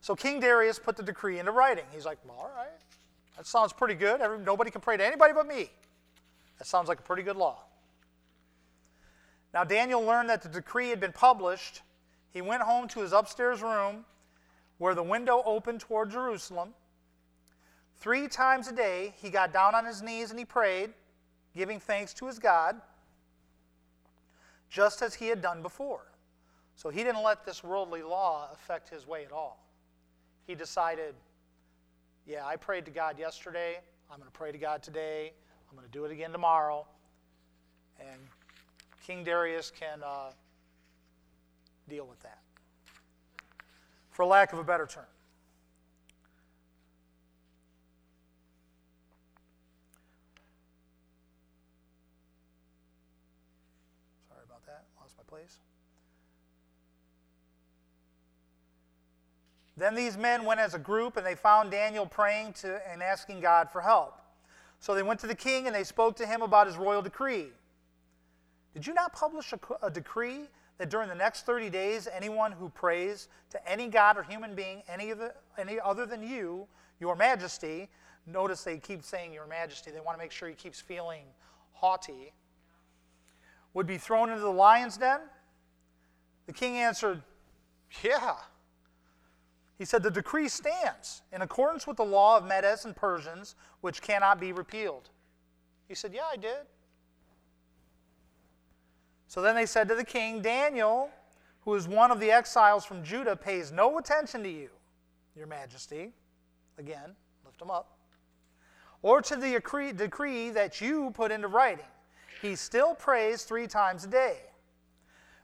So 0.00 0.14
King 0.14 0.40
Darius 0.40 0.78
put 0.78 0.96
the 0.96 1.02
decree 1.02 1.38
into 1.38 1.52
writing. 1.52 1.84
He's 1.92 2.06
like, 2.06 2.18
well, 2.26 2.38
all 2.38 2.50
right, 2.56 2.70
that 3.36 3.46
sounds 3.46 3.72
pretty 3.72 3.94
good. 3.94 4.20
Every, 4.20 4.38
nobody 4.38 4.70
can 4.70 4.80
pray 4.80 4.96
to 4.96 5.04
anybody 5.04 5.32
but 5.34 5.46
me. 5.46 5.70
That 6.58 6.66
sounds 6.66 6.88
like 6.88 6.98
a 6.98 7.02
pretty 7.02 7.22
good 7.22 7.36
law. 7.36 7.58
Now, 9.52 9.64
Daniel 9.64 10.02
learned 10.02 10.30
that 10.30 10.42
the 10.42 10.48
decree 10.48 10.88
had 10.88 11.00
been 11.00 11.12
published. 11.12 11.82
He 12.32 12.40
went 12.40 12.62
home 12.62 12.86
to 12.88 13.00
his 13.00 13.12
upstairs 13.12 13.62
room 13.62 14.04
where 14.78 14.94
the 14.94 15.02
window 15.02 15.42
opened 15.44 15.80
toward 15.80 16.10
Jerusalem. 16.10 16.72
Three 17.96 18.28
times 18.28 18.68
a 18.68 18.72
day, 18.72 19.14
he 19.20 19.28
got 19.28 19.52
down 19.52 19.74
on 19.74 19.84
his 19.84 20.00
knees 20.00 20.30
and 20.30 20.38
he 20.38 20.44
prayed, 20.44 20.90
giving 21.54 21.78
thanks 21.78 22.14
to 22.14 22.26
his 22.26 22.38
God, 22.38 22.80
just 24.70 25.02
as 25.02 25.14
he 25.14 25.26
had 25.26 25.42
done 25.42 25.60
before. 25.60 26.06
So 26.76 26.88
he 26.88 27.04
didn't 27.04 27.22
let 27.22 27.44
this 27.44 27.62
worldly 27.62 28.02
law 28.02 28.48
affect 28.54 28.88
his 28.88 29.06
way 29.06 29.24
at 29.24 29.32
all. 29.32 29.62
He 30.46 30.54
decided, 30.54 31.14
yeah, 32.26 32.44
I 32.44 32.56
prayed 32.56 32.84
to 32.86 32.90
God 32.90 33.18
yesterday. 33.18 33.78
I'm 34.10 34.18
going 34.18 34.30
to 34.30 34.36
pray 34.36 34.52
to 34.52 34.58
God 34.58 34.82
today. 34.82 35.32
I'm 35.70 35.76
going 35.76 35.86
to 35.86 35.92
do 35.92 36.04
it 36.04 36.10
again 36.10 36.32
tomorrow. 36.32 36.86
And 38.00 38.20
King 39.06 39.24
Darius 39.24 39.70
can 39.70 40.00
uh, 40.04 40.30
deal 41.88 42.06
with 42.06 42.20
that 42.22 42.38
for 44.10 44.24
lack 44.26 44.52
of 44.52 44.58
a 44.58 44.64
better 44.64 44.86
term. 44.86 45.04
Sorry 54.28 54.42
about 54.44 54.66
that. 54.66 54.84
Lost 55.00 55.14
my 55.16 55.24
place. 55.24 55.58
Then 59.80 59.94
these 59.94 60.18
men 60.18 60.44
went 60.44 60.60
as 60.60 60.74
a 60.74 60.78
group 60.78 61.16
and 61.16 61.24
they 61.24 61.34
found 61.34 61.70
Daniel 61.70 62.04
praying 62.04 62.52
to 62.60 62.82
and 62.86 63.02
asking 63.02 63.40
God 63.40 63.70
for 63.70 63.80
help. 63.80 64.20
So 64.78 64.94
they 64.94 65.02
went 65.02 65.20
to 65.20 65.26
the 65.26 65.34
king 65.34 65.66
and 65.66 65.74
they 65.74 65.84
spoke 65.84 66.16
to 66.16 66.26
him 66.26 66.42
about 66.42 66.66
his 66.66 66.76
royal 66.76 67.00
decree. 67.00 67.46
Did 68.74 68.86
you 68.86 68.92
not 68.92 69.14
publish 69.14 69.54
a, 69.54 69.86
a 69.86 69.90
decree 69.90 70.50
that 70.76 70.90
during 70.90 71.08
the 71.08 71.14
next 71.14 71.46
30 71.46 71.70
days, 71.70 72.08
anyone 72.14 72.52
who 72.52 72.68
prays 72.68 73.28
to 73.52 73.70
any 73.70 73.88
god 73.88 74.18
or 74.18 74.22
human 74.22 74.54
being, 74.54 74.82
any, 74.86 75.14
the, 75.14 75.32
any 75.56 75.80
other 75.82 76.04
than 76.04 76.22
you, 76.22 76.66
your 77.00 77.16
majesty, 77.16 77.88
notice 78.26 78.62
they 78.62 78.76
keep 78.76 79.02
saying 79.02 79.32
your 79.32 79.46
majesty, 79.46 79.90
they 79.90 80.00
want 80.00 80.14
to 80.18 80.22
make 80.22 80.30
sure 80.30 80.46
he 80.46 80.54
keeps 80.54 80.78
feeling 80.78 81.22
haughty, 81.72 82.34
would 83.72 83.86
be 83.86 83.96
thrown 83.96 84.28
into 84.28 84.42
the 84.42 84.52
lion's 84.52 84.98
den? 84.98 85.20
The 86.46 86.52
king 86.52 86.76
answered, 86.76 87.22
Yeah. 88.04 88.34
He 89.80 89.86
said, 89.86 90.02
The 90.02 90.10
decree 90.10 90.48
stands 90.48 91.22
in 91.32 91.40
accordance 91.40 91.86
with 91.86 91.96
the 91.96 92.04
law 92.04 92.36
of 92.36 92.44
Medes 92.44 92.84
and 92.84 92.94
Persians, 92.94 93.54
which 93.80 94.02
cannot 94.02 94.38
be 94.38 94.52
repealed. 94.52 95.08
He 95.88 95.94
said, 95.94 96.12
Yeah, 96.12 96.26
I 96.30 96.36
did. 96.36 96.66
So 99.26 99.40
then 99.40 99.54
they 99.54 99.64
said 99.64 99.88
to 99.88 99.94
the 99.94 100.04
king, 100.04 100.42
Daniel, 100.42 101.08
who 101.62 101.74
is 101.76 101.88
one 101.88 102.10
of 102.10 102.20
the 102.20 102.30
exiles 102.30 102.84
from 102.84 103.02
Judah, 103.02 103.34
pays 103.34 103.72
no 103.72 103.96
attention 103.96 104.42
to 104.42 104.50
you, 104.50 104.68
your 105.34 105.46
majesty. 105.46 106.12
Again, 106.76 107.16
lift 107.46 107.62
him 107.62 107.70
up. 107.70 107.96
Or 109.00 109.22
to 109.22 109.34
the 109.34 109.52
decree 109.96 110.50
that 110.50 110.80
you 110.82 111.10
put 111.14 111.32
into 111.32 111.48
writing. 111.48 111.86
He 112.42 112.54
still 112.54 112.94
prays 112.94 113.44
three 113.44 113.66
times 113.66 114.04
a 114.04 114.08
day. 114.08 114.40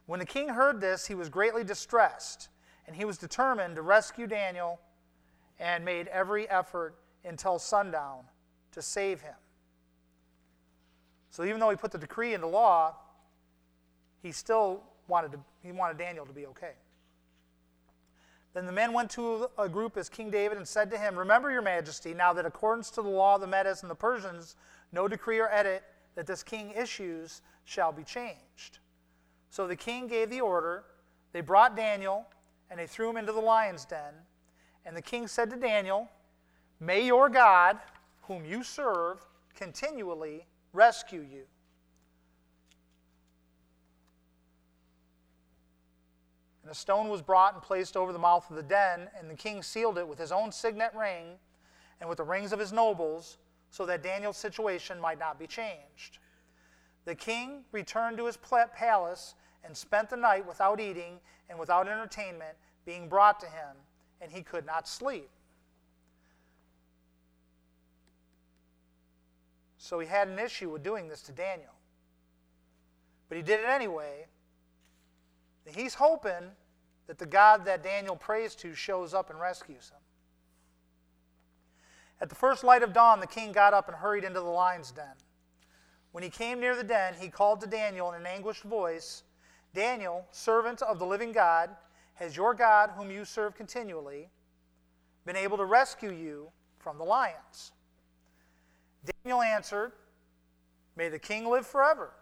When 0.05 0.21
the 0.21 0.27
king 0.27 0.51
heard 0.51 0.79
this, 0.79 1.07
he 1.07 1.15
was 1.15 1.31
greatly 1.31 1.65
distressed, 1.65 2.51
and 2.87 2.97
he 2.97 3.05
was 3.05 3.19
determined 3.19 3.77
to 3.77 3.83
rescue 3.83 4.27
Daniel 4.27 4.81
and 5.59 5.85
made 5.85 6.09
every 6.09 6.49
effort 6.49 6.95
until 7.25 7.59
sundown 7.59 8.25
to 8.73 8.83
save 8.83 9.21
him. 9.21 9.35
So 11.31 11.45
even 11.45 11.61
though 11.61 11.71
he 11.71 11.77
put 11.77 11.93
the 11.93 11.99
decree 11.99 12.35
into 12.35 12.47
law, 12.47 12.95
he 14.23 14.33
still 14.33 14.83
wanted, 15.09 15.33
to, 15.33 15.39
he 15.63 15.73
wanted 15.73 15.99
Daniel 15.99 16.25
to 16.27 16.33
be 16.33 16.47
okay. 16.47 16.73
Then 18.55 18.65
the 18.65 18.73
men 18.73 18.95
went 18.95 19.11
to 19.13 19.51
a 19.59 19.69
group 19.69 19.99
as 19.99 20.09
King 20.09 20.31
David 20.31 20.57
and 20.57 20.67
said 20.67 20.91
to 20.91 20.97
him, 20.97 21.15
Remember, 21.19 21.51
your 21.51 21.61
majesty, 21.61 22.15
now 22.15 22.33
that 22.33 22.47
according 22.47 22.85
to 22.85 23.03
the 23.03 23.03
law 23.03 23.35
of 23.35 23.43
the 23.43 23.47
Medes 23.47 23.83
and 23.83 23.91
the 23.91 23.95
Persians, 23.95 24.57
no 24.93 25.07
decree 25.07 25.39
or 25.39 25.51
edit 25.51 25.83
that 26.15 26.27
this 26.27 26.43
king 26.43 26.71
issues 26.71 27.43
shall 27.65 27.93
be 27.93 28.03
changed. 28.03 28.79
So 29.51 29.67
the 29.67 29.77
king 29.77 30.07
gave 30.07 30.31
the 30.31 30.41
order. 30.41 30.85
They 31.33 31.43
brought 31.43 31.77
Daniel 31.77 32.27
and 32.71 32.79
they 32.79 32.87
threw 32.87 33.11
him 33.11 33.17
into 33.17 33.33
the 33.33 33.41
lion's 33.41 33.85
den. 33.85 34.15
And 34.85 34.97
the 34.97 35.03
king 35.03 35.27
said 35.27 35.51
to 35.51 35.57
Daniel, 35.57 36.09
May 36.81 37.05
your 37.05 37.29
God, 37.29 37.79
whom 38.23 38.45
you 38.45 38.63
serve, 38.63 39.25
continually 39.55 40.47
rescue 40.73 41.21
you. 41.21 41.45
And 46.63 46.71
a 46.73 46.75
stone 46.75 47.09
was 47.09 47.23
brought 47.23 47.55
and 47.55 47.63
placed 47.63 47.97
over 47.97 48.13
the 48.13 48.19
mouth 48.19 48.51
of 48.51 48.57
the 48.57 48.63
den, 48.63 49.09
and 49.17 49.31
the 49.31 49.37
king 49.37 49.63
sealed 49.63 49.99
it 49.99 50.09
with 50.09 50.19
his 50.19 50.33
own 50.33 50.51
signet 50.51 50.93
ring 50.97 51.39
and 52.01 52.09
with 52.09 52.19
the 52.19 52.25
rings 52.25 52.53
of 52.53 52.59
his 52.59 52.73
nobles, 52.73 53.39
so 53.71 53.87
that 53.87 54.03
Daniel's 54.03 54.37
situation 54.37 55.01
might 55.01 55.19
not 55.19 55.39
be 55.39 55.47
changed. 55.47 56.19
The 57.05 57.15
king 57.15 57.65
returned 57.71 58.17
to 58.19 58.27
his 58.27 58.37
palace 58.37 59.35
and 59.67 59.77
spent 59.77 60.11
the 60.11 60.17
night 60.17 60.47
without 60.47 60.81
eating 60.81 61.19
and 61.51 61.59
without 61.59 61.89
entertainment 61.89 62.57
being 62.85 63.09
brought 63.09 63.41
to 63.41 63.47
him, 63.47 63.77
and 64.21 64.31
he 64.31 64.43
could 64.43 64.65
not 64.65 64.89
sleep. 64.89 65.29
So 69.79 69.99
he 69.99 70.07
had 70.07 70.29
an 70.29 70.39
issue 70.39 70.71
with 70.71 70.83
doing 70.83 71.09
this 71.09 71.23
to 71.23 71.33
Daniel. 71.33 71.75
But 73.29 73.37
he 73.37 73.43
did 73.43 73.61
it 73.61 73.67
anyway. 73.67 74.27
He's 75.65 75.95
hoping 75.95 76.51
that 77.07 77.19
the 77.19 77.27
God 77.27 77.65
that 77.65 77.83
Daniel 77.83 78.17
prays 78.17 78.55
to 78.57 78.75
shows 78.75 79.15
up 79.15 79.31
and 79.31 79.41
rescues 79.41 79.91
him. 79.91 80.01
At 82.21 82.29
the 82.29 82.35
first 82.35 82.65
light 82.65 82.83
of 82.83 82.93
dawn, 82.93 83.21
the 83.21 83.27
king 83.27 83.53
got 83.53 83.75
up 83.75 83.89
and 83.89 83.97
hurried 83.97 84.25
into 84.25 84.41
the 84.41 84.47
lion's 84.47 84.91
den. 84.91 85.15
When 86.13 86.23
he 86.23 86.31
came 86.31 86.61
near 86.61 86.75
the 86.75 86.85
den, 86.85 87.15
he 87.21 87.29
called 87.29 87.61
to 87.61 87.67
Daniel 87.67 88.11
in 88.13 88.21
an 88.21 88.27
anguished 88.27 88.63
voice 88.63 89.23
Daniel, 89.77 90.27
servant 90.31 90.81
of 90.81 90.99
the 90.99 91.05
living 91.05 91.33
God, 91.33 91.69
has 92.15 92.35
your 92.35 92.55
God, 92.55 92.93
whom 92.97 93.11
you 93.11 93.27
serve 93.27 93.55
continually, 93.55 94.31
been 95.27 95.37
able 95.37 95.59
to 95.59 95.67
rescue 95.67 96.11
you 96.11 96.49
from 96.79 96.97
the 96.97 97.05
lions? 97.05 97.73
Daniel 99.23 99.43
answered, 99.43 99.93
May 100.97 101.11
the 101.11 101.19
king 101.19 101.47
live 101.47 101.67
forever. 101.67 102.13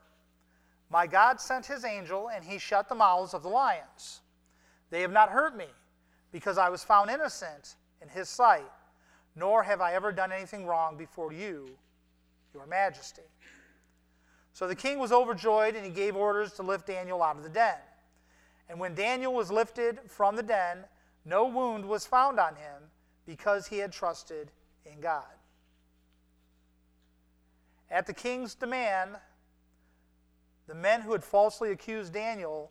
My 0.91 1.07
God 1.07 1.41
sent 1.41 1.65
his 1.65 1.85
angel, 1.85 2.29
and 2.29 2.45
he 2.45 2.59
shut 2.59 2.89
the 2.89 2.95
mouths 2.97 3.35
of 3.35 3.45
the 3.45 3.49
lions. 3.49 4.23
They 4.91 5.01
have 5.03 5.13
not 5.13 5.31
hurt 5.31 5.57
me, 5.57 5.69
because 6.33 6.59
I 6.59 6.69
was 6.71 6.83
found 6.83 7.09
innocent 7.09 7.77
in 8.03 8.09
his 8.09 8.29
sight, 8.29 8.71
nor 9.37 9.63
have 9.63 9.81
I 9.81 9.95
ever 9.95 10.11
done 10.11 10.33
anything 10.33 10.67
wrong 10.67 10.97
before 10.97 11.33
you, 11.33 11.69
your 12.53 12.67
majesty. 12.67 13.23
So 14.55 14.69
the 14.69 14.77
king 14.77 15.01
was 15.01 15.11
overjoyed, 15.11 15.75
and 15.75 15.85
he 15.85 15.91
gave 15.91 16.15
orders 16.15 16.53
to 16.55 16.63
lift 16.63 16.87
Daniel 16.87 17.23
out 17.23 17.37
of 17.37 17.43
the 17.43 17.49
den. 17.49 17.77
And 18.69 18.79
when 18.79 18.95
Daniel 18.95 19.35
was 19.35 19.51
lifted 19.51 19.99
from 20.07 20.37
the 20.37 20.45
den, 20.45 20.85
no 21.25 21.45
wound 21.45 21.85
was 21.85 22.07
found 22.07 22.39
on 22.39 22.55
him, 22.55 22.85
because 23.27 23.67
he 23.67 23.79
had 23.79 23.93
trusted 23.93 24.53
in 24.87 25.01
God. 25.01 25.25
At 27.91 28.07
the 28.07 28.15
king's 28.15 28.55
demand, 28.55 29.17
the 30.69 30.75
men 30.75 31.01
who 31.01 31.13
had 31.13 31.25
falsely 31.25 31.73
accused 31.73 32.13
Daniel 32.13 32.71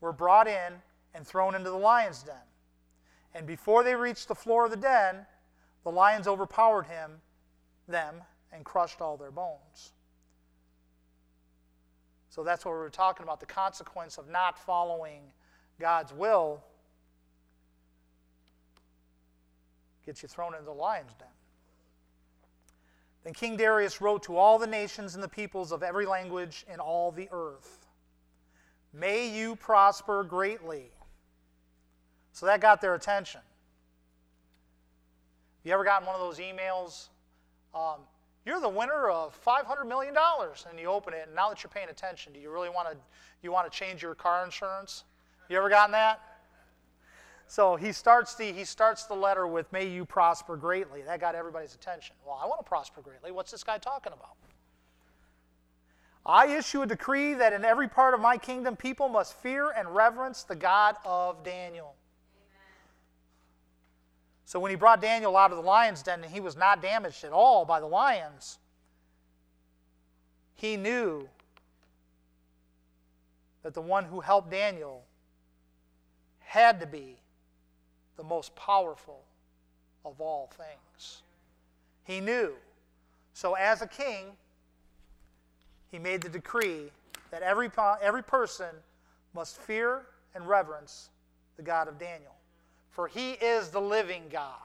were 0.00 0.12
brought 0.12 0.48
in 0.48 0.74
and 1.14 1.26
thrown 1.26 1.54
into 1.54 1.70
the 1.70 1.76
lion's 1.76 2.22
den. 2.22 2.36
And 3.34 3.46
before 3.46 3.84
they 3.84 3.94
reached 3.94 4.28
the 4.28 4.34
floor 4.34 4.64
of 4.64 4.70
the 4.70 4.76
den, 4.78 5.26
the 5.84 5.90
lions 5.90 6.26
overpowered 6.26 6.86
him, 6.86 7.20
them, 7.86 8.22
and 8.50 8.64
crushed 8.64 9.02
all 9.02 9.18
their 9.18 9.30
bones. 9.30 9.92
So 12.38 12.44
that's 12.44 12.64
what 12.64 12.70
we 12.70 12.78
were 12.78 12.88
talking 12.88 13.24
about 13.24 13.40
the 13.40 13.46
consequence 13.46 14.16
of 14.16 14.28
not 14.28 14.56
following 14.56 15.22
God's 15.80 16.12
will 16.12 16.62
gets 20.06 20.22
you 20.22 20.28
thrown 20.28 20.54
into 20.54 20.64
the 20.64 20.70
lion's 20.70 21.12
den. 21.14 21.26
Then 23.24 23.34
King 23.34 23.56
Darius 23.56 24.00
wrote 24.00 24.22
to 24.22 24.36
all 24.36 24.56
the 24.56 24.68
nations 24.68 25.16
and 25.16 25.24
the 25.24 25.28
peoples 25.28 25.72
of 25.72 25.82
every 25.82 26.06
language 26.06 26.64
in 26.72 26.78
all 26.78 27.10
the 27.10 27.28
earth 27.32 27.88
May 28.92 29.36
you 29.36 29.56
prosper 29.56 30.22
greatly. 30.22 30.92
So 32.34 32.46
that 32.46 32.60
got 32.60 32.80
their 32.80 32.94
attention. 32.94 33.40
Have 35.56 35.66
you 35.66 35.72
ever 35.72 35.82
gotten 35.82 36.06
one 36.06 36.14
of 36.14 36.20
those 36.20 36.38
emails? 36.38 37.08
Um, 37.74 38.02
you're 38.48 38.60
the 38.60 38.68
winner 38.68 39.10
of 39.10 39.38
$500 39.44 39.86
million. 39.86 40.14
And 40.70 40.80
you 40.80 40.86
open 40.86 41.12
it, 41.12 41.24
and 41.26 41.36
now 41.36 41.50
that 41.50 41.62
you're 41.62 41.70
paying 41.70 41.90
attention, 41.90 42.32
do 42.32 42.40
you 42.40 42.50
really 42.50 42.70
want 42.70 42.88
to, 42.90 42.96
you 43.42 43.52
want 43.52 43.70
to 43.70 43.78
change 43.78 44.02
your 44.02 44.14
car 44.14 44.42
insurance? 44.42 45.04
You 45.50 45.58
ever 45.58 45.68
gotten 45.68 45.92
that? 45.92 46.20
So 47.46 47.76
he 47.76 47.92
starts, 47.92 48.34
the, 48.34 48.50
he 48.50 48.64
starts 48.64 49.04
the 49.04 49.14
letter 49.14 49.46
with, 49.46 49.70
May 49.70 49.86
you 49.86 50.06
prosper 50.06 50.56
greatly. 50.56 51.02
That 51.02 51.20
got 51.20 51.34
everybody's 51.34 51.74
attention. 51.74 52.16
Well, 52.26 52.40
I 52.42 52.46
want 52.46 52.60
to 52.60 52.68
prosper 52.68 53.02
greatly. 53.02 53.32
What's 53.32 53.50
this 53.50 53.62
guy 53.62 53.76
talking 53.76 54.14
about? 54.14 54.36
I 56.24 56.46
issue 56.56 56.82
a 56.82 56.86
decree 56.86 57.34
that 57.34 57.52
in 57.52 57.66
every 57.66 57.88
part 57.88 58.14
of 58.14 58.20
my 58.20 58.38
kingdom, 58.38 58.76
people 58.76 59.10
must 59.10 59.34
fear 59.34 59.72
and 59.76 59.94
reverence 59.94 60.42
the 60.42 60.56
God 60.56 60.96
of 61.04 61.42
Daniel. 61.44 61.94
So 64.48 64.58
when 64.58 64.70
he 64.70 64.76
brought 64.76 65.02
Daniel 65.02 65.36
out 65.36 65.50
of 65.50 65.58
the 65.58 65.62
lion's 65.62 66.02
den 66.02 66.24
and 66.24 66.32
he 66.32 66.40
was 66.40 66.56
not 66.56 66.80
damaged 66.80 67.22
at 67.22 67.32
all 67.32 67.66
by 67.66 67.80
the 67.80 67.86
lions, 67.86 68.56
he 70.54 70.74
knew 70.78 71.28
that 73.62 73.74
the 73.74 73.82
one 73.82 74.06
who 74.06 74.20
helped 74.20 74.50
Daniel 74.50 75.04
had 76.38 76.80
to 76.80 76.86
be 76.86 77.18
the 78.16 78.24
most 78.24 78.56
powerful 78.56 79.20
of 80.02 80.18
all 80.18 80.50
things. 80.56 81.20
He 82.04 82.18
knew. 82.18 82.54
So 83.34 83.52
as 83.52 83.82
a 83.82 83.86
king, 83.86 84.28
he 85.90 85.98
made 85.98 86.22
the 86.22 86.30
decree 86.30 86.90
that 87.30 87.42
every, 87.42 87.68
every 88.00 88.22
person 88.22 88.74
must 89.34 89.58
fear 89.58 90.06
and 90.34 90.48
reverence 90.48 91.10
the 91.58 91.62
God 91.62 91.86
of 91.86 91.98
Daniel 91.98 92.37
for 92.98 93.06
he 93.06 93.34
is 93.34 93.68
the 93.68 93.80
living 93.80 94.24
God. 94.28 94.56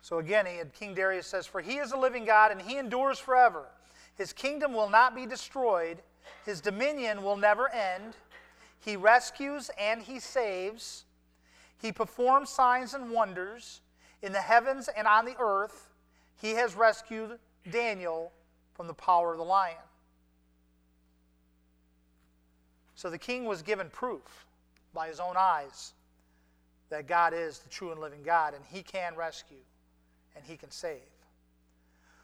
So 0.00 0.20
again, 0.20 0.46
King 0.78 0.94
Darius 0.94 1.26
says, 1.26 1.46
For 1.46 1.60
he 1.60 1.76
is 1.76 1.92
a 1.92 1.98
living 1.98 2.24
God, 2.24 2.50
and 2.50 2.62
he 2.62 2.78
endures 2.78 3.18
forever. 3.18 3.66
His 4.16 4.32
kingdom 4.32 4.72
will 4.72 4.88
not 4.88 5.14
be 5.14 5.26
destroyed, 5.26 5.98
his 6.46 6.62
dominion 6.62 7.22
will 7.22 7.36
never 7.36 7.70
end. 7.74 8.16
He 8.80 8.96
rescues 8.96 9.70
and 9.78 10.00
he 10.00 10.18
saves. 10.18 11.04
He 11.76 11.92
performs 11.92 12.48
signs 12.48 12.94
and 12.94 13.10
wonders 13.10 13.82
in 14.22 14.32
the 14.32 14.40
heavens 14.40 14.88
and 14.96 15.06
on 15.06 15.26
the 15.26 15.36
earth. 15.38 15.90
He 16.40 16.52
has 16.52 16.74
rescued 16.74 17.38
Daniel 17.70 18.32
from 18.74 18.86
the 18.86 18.94
power 18.94 19.32
of 19.32 19.38
the 19.38 19.44
lion. 19.44 19.76
So 22.94 23.10
the 23.10 23.18
king 23.18 23.44
was 23.44 23.62
given 23.62 23.90
proof 23.90 24.46
by 24.94 25.08
his 25.08 25.20
own 25.20 25.34
eyes 25.36 25.92
that 26.88 27.06
God 27.06 27.34
is 27.34 27.58
the 27.58 27.68
true 27.68 27.90
and 27.90 28.00
living 28.00 28.22
God, 28.22 28.54
and 28.54 28.64
he 28.64 28.82
can 28.82 29.14
rescue 29.16 29.56
and 30.34 30.44
he 30.44 30.56
can 30.56 30.70
save. 30.70 31.00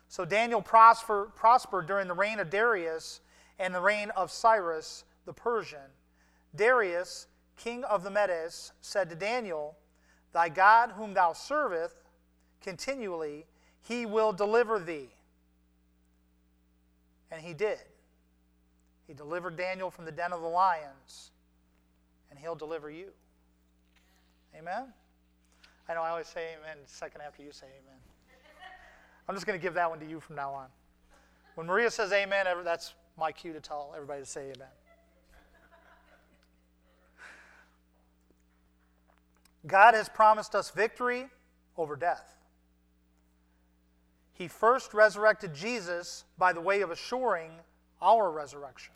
So 0.08 0.24
Daniel 0.24 0.62
prosper, 0.62 1.30
prospered 1.34 1.86
during 1.86 2.06
the 2.06 2.14
reign 2.14 2.38
of 2.38 2.50
Darius 2.50 3.20
and 3.58 3.74
the 3.74 3.80
reign 3.80 4.10
of 4.10 4.30
Cyrus 4.30 5.04
the 5.24 5.32
Persian. 5.32 5.78
Darius, 6.54 7.28
king 7.56 7.84
of 7.84 8.02
the 8.02 8.10
Medes, 8.10 8.72
said 8.80 9.08
to 9.10 9.16
Daniel, 9.16 9.76
Thy 10.32 10.48
God, 10.48 10.92
whom 10.92 11.14
thou 11.14 11.32
servest 11.32 11.96
continually, 12.60 13.46
he 13.83 14.07
will 14.07 14.33
deliver 14.33 14.78
thee. 14.78 15.09
And 17.30 17.41
he 17.41 17.55
did. 17.55 17.78
He 19.07 19.14
delivered 19.14 19.57
Daniel 19.57 19.91
from 19.91 20.05
the 20.05 20.12
den 20.12 20.33
of 20.33 20.41
the 20.41 20.49
lions, 20.49 21.30
and 22.30 22.39
he'll 22.39 22.55
deliver 22.55 22.91
you. 22.91 23.09
Amen? 24.57 24.93
I 25.89 25.95
know 25.95 26.03
I 26.03 26.11
always 26.11 26.28
say 26.28 26.55
amen 26.59 26.76
second 26.87 27.22
after 27.22 27.43
you 27.43 27.53
say 27.53 27.66
amen. 27.66 27.99
I'm 29.28 29.35
just 29.35 29.47
going 29.47 29.59
to 29.59 29.62
give 29.62 29.74
that 29.74 29.89
one 29.91 29.99
to 30.01 30.07
you 30.07 30.20
from 30.20 30.37
now 30.37 30.53
on. 30.53 30.66
When 31.55 31.66
Maria 31.66 31.91
says 31.91 32.12
amen, 32.12 32.47
that's 32.64 32.95
my 33.18 33.33
cue 33.33 33.53
to 33.53 33.61
tell 33.61 33.93
everybody 33.95 34.20
to 34.20 34.26
say 34.26 34.53
amen. 34.55 34.68
God 39.66 39.95
has 39.95 40.09
promised 40.09 40.55
us 40.55 40.70
victory 40.70 41.28
over 41.76 41.97
death. 41.97 42.35
He 44.43 44.49
first 44.49 44.93
resurrected 44.93 45.55
Jesus 45.55 46.24
by 46.36 46.53
the 46.53 46.61
way 46.61 46.80
of 46.80 46.90
assuring 46.90 47.53
our 48.01 48.28
resurrection. 48.28 48.93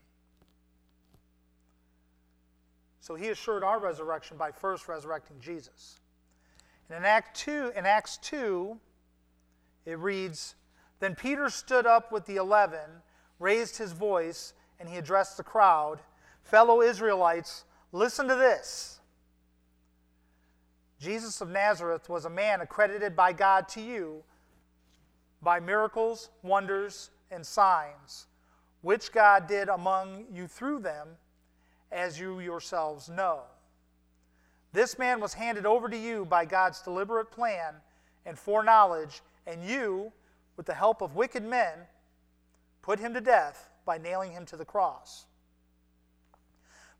So 2.99 3.15
he 3.15 3.29
assured 3.29 3.63
our 3.63 3.79
resurrection 3.79 4.37
by 4.39 4.51
first 4.51 4.89
resurrecting 4.89 5.37
Jesus. 5.39 6.01
And 6.89 6.99
in 6.99 7.05
Act 7.05 7.37
2, 7.37 7.75
in 7.77 7.87
Acts 7.87 8.19
2, 8.23 8.77
it 9.85 9.97
reads, 10.01 10.57
Then 10.99 11.15
Peter 11.15 11.49
stood 11.49 11.87
up 11.87 12.11
with 12.11 12.27
the 12.27 12.35
eleven, 12.35 13.05
raised 13.39 13.79
his 13.79 13.93
voice, 13.93 14.53
and 14.81 14.89
he 14.89 14.97
addressed 14.97 15.37
the 15.37 15.45
crowd, 15.45 16.01
Fellow 16.43 16.83
Israelites, 16.83 17.63
listen 17.93 18.27
to 18.27 18.35
this. 18.35 18.99
Jesus 20.99 21.41
of 21.41 21.51
Nazareth 21.51 22.09
was 22.09 22.25
a 22.25 22.31
man 22.31 22.61
accredited 22.61 23.15
by 23.15 23.33
God 23.33 23.69
to 23.69 23.81
you 23.81 24.25
by 25.43 25.61
miracles, 25.61 26.31
wonders, 26.43 27.11
and 27.31 27.45
signs, 27.45 28.27
which 28.83 29.13
God 29.13 29.47
did 29.47 29.69
among 29.69 30.25
you 30.33 30.47
through 30.47 30.81
them, 30.81 31.09
as 31.93 32.19
you 32.19 32.41
yourselves 32.41 33.09
know. 33.09 33.43
This 34.73 34.99
man 34.99 35.21
was 35.21 35.35
handed 35.35 35.65
over 35.65 35.89
to 35.89 35.97
you 35.97 36.25
by 36.25 36.45
God's 36.45 36.83
deliberate 36.83 37.31
plan 37.31 37.75
and 38.25 38.39
foreknowledge, 38.39 39.23
and 39.47 39.65
you, 39.65 40.13
with 40.57 40.67
the 40.67 40.75
help 40.75 41.01
of 41.01 41.15
wicked 41.15 41.43
men, 41.43 41.79
put 42.83 42.99
him 42.99 43.15
to 43.15 43.21
death 43.21 43.69
by 43.85 43.99
nailing 43.99 44.33
him 44.33 44.45
to 44.47 44.57
the 44.57 44.65
cross. 44.65 45.27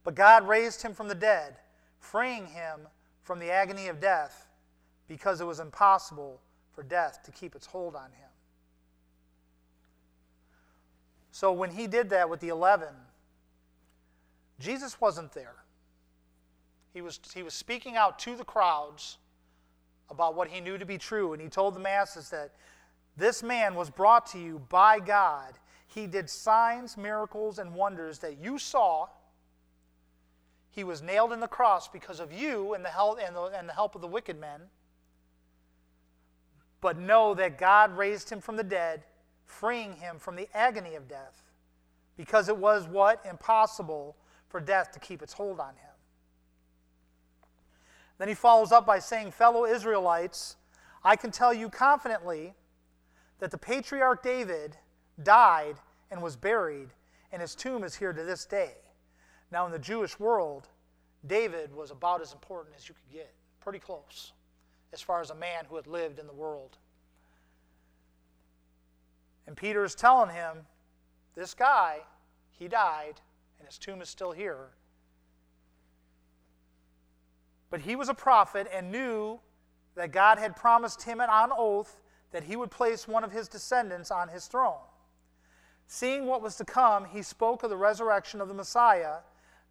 But 0.05 0.15
God 0.15 0.47
raised 0.47 0.83
him 0.83 0.95
from 0.95 1.09
the 1.09 1.15
dead, 1.15 1.57
freeing 1.99 2.47
him 2.47 2.81
from 3.23 3.41
the 3.41 3.51
agony 3.51 3.89
of 3.89 4.01
death, 4.01 4.47
because 5.09 5.41
it 5.41 5.47
was 5.47 5.59
impossible 5.59 6.41
for 6.77 6.85
death 6.85 7.23
to 7.25 7.33
keep 7.33 7.57
its 7.57 7.67
hold 7.67 7.97
on 7.97 8.13
him. 8.13 8.29
So 11.33 11.51
when 11.51 11.71
he 11.71 11.87
did 11.87 12.11
that 12.11 12.31
with 12.31 12.41
the 12.41 12.49
11, 12.49 12.89
Jesus 14.61 15.01
wasn't 15.01 15.33
there. 15.33 15.57
He 16.95 17.01
was, 17.01 17.19
he 17.35 17.43
was 17.43 17.55
speaking 17.55 17.97
out 17.97 18.19
to 18.21 18.37
the 18.37 18.45
crowds 18.45 19.19
about 20.09 20.35
what 20.35 20.49
he 20.49 20.61
knew 20.61 20.79
to 20.79 20.87
be 20.87 20.99
true, 20.99 21.33
and 21.33 21.43
he 21.43 21.49
told 21.49 21.75
the 21.75 21.81
masses 21.81 22.31
that 22.31 22.53
this 23.17 23.43
man 23.43 23.75
was 23.75 23.91
brought 23.91 24.27
to 24.27 24.39
you 24.39 24.61
by 24.69 25.01
God. 25.01 25.55
He 25.87 26.07
did 26.07 26.29
signs, 26.31 26.97
miracles, 26.97 27.59
and 27.59 27.75
wonders 27.75 28.19
that 28.21 28.39
you 28.39 28.59
saw. 28.59 29.09
He 30.71 30.85
was 30.85 31.03
nailed 31.03 31.33
in 31.33 31.41
the 31.41 31.49
cross 31.49 31.89
because 31.89 32.21
of 32.21 32.33
you 32.33 32.75
and 32.75 32.85
the 32.85 32.91
help, 32.91 33.19
and 33.23 33.35
the, 33.35 33.45
and 33.45 33.69
the 33.69 33.73
help 33.73 33.95
of 33.95 34.03
the 34.03 34.07
wicked 34.07 34.39
men. 34.39 34.61
But 36.81 36.99
know 36.99 37.35
that 37.35 37.59
God 37.59 37.97
raised 37.97 38.31
him 38.31 38.41
from 38.41 38.57
the 38.57 38.65
dead 38.65 39.05
freeing 39.47 39.95
him 39.97 40.19
from 40.19 40.37
the 40.37 40.49
agony 40.53 40.97
of 40.97 41.09
death 41.09 41.43
because 42.17 42.49
it 42.49 42.57
was 42.57 42.87
what? 42.87 43.25
Impossible 43.29 44.17
for 44.49 44.61
death 44.61 44.93
to 44.93 44.99
keep 44.99 45.23
its 45.23 45.33
hold 45.33 45.61
on 45.61 45.75
him. 45.77 45.95
Then 48.19 48.29
he 48.29 48.35
follows 48.35 48.73
up 48.73 48.87
by 48.87 48.99
saying, 48.99 49.31
Fellow 49.31 49.67
Israelites, 49.67 50.57
I 51.05 51.17
can 51.17 51.31
tell 51.31 51.53
you 51.53 51.69
confidently 51.69 52.55
that 53.39 53.51
the 53.51 53.59
patriarch 53.59 54.23
David 54.23 54.77
died 55.23 55.77
and 56.11 56.23
was 56.23 56.37
buried, 56.37 56.89
and 57.31 57.43
his 57.43 57.55
tomb 57.55 57.85
is 57.85 57.95
here 57.95 58.13
to 58.13 58.23
this 58.23 58.47
day. 58.47 58.73
Now, 59.53 59.67
in 59.67 59.73
the 59.73 59.79
Jewish 59.79 60.19
world, 60.19 60.69
David 61.27 61.75
was 61.75 61.91
about 61.91 62.23
as 62.23 62.33
important 62.33 62.75
as 62.77 62.89
you 62.89 62.95
could 62.95 63.13
get, 63.13 63.35
pretty 63.61 63.79
close, 63.79 64.33
as 64.93 65.01
far 65.01 65.21
as 65.21 65.31
a 65.31 65.35
man 65.35 65.65
who 65.69 65.77
had 65.77 65.87
lived 65.87 66.19
in 66.19 66.27
the 66.27 66.33
world. 66.33 66.79
And 69.47 69.57
Peter 69.57 69.85
is 69.85 69.95
telling 69.95 70.35
him, 70.35 70.67
this 71.35 71.55
guy, 71.55 71.99
he 72.51 72.67
died, 72.67 73.21
and 73.59 73.67
his 73.67 73.79
tomb 73.79 74.01
is 74.01 74.09
still 74.09 74.33
here. 74.33 74.71
But 77.71 77.81
he 77.81 77.97
was 77.97 78.09
a 78.09 78.15
prophet 78.15 78.69
and 78.73 78.91
knew 78.91 79.41
that 79.95 80.13
God 80.13 80.39
had 80.39 80.57
promised 80.57 81.03
him 81.03 81.21
on 81.21 81.51
oath 81.57 82.01
that 82.33 82.45
he 82.45 82.57
would 82.57 82.71
place 82.71 83.09
one 83.09 83.25
of 83.25 83.33
his 83.33 83.49
descendants 83.49 84.11
on 84.11 84.29
his 84.29 84.47
throne. 84.47 84.85
Seeing 85.87 86.27
what 86.27 86.43
was 86.43 86.57
to 86.57 86.65
come, 86.65 87.05
he 87.05 87.23
spoke 87.23 87.63
of 87.63 87.71
the 87.71 87.77
resurrection 87.77 88.41
of 88.41 88.49
the 88.49 88.55
Messiah, 88.55 89.19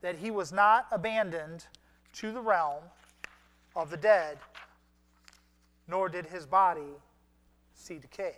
that 0.01 0.15
he 0.17 0.31
was 0.31 0.51
not 0.51 0.87
abandoned 0.91 1.67
to 2.13 2.31
the 2.31 2.41
realm 2.41 2.83
of 3.75 3.89
the 3.89 3.97
dead, 3.97 4.37
nor 5.87 6.09
did 6.09 6.25
his 6.25 6.45
body 6.45 6.99
see 7.73 7.97
decay. 7.97 8.37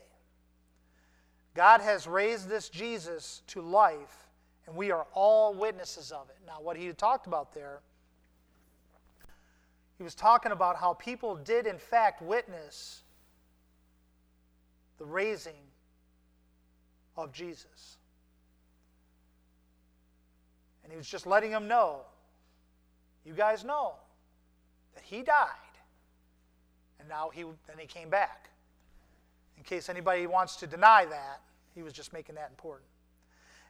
God 1.53 1.81
has 1.81 2.07
raised 2.07 2.49
this 2.49 2.69
Jesus 2.69 3.41
to 3.47 3.61
life, 3.61 4.27
and 4.67 4.75
we 4.75 4.91
are 4.91 5.07
all 5.13 5.53
witnesses 5.53 6.11
of 6.11 6.29
it. 6.29 6.37
Now, 6.45 6.61
what 6.61 6.77
he 6.77 6.91
talked 6.93 7.25
about 7.25 7.53
there, 7.53 7.79
he 9.97 10.03
was 10.03 10.13
talking 10.13 10.51
about 10.51 10.77
how 10.77 10.93
people 10.93 11.35
did, 11.35 11.65
in 11.65 11.79
fact, 11.79 12.21
witness 12.21 13.01
the 14.99 15.05
raising 15.05 15.53
of 17.15 17.31
Jesus. 17.31 17.97
And 20.83 20.91
he 20.91 20.97
was 20.97 21.07
just 21.07 21.25
letting 21.25 21.51
them 21.51 21.67
know 21.67 22.01
you 23.25 23.33
guys 23.33 23.65
know 23.65 23.95
that 24.95 25.03
he 25.03 25.21
died, 25.21 25.49
and 26.99 27.07
now 27.07 27.29
he, 27.33 27.43
then 27.43 27.77
he 27.79 27.87
came 27.87 28.09
back. 28.09 28.49
In 29.57 29.63
case 29.63 29.89
anybody 29.89 30.27
wants 30.27 30.55
to 30.57 30.67
deny 30.67 31.05
that, 31.05 31.41
he 31.73 31.81
was 31.81 31.93
just 31.93 32.13
making 32.13 32.35
that 32.35 32.49
important. 32.49 32.87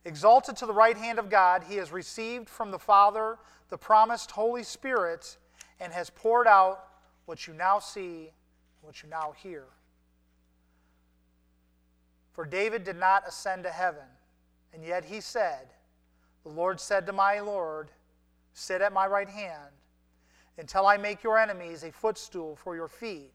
Exalted 0.05 0.55
to 0.57 0.65
the 0.65 0.73
right 0.73 0.97
hand 0.97 1.19
of 1.19 1.29
God, 1.29 1.63
he 1.67 1.75
has 1.75 1.91
received 1.91 2.49
from 2.49 2.71
the 2.71 2.79
Father 2.79 3.37
the 3.69 3.77
promised 3.77 4.31
Holy 4.31 4.63
Spirit 4.63 5.37
and 5.79 5.91
has 5.91 6.09
poured 6.09 6.47
out 6.47 6.87
what 7.25 7.47
you 7.47 7.53
now 7.53 7.79
see, 7.79 8.31
what 8.81 9.03
you 9.03 9.09
now 9.09 9.33
hear. 9.35 9.65
For 12.31 12.45
David 12.45 12.83
did 12.83 12.97
not 12.97 13.27
ascend 13.27 13.63
to 13.63 13.71
heaven, 13.71 14.05
and 14.73 14.83
yet 14.83 15.05
he 15.05 15.19
said, 15.19 15.67
The 16.43 16.49
Lord 16.49 16.79
said 16.79 17.05
to 17.07 17.13
my 17.13 17.39
Lord, 17.39 17.89
Sit 18.53 18.81
at 18.81 18.93
my 18.93 19.07
right 19.07 19.29
hand 19.29 19.71
until 20.57 20.87
I 20.87 20.97
make 20.97 21.23
your 21.23 21.37
enemies 21.37 21.83
a 21.83 21.91
footstool 21.91 22.55
for 22.55 22.75
your 22.75 22.87
feet. 22.87 23.31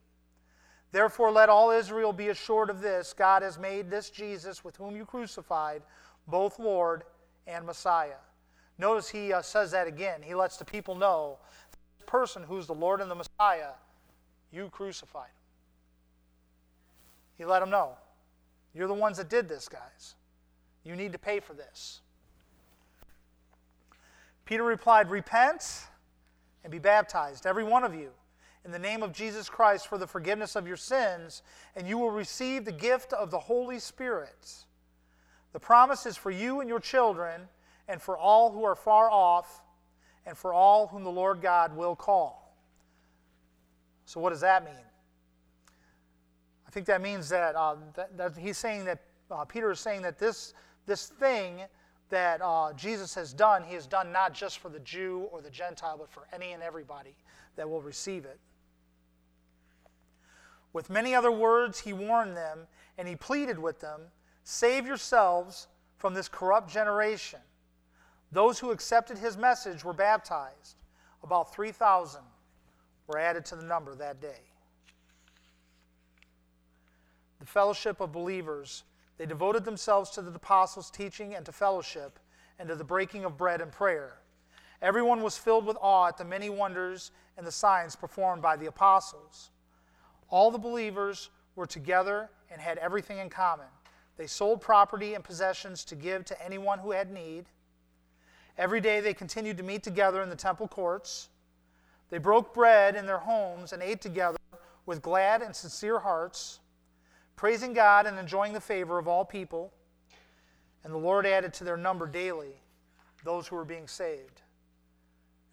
Therefore, 0.91 1.31
let 1.31 1.49
all 1.49 1.71
Israel 1.71 2.13
be 2.13 2.29
assured 2.29 2.69
of 2.69 2.81
this 2.81 3.13
God 3.13 3.41
has 3.41 3.57
made 3.57 3.89
this 3.89 4.09
Jesus, 4.09 4.63
with 4.63 4.75
whom 4.75 4.95
you 4.95 5.05
crucified, 5.05 5.81
both 6.27 6.59
Lord 6.59 7.03
and 7.47 7.65
Messiah. 7.65 8.21
Notice 8.77 9.09
he 9.09 9.33
uh, 9.33 9.41
says 9.41 9.71
that 9.71 9.87
again. 9.87 10.21
He 10.21 10.35
lets 10.35 10.57
the 10.57 10.65
people 10.65 10.95
know 10.95 11.37
the 11.99 12.05
person 12.05 12.43
who's 12.43 12.67
the 12.67 12.73
Lord 12.73 13.01
and 13.01 13.09
the 13.09 13.15
Messiah, 13.15 13.73
you 14.51 14.69
crucified. 14.69 15.29
He 17.37 17.45
let 17.45 17.59
them 17.59 17.69
know. 17.69 17.97
You're 18.75 18.87
the 18.87 18.93
ones 18.93 19.17
that 19.17 19.29
did 19.29 19.47
this, 19.47 19.67
guys. 19.67 20.15
You 20.83 20.95
need 20.95 21.11
to 21.13 21.19
pay 21.19 21.39
for 21.39 21.53
this. 21.53 22.01
Peter 24.45 24.63
replied, 24.63 25.09
Repent 25.09 25.87
and 26.63 26.71
be 26.71 26.79
baptized, 26.79 27.45
every 27.45 27.63
one 27.63 27.83
of 27.83 27.93
you 27.93 28.11
in 28.65 28.71
the 28.71 28.79
name 28.79 29.03
of 29.03 29.11
Jesus 29.11 29.49
Christ 29.49 29.87
for 29.87 29.97
the 29.97 30.07
forgiveness 30.07 30.55
of 30.55 30.67
your 30.67 30.77
sins, 30.77 31.43
and 31.75 31.87
you 31.87 31.97
will 31.97 32.11
receive 32.11 32.63
the 32.63 32.71
gift 32.71 33.11
of 33.11 33.29
the 33.29 33.39
Holy 33.39 33.79
Spirit. 33.79 34.65
The 35.51 35.59
promise 35.59 36.05
is 36.05 36.15
for 36.15 36.31
you 36.31 36.61
and 36.61 36.69
your 36.69 36.79
children, 36.79 37.41
and 37.87 38.01
for 38.01 38.17
all 38.17 38.51
who 38.51 38.63
are 38.63 38.75
far 38.75 39.09
off, 39.09 39.61
and 40.25 40.37
for 40.37 40.53
all 40.53 40.87
whom 40.87 41.03
the 41.03 41.11
Lord 41.11 41.41
God 41.41 41.75
will 41.75 41.95
call. 41.95 42.55
So, 44.05 44.19
what 44.19 44.29
does 44.29 44.41
that 44.41 44.63
mean? 44.63 44.73
I 46.65 46.71
think 46.71 46.85
that 46.85 47.01
means 47.01 47.29
that, 47.29 47.55
uh, 47.55 47.75
that, 47.95 48.17
that, 48.17 48.37
he's 48.37 48.57
saying 48.57 48.85
that 48.85 49.01
uh, 49.29 49.43
Peter 49.43 49.71
is 49.71 49.79
saying 49.79 50.01
that 50.03 50.17
this, 50.17 50.53
this 50.85 51.07
thing 51.07 51.61
that 52.13 52.41
uh, 52.43 52.71
Jesus 52.73 53.15
has 53.15 53.33
done, 53.33 53.63
he 53.63 53.73
has 53.73 53.87
done 53.87 54.11
not 54.11 54.35
just 54.35 54.59
for 54.59 54.69
the 54.69 54.79
Jew 54.81 55.27
or 55.31 55.41
the 55.41 55.49
Gentile, 55.49 55.97
but 55.97 56.11
for 56.11 56.27
any 56.31 56.51
and 56.51 56.61
everybody 56.61 57.15
that 57.55 57.67
will 57.67 57.81
receive 57.81 58.23
it. 58.23 58.39
With 60.73 60.91
many 60.91 61.15
other 61.15 61.31
words, 61.31 61.79
he 61.79 61.91
warned 61.91 62.37
them 62.37 62.67
and 62.99 63.07
he 63.07 63.15
pleaded 63.15 63.57
with 63.57 63.79
them 63.79 64.01
Save 64.43 64.85
yourselves 64.85 65.67
from 65.97 66.13
this 66.13 66.27
corrupt 66.29 66.69
generation. 66.69 67.39
Those 68.31 68.59
who 68.59 68.69
accepted 68.69 69.17
his 69.17 69.35
message 69.35 69.83
were 69.83 69.93
baptized. 69.93 70.75
About 71.23 71.51
3,000 71.55 72.21
were 73.07 73.17
added 73.17 73.43
to 73.45 73.55
the 73.55 73.63
number 73.63 73.95
that 73.95 74.21
day. 74.21 74.41
The 77.39 77.45
fellowship 77.47 78.01
of 78.01 78.11
believers, 78.11 78.83
they 79.17 79.25
devoted 79.25 79.65
themselves 79.65 80.09
to 80.11 80.21
the 80.21 80.31
apostles' 80.31 80.89
teaching 80.89 81.35
and 81.35 81.45
to 81.45 81.51
fellowship 81.51 82.19
and 82.59 82.67
to 82.69 82.75
the 82.75 82.83
breaking 82.83 83.25
of 83.25 83.37
bread 83.37 83.61
and 83.61 83.71
prayer. 83.71 84.17
Everyone 84.81 85.21
was 85.21 85.37
filled 85.37 85.65
with 85.65 85.77
awe 85.81 86.07
at 86.07 86.17
the 86.17 86.25
many 86.25 86.49
wonders 86.49 87.11
and 87.37 87.47
the 87.47 87.51
signs 87.51 87.95
performed 87.95 88.41
by 88.41 88.57
the 88.57 88.65
apostles. 88.65 89.51
All 90.29 90.51
the 90.51 90.57
believers 90.57 91.29
were 91.55 91.65
together 91.65 92.29
and 92.51 92.61
had 92.61 92.77
everything 92.79 93.19
in 93.19 93.29
common. 93.29 93.67
They 94.17 94.27
sold 94.27 94.61
property 94.61 95.13
and 95.13 95.23
possessions 95.23 95.85
to 95.85 95.95
give 95.95 96.25
to 96.25 96.43
anyone 96.43 96.79
who 96.79 96.91
had 96.91 97.11
need. 97.11 97.45
Every 98.57 98.81
day 98.81 98.99
they 98.99 99.13
continued 99.13 99.57
to 99.57 99.63
meet 99.63 99.83
together 99.83 100.21
in 100.21 100.29
the 100.29 100.35
temple 100.35 100.67
courts. 100.67 101.29
They 102.09 102.19
broke 102.19 102.53
bread 102.53 102.95
in 102.95 103.05
their 103.05 103.17
homes 103.17 103.73
and 103.73 103.81
ate 103.81 104.01
together 104.01 104.37
with 104.85 105.01
glad 105.01 105.41
and 105.41 105.55
sincere 105.55 105.99
hearts, 105.99 106.59
praising 107.35 107.73
God 107.73 108.05
and 108.05 108.17
enjoying 108.17 108.53
the 108.53 108.61
favor 108.61 108.97
of 108.97 109.07
all 109.07 109.25
people. 109.25 109.71
And 110.83 110.93
the 110.93 110.97
Lord 110.97 111.25
added 111.25 111.53
to 111.55 111.63
their 111.63 111.77
number 111.77 112.07
daily 112.07 112.61
those 113.23 113.47
who 113.47 113.55
were 113.55 113.65
being 113.65 113.87
saved. 113.87 114.41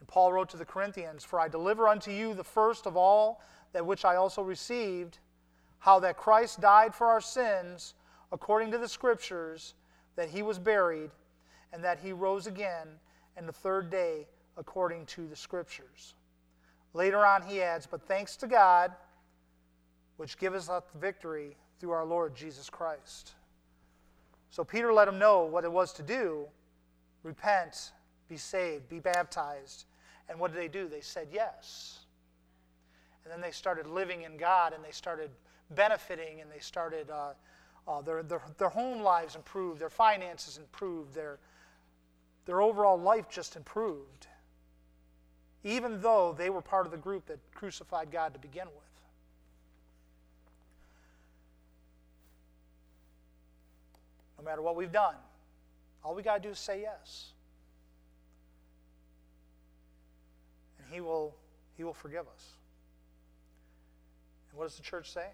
And 0.01 0.09
Paul 0.09 0.33
wrote 0.33 0.49
to 0.51 0.57
the 0.57 0.65
Corinthians 0.65 1.25
For 1.25 1.39
I 1.39 1.49
deliver 1.49 1.89
unto 1.89 2.11
you 2.11 2.35
the 2.35 2.45
first 2.45 2.87
of 2.87 2.97
all 2.97 3.43
that 3.73 3.87
which 3.87 4.05
I 4.05 4.17
also 4.17 4.43
received, 4.43 5.19
how 5.79 6.01
that 6.01 6.17
Christ 6.17 6.61
died 6.61 6.95
for 6.95 7.07
our 7.07 7.21
sins 7.21 7.95
according 8.33 8.71
to 8.73 8.79
the 8.79 8.89
Scriptures, 8.89 9.75
that 10.17 10.31
he 10.31 10.43
was 10.43 10.59
buried 10.59 11.11
and 11.73 11.85
that 11.85 12.01
he 12.01 12.13
rose 12.13 12.47
again 12.47 12.89
and 13.37 13.49
the 13.49 13.53
third 13.53 13.91
day 13.91 14.27
according 14.57 15.07
to 15.07 15.27
the 15.27 15.37
Scriptures. 15.37 16.15
Later 16.93 17.25
on, 17.25 17.43
he 17.43 17.63
adds, 17.63 17.87
But 17.87 18.03
thanks 18.03 18.37
to 18.37 18.47
God, 18.47 18.93
which 20.17 20.39
giveth 20.39 20.69
us 20.69 20.83
victory 21.01 21.57
through 21.81 21.91
our 21.91 22.05
Lord 22.05 22.35
Jesus 22.35 22.69
Christ. 22.69 23.33
So 24.51 24.63
Peter 24.63 24.93
let 24.93 25.09
him 25.09 25.19
know 25.19 25.45
what 25.45 25.65
it 25.65 25.73
was 25.73 25.93
to 25.95 26.03
do 26.03 26.47
repent, 27.23 27.93
be 28.29 28.37
saved, 28.37 28.89
be 28.89 28.99
baptized. 28.99 29.85
And 30.29 30.39
what 30.39 30.53
did 30.53 30.61
they 30.61 30.69
do? 30.69 30.89
They 30.89 31.01
said 31.01 31.29
yes. 31.33 32.01
And 33.25 33.33
then 33.33 33.41
they 33.41 33.51
started 33.51 33.87
living 33.87 34.23
in 34.23 34.37
God 34.37 34.73
and 34.73 34.83
they 34.85 34.91
started 34.91 35.31
benefiting 35.71 36.41
and 36.41 36.51
they 36.51 36.61
started, 36.61 37.11
uh, 37.11 37.33
uh, 37.87 38.01
their, 38.03 38.23
their, 38.23 38.41
their 38.59 38.69
home 38.69 39.03
lives 39.03 39.37
improved, 39.37 39.81
their 39.81 39.91
finances 39.91 40.57
improved, 40.57 41.15
their, 41.15 41.39
their 42.47 42.63
overall 42.63 42.99
life 42.99 43.29
just 43.29 43.57
improved, 43.57 44.27
even 45.63 46.01
though 46.01 46.35
they 46.37 46.49
were 46.49 46.63
part 46.63 46.87
of 46.87 46.93
the 46.93 46.99
group 46.99 47.27
that 47.27 47.39
crucified 47.55 48.11
God 48.11 48.33
to 48.33 48.39
begin 48.39 48.67
with. 48.67 48.90
No 54.41 54.45
matter 54.51 54.63
what 54.63 54.75
we've 54.75 54.91
done, 54.91 55.17
all 56.03 56.15
we 56.15 56.23
got 56.23 56.37
to 56.37 56.49
do 56.49 56.53
is 56.53 56.59
say 56.59 56.81
yes. 56.81 57.33
And 60.79 60.87
he 60.91 61.03
will, 61.03 61.35
he 61.77 61.85
will 61.85 61.93
forgive 61.93 62.23
us. 62.23 62.47
And 64.51 64.59
what 64.59 64.65
does 64.65 64.77
the 64.77 64.83
church 64.83 65.13
say? 65.13 65.27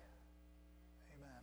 Amen. 1.16 1.40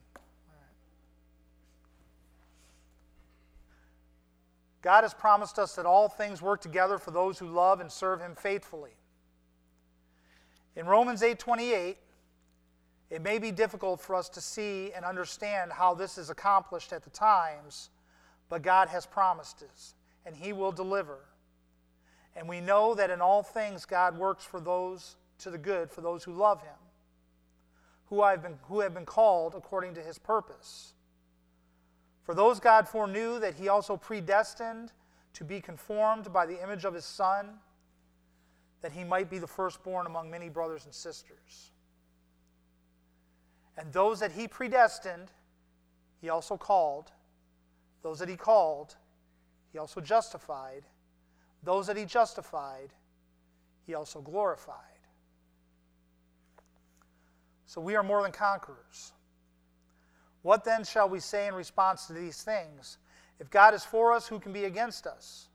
God 4.82 5.04
has 5.04 5.14
promised 5.14 5.58
us 5.58 5.74
that 5.76 5.86
all 5.86 6.10
things 6.10 6.42
work 6.42 6.60
together 6.60 6.98
for 6.98 7.12
those 7.12 7.40
who 7.40 7.48
love 7.48 7.80
and 7.80 7.90
serve 7.90 8.20
him 8.20 8.36
faithfully. 8.36 8.92
In 10.76 10.86
Romans 10.86 11.22
8:28, 11.22 11.96
it 13.14 13.22
may 13.22 13.38
be 13.38 13.52
difficult 13.52 14.02
for 14.02 14.16
us 14.16 14.28
to 14.30 14.42
see 14.42 14.92
and 14.92 15.06
understand 15.06 15.72
how 15.72 15.94
this 15.94 16.18
is 16.18 16.32
accomplished 16.32 16.92
at 16.92 17.04
the 17.04 17.12
times, 17.12 17.92
but 18.50 18.64
God 18.64 18.88
has 18.88 19.06
promised 19.06 19.62
us, 19.62 19.94
and 20.26 20.36
he 20.36 20.52
will 20.52 20.72
deliver. 20.72 21.20
And 22.36 22.50
we 22.50 22.60
know 22.60 22.96
that 22.96 23.12
in 23.12 23.22
all 23.22 23.44
things 23.44 23.86
God 23.86 24.18
works 24.18 24.44
for 24.44 24.60
those 24.60 25.18
to 25.38 25.52
the 25.52 25.60
good 25.60 25.92
for 25.92 26.02
those 26.02 26.24
who 26.24 26.34
love 26.34 26.64
him, 26.64 26.74
who 28.08 28.24
have 28.24 28.42
been, 28.42 28.58
who 28.64 28.80
have 28.80 28.96
been 28.96 29.06
called 29.06 29.54
according 29.54 29.94
to 29.94 30.02
his 30.02 30.18
purpose. 30.18 30.94
For 32.24 32.34
those 32.34 32.60
God 32.60 32.88
foreknew 32.88 33.40
that 33.42 33.54
he 33.54 33.70
also 33.70 33.96
predestined 33.96 34.92
to 35.34 35.44
be 35.44 35.62
conformed 35.62 36.34
by 36.34 36.48
the 36.48 36.64
image 36.64 36.84
of 36.84 36.96
his 36.96 37.06
Son, 37.06 37.60
that 38.82 38.92
he 38.92 39.04
might 39.04 39.30
be 39.30 39.38
the 39.38 39.46
firstborn 39.46 40.08
among 40.08 40.32
many 40.32 40.50
brothers 40.50 40.86
and 40.86 40.94
sisters. 40.96 41.73
And 43.78 43.92
those 43.92 44.20
that 44.20 44.32
he 44.32 44.48
predestined, 44.48 45.32
he 46.22 46.30
also 46.30 46.58
called. 46.58 47.12
Those 48.02 48.20
that 48.20 48.30
he 48.30 48.36
called, 48.36 48.96
he 49.72 49.80
also 49.80 50.02
justified. 50.02 50.84
Those 51.64 51.88
that 51.88 51.98
he 51.98 52.06
justified, 52.06 52.94
he 53.88 53.96
also 53.96 54.22
glorified. 54.22 54.78
So 57.66 57.82
we 57.82 57.96
are 57.96 58.04
more 58.04 58.22
than 58.22 58.32
conquerors. 58.32 59.14
What 60.44 60.64
then 60.64 60.84
shall 60.84 61.10
we 61.10 61.20
say 61.20 61.48
in 61.48 61.56
response 61.56 62.06
to 62.08 62.14
these 62.14 62.44
things? 62.44 62.98
If 63.40 63.50
God 63.50 63.74
is 63.74 63.84
for 63.84 64.12
us, 64.12 64.28
who 64.28 64.40
can 64.40 64.54
be 64.54 64.66
against 64.66 65.08
us? 65.08 65.48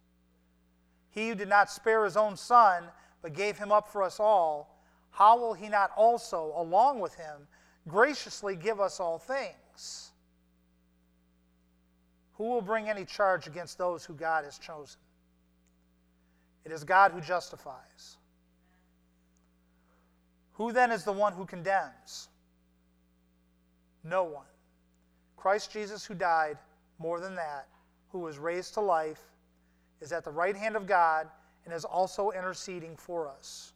He 1.10 1.28
who 1.28 1.34
did 1.34 1.48
not 1.48 1.70
spare 1.70 2.04
his 2.04 2.16
own 2.16 2.36
son, 2.36 2.84
but 3.22 3.34
gave 3.34 3.58
him 3.58 3.70
up 3.70 3.88
for 3.88 4.02
us 4.02 4.18
all, 4.18 4.80
how 5.10 5.38
will 5.38 5.54
he 5.54 5.68
not 5.68 5.90
also, 5.96 6.52
along 6.56 7.00
with 7.00 7.14
him, 7.14 7.46
graciously 7.88 8.54
give 8.54 8.80
us 8.80 9.00
all 9.00 9.18
things? 9.18 10.12
Who 12.34 12.44
will 12.44 12.62
bring 12.62 12.88
any 12.88 13.04
charge 13.04 13.46
against 13.46 13.78
those 13.78 14.04
who 14.04 14.14
God 14.14 14.44
has 14.44 14.58
chosen? 14.58 15.00
It 16.64 16.70
is 16.70 16.84
God 16.84 17.12
who 17.12 17.20
justifies. 17.20 18.16
Who 20.52 20.72
then 20.72 20.92
is 20.92 21.04
the 21.04 21.12
one 21.12 21.32
who 21.32 21.46
condemns? 21.46 22.28
No 24.04 24.24
one. 24.24 24.46
Christ 25.36 25.72
Jesus, 25.72 26.04
who 26.04 26.14
died, 26.14 26.58
more 26.98 27.20
than 27.20 27.34
that, 27.36 27.68
who 28.10 28.18
was 28.18 28.38
raised 28.38 28.74
to 28.74 28.80
life, 28.80 29.22
is 30.00 30.12
at 30.12 30.24
the 30.24 30.30
right 30.30 30.56
hand 30.56 30.76
of 30.76 30.86
God 30.86 31.28
and 31.64 31.74
is 31.74 31.84
also 31.84 32.30
interceding 32.30 32.96
for 32.96 33.28
us. 33.28 33.72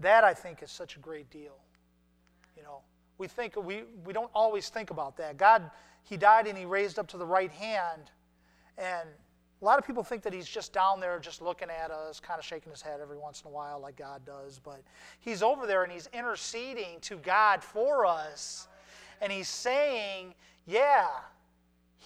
That, 0.00 0.24
I 0.24 0.34
think, 0.34 0.62
is 0.62 0.70
such 0.70 0.96
a 0.96 0.98
great 0.98 1.30
deal. 1.30 1.56
You 2.56 2.62
know, 2.62 2.80
we 3.18 3.28
think 3.28 3.56
we, 3.56 3.84
we 4.04 4.12
don't 4.12 4.30
always 4.34 4.68
think 4.68 4.90
about 4.90 5.16
that. 5.16 5.36
God, 5.36 5.70
He 6.02 6.16
died 6.16 6.46
and 6.46 6.56
He 6.56 6.64
raised 6.64 6.98
up 6.98 7.06
to 7.08 7.16
the 7.16 7.26
right 7.26 7.50
hand, 7.50 8.10
and 8.78 9.08
a 9.60 9.64
lot 9.64 9.78
of 9.78 9.86
people 9.86 10.02
think 10.02 10.22
that 10.22 10.32
He's 10.32 10.48
just 10.48 10.72
down 10.72 11.00
there 11.00 11.18
just 11.18 11.40
looking 11.40 11.68
at 11.70 11.90
us, 11.90 12.20
kind 12.20 12.38
of 12.38 12.44
shaking 12.44 12.70
His 12.70 12.82
head 12.82 13.00
every 13.00 13.18
once 13.18 13.42
in 13.42 13.50
a 13.50 13.52
while, 13.52 13.80
like 13.80 13.96
God 13.96 14.24
does. 14.24 14.60
But 14.62 14.82
He's 15.20 15.42
over 15.42 15.66
there 15.66 15.82
and 15.82 15.92
He's 15.92 16.08
interceding 16.12 17.00
to 17.02 17.16
God 17.16 17.62
for 17.62 18.06
us, 18.06 18.68
and 19.20 19.32
He's 19.32 19.48
saying, 19.48 20.34
yeah, 20.66 21.08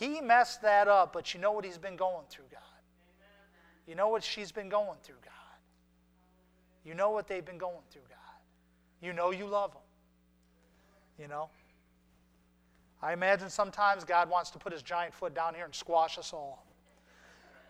he 0.00 0.20
messed 0.22 0.62
that 0.62 0.88
up, 0.88 1.12
but 1.12 1.34
you 1.34 1.40
know 1.40 1.52
what 1.52 1.62
he's 1.62 1.76
been 1.76 1.96
going 1.96 2.24
through, 2.30 2.46
God. 2.50 2.62
You 3.86 3.94
know 3.94 4.08
what 4.08 4.22
she's 4.22 4.50
been 4.50 4.70
going 4.70 4.96
through, 5.02 5.16
God. 5.22 5.34
You 6.86 6.94
know 6.94 7.10
what 7.10 7.26
they've 7.26 7.44
been 7.44 7.58
going 7.58 7.82
through, 7.90 8.08
God. 8.08 8.16
You 9.02 9.12
know 9.12 9.30
you 9.30 9.46
love 9.46 9.72
them. 9.72 9.82
You 11.20 11.28
know? 11.28 11.50
I 13.02 13.12
imagine 13.12 13.50
sometimes 13.50 14.04
God 14.04 14.30
wants 14.30 14.50
to 14.50 14.58
put 14.58 14.72
his 14.72 14.82
giant 14.82 15.12
foot 15.12 15.34
down 15.34 15.54
here 15.54 15.64
and 15.64 15.74
squash 15.74 16.18
us 16.18 16.32
all. 16.32 16.64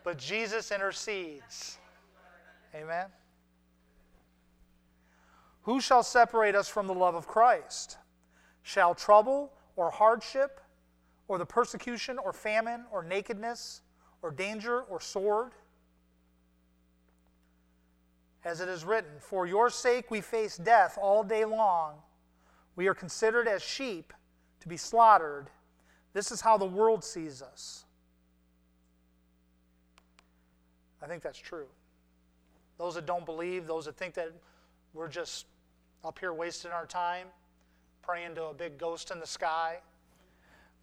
But 0.04 0.18
Jesus 0.18 0.70
intercedes. 0.70 1.78
Amen? 2.74 3.06
Who 5.62 5.80
shall 5.80 6.02
separate 6.02 6.54
us 6.54 6.68
from 6.68 6.86
the 6.86 6.94
love 6.94 7.14
of 7.14 7.26
Christ? 7.26 7.98
Shall 8.62 8.94
trouble 8.94 9.52
or 9.76 9.90
hardship 9.90 10.60
or 11.28 11.38
the 11.38 11.46
persecution 11.46 12.18
or 12.18 12.32
famine 12.32 12.84
or 12.90 13.02
nakedness 13.02 13.82
or 14.22 14.30
danger 14.30 14.82
or 14.82 15.00
sword. 15.00 15.52
As 18.44 18.60
it 18.60 18.68
is 18.68 18.84
written, 18.84 19.12
For 19.20 19.46
your 19.46 19.70
sake 19.70 20.10
we 20.10 20.20
face 20.20 20.56
death 20.56 20.98
all 21.00 21.22
day 21.22 21.44
long. 21.44 21.98
We 22.76 22.86
are 22.88 22.94
considered 22.94 23.48
as 23.48 23.62
sheep 23.62 24.12
to 24.60 24.68
be 24.68 24.76
slaughtered. 24.76 25.48
This 26.12 26.30
is 26.30 26.40
how 26.40 26.56
the 26.56 26.66
world 26.66 27.04
sees 27.04 27.42
us. 27.42 27.84
I 31.02 31.06
think 31.06 31.22
that's 31.22 31.38
true. 31.38 31.66
Those 32.78 32.94
that 32.94 33.06
don't 33.06 33.26
believe, 33.26 33.66
those 33.66 33.86
that 33.86 33.96
think 33.96 34.14
that 34.14 34.32
we're 34.94 35.08
just 35.08 35.46
up 36.04 36.18
here 36.18 36.32
wasting 36.32 36.70
our 36.70 36.86
time, 36.86 37.26
praying 38.02 38.34
to 38.36 38.44
a 38.44 38.54
big 38.54 38.78
ghost 38.78 39.10
in 39.10 39.20
the 39.20 39.26
sky, 39.26 39.78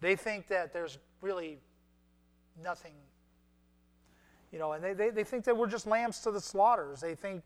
they 0.00 0.16
think 0.16 0.46
that 0.48 0.72
there's 0.72 0.98
really 1.20 1.58
nothing, 2.62 2.92
you 4.52 4.58
know, 4.58 4.72
and 4.72 4.82
they, 4.82 4.92
they, 4.92 5.10
they 5.10 5.24
think 5.24 5.44
that 5.44 5.56
we're 5.56 5.66
just 5.66 5.86
lambs 5.86 6.20
to 6.20 6.30
the 6.30 6.40
slaughters. 6.40 7.00
They 7.00 7.14
think, 7.14 7.42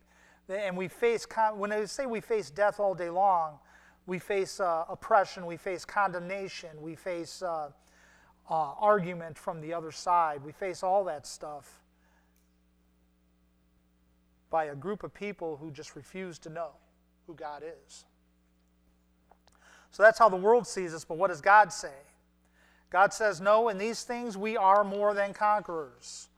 that, 0.49 0.61
and 0.61 0.76
we 0.76 0.88
face, 0.88 1.26
when 1.57 1.70
they 1.70 1.86
say 1.86 2.07
we 2.07 2.20
face 2.20 2.51
death 2.51 2.78
all 2.78 2.95
day 2.95 3.11
long, 3.11 3.59
we 4.07 4.19
face 4.19 4.61
uh, 4.61 4.85
oppression, 4.89 5.47
we 5.47 5.57
face 5.57 5.85
condemnation, 5.85 6.71
we 6.81 6.95
face 6.95 7.43
uh, 7.43 7.71
uh, 8.51 8.55
argument 8.79 9.39
from 9.39 9.61
the 9.61 9.73
other 9.73 9.93
side, 9.93 10.43
we 10.45 10.53
face 10.53 10.83
all 10.83 11.05
that 11.05 11.27
stuff 11.27 11.81
by 14.51 14.67
a 14.67 14.75
group 14.75 15.03
of 15.03 15.15
people 15.15 15.57
who 15.57 15.71
just 15.71 15.97
refuse 15.97 16.39
to 16.39 16.51
know 16.51 16.71
who 17.27 17.35
God 17.35 17.63
is. 17.63 18.05
So 19.91 20.03
that's 20.03 20.19
how 20.19 20.29
the 20.29 20.37
world 20.37 20.67
sees 20.67 20.95
us, 20.95 21.05
but 21.05 21.17
what 21.17 21.29
does 21.29 21.41
God 21.41 21.73
say? 21.73 21.95
God 22.91 23.13
says, 23.13 23.41
No, 23.41 23.69
in 23.69 23.79
these 23.79 24.03
things 24.03 24.37
we 24.37 24.57
are 24.57 24.85
more 24.85 25.15
than 25.15 25.33
conquerors 25.33 26.29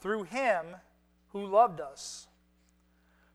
through 0.00 0.24
him 0.24 0.66
who 1.28 1.46
loved 1.46 1.80
us. 1.80 2.26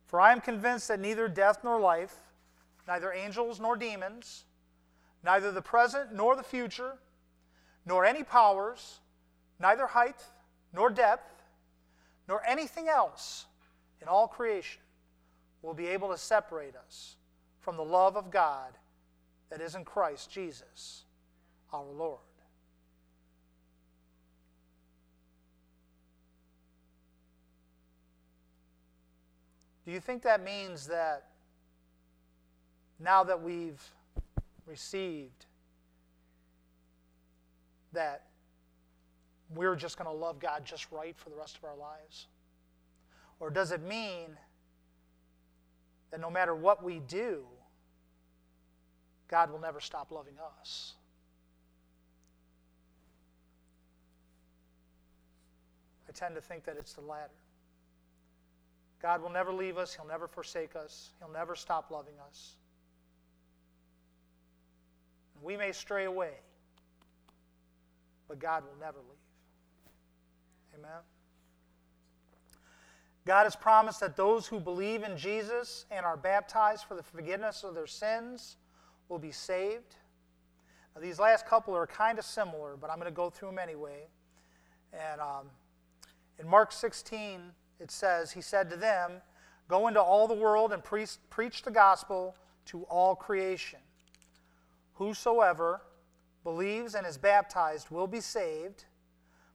For 0.06 0.20
I 0.20 0.32
am 0.32 0.42
convinced 0.42 0.88
that 0.90 1.00
neither 1.00 1.28
death 1.28 1.60
nor 1.64 1.80
life, 1.80 2.16
neither 2.88 3.12
angels 3.12 3.60
nor 3.60 3.76
demons, 3.76 4.46
neither 5.24 5.52
the 5.52 5.62
present 5.62 6.14
nor 6.14 6.36
the 6.36 6.44
future, 6.44 6.94
nor 7.86 8.06
any 8.06 8.24
powers, 8.24 9.00
neither 9.60 9.88
height 9.88 10.24
nor 10.74 10.90
depth, 10.90 11.44
nor 12.28 12.42
anything 12.48 12.88
else 12.88 13.46
in 14.02 14.08
all 14.08 14.28
creation 14.28 14.82
will 15.62 15.74
be 15.74 15.88
able 15.88 16.10
to 16.10 16.18
separate 16.18 16.76
us 16.76 17.16
from 17.60 17.78
the 17.78 17.84
love 17.84 18.16
of 18.16 18.32
God 18.32 18.72
that 19.50 19.62
is 19.62 19.76
in 19.76 19.84
Christ 19.84 20.32
Jesus 20.32 21.04
our 21.74 21.86
Lord. 21.86 22.20
Do 29.86 29.94
you 29.94 30.00
think 30.02 30.22
that 30.24 30.44
means 30.44 30.88
that 30.88 31.28
now 33.00 33.24
that 33.24 33.42
we've 33.42 33.82
received 34.66 35.46
that 37.94 38.24
we're 39.56 39.76
just 39.76 39.98
going 39.98 40.10
to 40.10 40.16
love 40.16 40.40
God 40.40 40.66
just 40.66 40.92
right 40.92 41.16
for 41.18 41.30
the 41.30 41.36
rest 41.36 41.58
of 41.58 41.64
our 41.64 41.76
lives? 41.76 42.28
Or 43.40 43.50
does 43.50 43.72
it 43.72 43.82
mean 43.82 44.38
that 46.12 46.20
no 46.20 46.30
matter 46.30 46.56
what 46.56 46.84
we 46.84 47.00
do, 47.00 47.44
God 49.28 49.52
will 49.52 49.60
never 49.60 49.80
stop 49.80 50.12
loving 50.12 50.36
us? 50.60 50.94
I 56.08 56.12
tend 56.14 56.36
to 56.36 56.42
think 56.42 56.64
that 56.66 56.78
it's 56.78 56.94
the 56.94 57.02
latter. 57.02 57.32
God 59.02 59.22
will 59.22 59.30
never 59.30 59.54
leave 59.54 59.78
us, 59.78 59.94
He'll 59.94 60.08
never 60.08 60.28
forsake 60.28 60.76
us, 60.76 61.12
He'll 61.20 61.32
never 61.32 61.56
stop 61.56 61.92
loving 61.92 62.16
us. 62.28 62.56
We 65.42 65.58
may 65.58 65.72
stray 65.72 66.06
away, 66.06 66.34
but 68.28 68.40
God 68.40 68.64
will 68.64 68.80
never 68.80 69.00
leave. 69.00 69.18
Amen. 70.80 71.02
God 73.26 73.44
has 73.44 73.56
promised 73.56 74.00
that 74.00 74.16
those 74.16 74.48
who 74.48 74.60
believe 74.60 75.04
in 75.04 75.18
Jesus 75.18 75.86
and 75.92 76.06
are 76.06 76.16
baptized 76.16 76.86
for 76.86 76.96
the 76.96 77.04
forgiveness 77.04 77.64
of 77.64 77.76
their 77.76 77.88
sins 77.88 78.56
will 79.10 79.20
be 79.20 79.32
saved. 79.32 79.96
Now, 80.96 81.02
these 81.02 81.20
last 81.20 81.46
couple 81.46 81.76
are 81.76 81.86
kind 81.86 82.18
of 82.20 82.26
similar, 82.26 82.78
but 82.78 82.90
I'm 82.90 82.98
going 82.98 83.12
to 83.12 83.16
go 83.16 83.30
through 83.30 83.50
them 83.50 83.60
anyway. 83.60 84.08
And 84.94 85.20
um, 85.20 85.48
in 86.40 86.48
Mark 86.48 86.72
16, 86.72 87.42
it 87.80 87.92
says, 87.92 88.32
He 88.32 88.42
said 88.42 88.70
to 88.70 88.78
them, 88.78 89.22
Go 89.68 89.88
into 89.90 90.02
all 90.02 90.28
the 90.28 90.34
world 90.34 90.72
and 90.72 90.82
pre- 90.82 91.06
preach 91.30 91.64
the 91.64 91.72
gospel 91.72 92.36
to 92.68 92.84
all 92.84 93.16
creation. 93.16 93.80
Whosoever 94.98 95.82
believes 96.44 96.96
and 96.96 97.06
is 97.06 97.18
baptized 97.18 97.90
will 97.90 98.08
be 98.08 98.22
saved, 98.22 98.86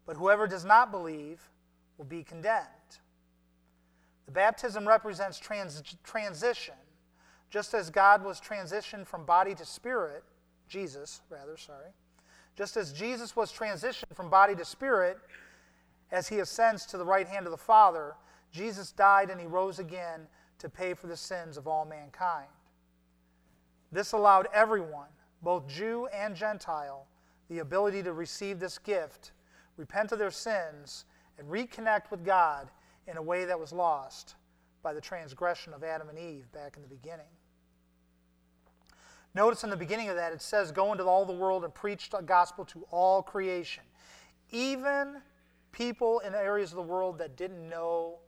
but 0.06 0.16
whoever 0.16 0.46
does 0.46 0.64
not 0.64 0.90
believe 0.90 1.50
will 1.98 2.04
be 2.04 2.22
condemned. 2.22 2.66
The 4.26 4.32
baptism 4.32 4.86
represents 4.86 5.38
trans- 5.38 5.82
transition, 6.04 6.74
just 7.50 7.74
as 7.74 7.90
God 7.90 8.24
was 8.24 8.40
transitioned 8.40 9.06
from 9.06 9.24
body 9.24 9.54
to 9.56 9.64
spirit, 9.64 10.22
Jesus, 10.68 11.22
rather, 11.28 11.56
sorry. 11.56 11.90
Just 12.56 12.76
as 12.76 12.92
Jesus 12.92 13.34
was 13.34 13.52
transitioned 13.52 14.14
from 14.14 14.30
body 14.30 14.54
to 14.54 14.64
spirit, 14.64 15.18
as 16.10 16.28
he 16.28 16.38
ascends 16.38 16.86
to 16.86 16.98
the 16.98 17.04
right 17.04 17.26
hand 17.26 17.46
of 17.46 17.50
the 17.50 17.56
Father, 17.58 18.14
Jesus 18.52 18.92
died 18.92 19.30
and 19.30 19.40
he 19.40 19.46
rose 19.46 19.78
again 19.78 20.28
to 20.58 20.68
pay 20.68 20.94
for 20.94 21.08
the 21.08 21.16
sins 21.16 21.56
of 21.56 21.66
all 21.66 21.84
mankind. 21.84 22.48
This 23.90 24.12
allowed 24.12 24.48
everyone, 24.54 25.08
both 25.42 25.66
Jew 25.66 26.08
and 26.14 26.36
Gentile, 26.36 27.06
the 27.48 27.58
ability 27.58 28.02
to 28.04 28.12
receive 28.12 28.60
this 28.60 28.78
gift, 28.78 29.32
repent 29.76 30.12
of 30.12 30.18
their 30.18 30.30
sins, 30.30 31.04
and 31.38 31.48
reconnect 31.48 32.10
with 32.10 32.24
God 32.24 32.70
in 33.06 33.16
a 33.16 33.22
way 33.22 33.44
that 33.44 33.58
was 33.58 33.72
lost 33.72 34.36
by 34.82 34.92
the 34.92 35.00
transgression 35.00 35.72
of 35.72 35.82
Adam 35.82 36.08
and 36.08 36.18
Eve 36.18 36.50
back 36.52 36.76
in 36.76 36.82
the 36.82 36.88
beginning. 36.88 37.26
Notice 39.34 39.64
in 39.64 39.70
the 39.70 39.76
beginning 39.76 40.08
of 40.08 40.16
that 40.16 40.32
it 40.32 40.42
says, 40.42 40.72
Go 40.72 40.92
into 40.92 41.04
all 41.04 41.24
the 41.24 41.32
world 41.32 41.64
and 41.64 41.74
preach 41.74 42.10
the 42.10 42.20
gospel 42.20 42.64
to 42.66 42.84
all 42.90 43.22
creation. 43.22 43.82
Even 44.50 45.22
people 45.72 46.18
in 46.20 46.34
areas 46.34 46.70
of 46.70 46.76
the 46.76 46.82
world 46.82 47.18
that 47.18 47.36
didn't 47.36 47.66
know 47.68 48.18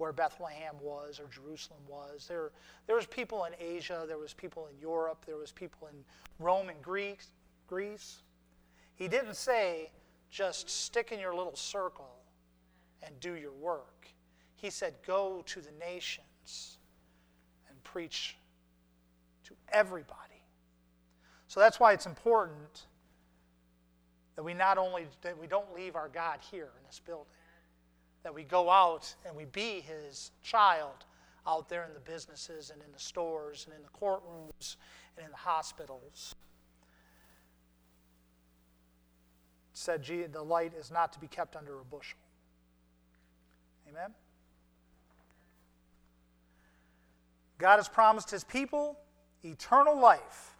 where 0.00 0.12
Bethlehem 0.12 0.74
was 0.80 1.20
or 1.20 1.26
Jerusalem 1.26 1.80
was. 1.86 2.24
There, 2.26 2.52
there 2.86 2.96
was 2.96 3.04
people 3.04 3.44
in 3.44 3.52
Asia, 3.60 4.06
there 4.08 4.16
was 4.16 4.32
people 4.32 4.66
in 4.72 4.80
Europe, 4.80 5.26
there 5.26 5.36
was 5.36 5.52
people 5.52 5.88
in 5.88 5.96
Rome 6.38 6.70
and 6.70 6.80
Greece. 6.80 7.28
Greece. 7.66 8.22
He 8.94 9.08
didn't 9.08 9.36
say, 9.36 9.90
just 10.30 10.70
stick 10.70 11.12
in 11.12 11.20
your 11.20 11.34
little 11.34 11.54
circle 11.54 12.16
and 13.02 13.20
do 13.20 13.34
your 13.34 13.52
work. 13.52 14.08
He 14.54 14.70
said, 14.70 14.94
go 15.06 15.42
to 15.44 15.60
the 15.60 15.72
nations 15.78 16.78
and 17.68 17.84
preach 17.84 18.38
to 19.44 19.54
everybody. 19.70 20.16
So 21.46 21.60
that's 21.60 21.78
why 21.78 21.92
it's 21.92 22.06
important 22.06 22.86
that 24.34 24.42
we 24.42 24.54
not 24.54 24.78
only 24.78 25.08
that 25.20 25.38
we 25.38 25.46
don't 25.46 25.74
leave 25.74 25.94
our 25.94 26.08
God 26.08 26.38
here 26.50 26.70
in 26.78 26.86
this 26.86 27.02
building, 27.04 27.26
that 28.22 28.34
we 28.34 28.44
go 28.44 28.70
out 28.70 29.14
and 29.26 29.36
we 29.36 29.44
be 29.46 29.80
His 29.80 30.32
child 30.42 31.04
out 31.46 31.68
there 31.68 31.84
in 31.84 31.94
the 31.94 32.00
businesses 32.00 32.70
and 32.70 32.82
in 32.82 32.92
the 32.92 32.98
stores 32.98 33.66
and 33.66 33.74
in 33.74 33.82
the 33.82 33.88
courtrooms 33.88 34.76
and 35.16 35.24
in 35.24 35.30
the 35.30 35.36
hospitals. 35.36 36.34
It 39.72 39.78
said 39.78 40.04
the 40.04 40.42
light 40.42 40.72
is 40.74 40.90
not 40.90 41.12
to 41.14 41.20
be 41.20 41.28
kept 41.28 41.56
under 41.56 41.80
a 41.80 41.84
bushel. 41.84 42.18
Amen. 43.88 44.10
God 47.58 47.76
has 47.76 47.88
promised 47.88 48.30
His 48.30 48.44
people 48.44 48.98
eternal 49.42 49.98
life. 49.98 50.54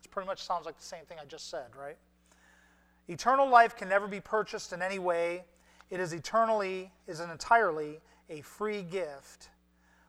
This 0.00 0.08
pretty 0.10 0.26
much 0.26 0.42
sounds 0.42 0.66
like 0.66 0.76
the 0.76 0.84
same 0.84 1.04
thing 1.04 1.18
I 1.20 1.24
just 1.24 1.50
said, 1.50 1.76
right? 1.78 1.96
Eternal 3.08 3.48
life 3.48 3.76
can 3.76 3.88
never 3.88 4.06
be 4.06 4.20
purchased 4.20 4.72
in 4.72 4.82
any 4.82 4.98
way. 4.98 5.44
It 5.92 6.00
is 6.00 6.14
eternally, 6.14 6.90
is 7.06 7.20
an 7.20 7.28
entirely 7.28 8.00
a 8.30 8.40
free 8.40 8.82
gift. 8.82 9.50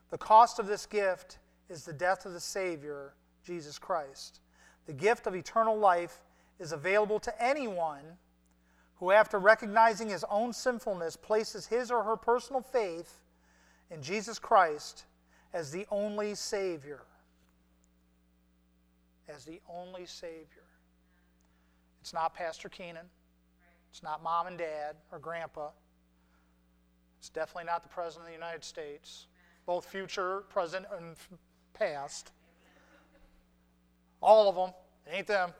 The 0.08 0.16
cost 0.16 0.58
of 0.58 0.66
this 0.66 0.86
gift 0.86 1.36
is 1.68 1.84
the 1.84 1.92
death 1.92 2.24
of 2.24 2.32
the 2.32 2.40
Savior, 2.40 3.12
Jesus 3.44 3.78
Christ. 3.78 4.40
The 4.86 4.94
gift 4.94 5.26
of 5.26 5.34
eternal 5.34 5.76
life 5.76 6.22
is 6.58 6.72
available 6.72 7.20
to 7.20 7.42
anyone 7.42 8.16
who, 8.96 9.10
after 9.10 9.38
recognizing 9.38 10.08
his 10.08 10.24
own 10.30 10.54
sinfulness, 10.54 11.16
places 11.16 11.66
his 11.66 11.90
or 11.90 12.02
her 12.02 12.16
personal 12.16 12.62
faith 12.62 13.18
in 13.90 14.00
Jesus 14.00 14.38
Christ 14.38 15.04
as 15.52 15.70
the 15.70 15.84
only 15.90 16.34
Savior. 16.34 17.02
As 19.28 19.44
the 19.44 19.60
only 19.68 20.06
Savior. 20.06 20.64
It's 22.00 22.14
not 22.14 22.32
Pastor 22.32 22.70
Keenan. 22.70 23.10
It's 23.94 24.02
not 24.02 24.24
mom 24.24 24.48
and 24.48 24.58
dad 24.58 24.96
or 25.12 25.20
grandpa. 25.20 25.68
It's 27.20 27.28
definitely 27.28 27.66
not 27.66 27.84
the 27.84 27.88
President 27.88 28.24
of 28.24 28.26
the 28.26 28.32
United 28.32 28.64
States, 28.64 29.28
both 29.66 29.86
future, 29.86 30.40
present, 30.48 30.84
and 30.98 31.14
past. 31.74 32.32
All 34.20 34.48
of 34.48 34.56
them. 34.56 34.74
It 35.06 35.16
ain't 35.16 35.26
them. 35.28 35.52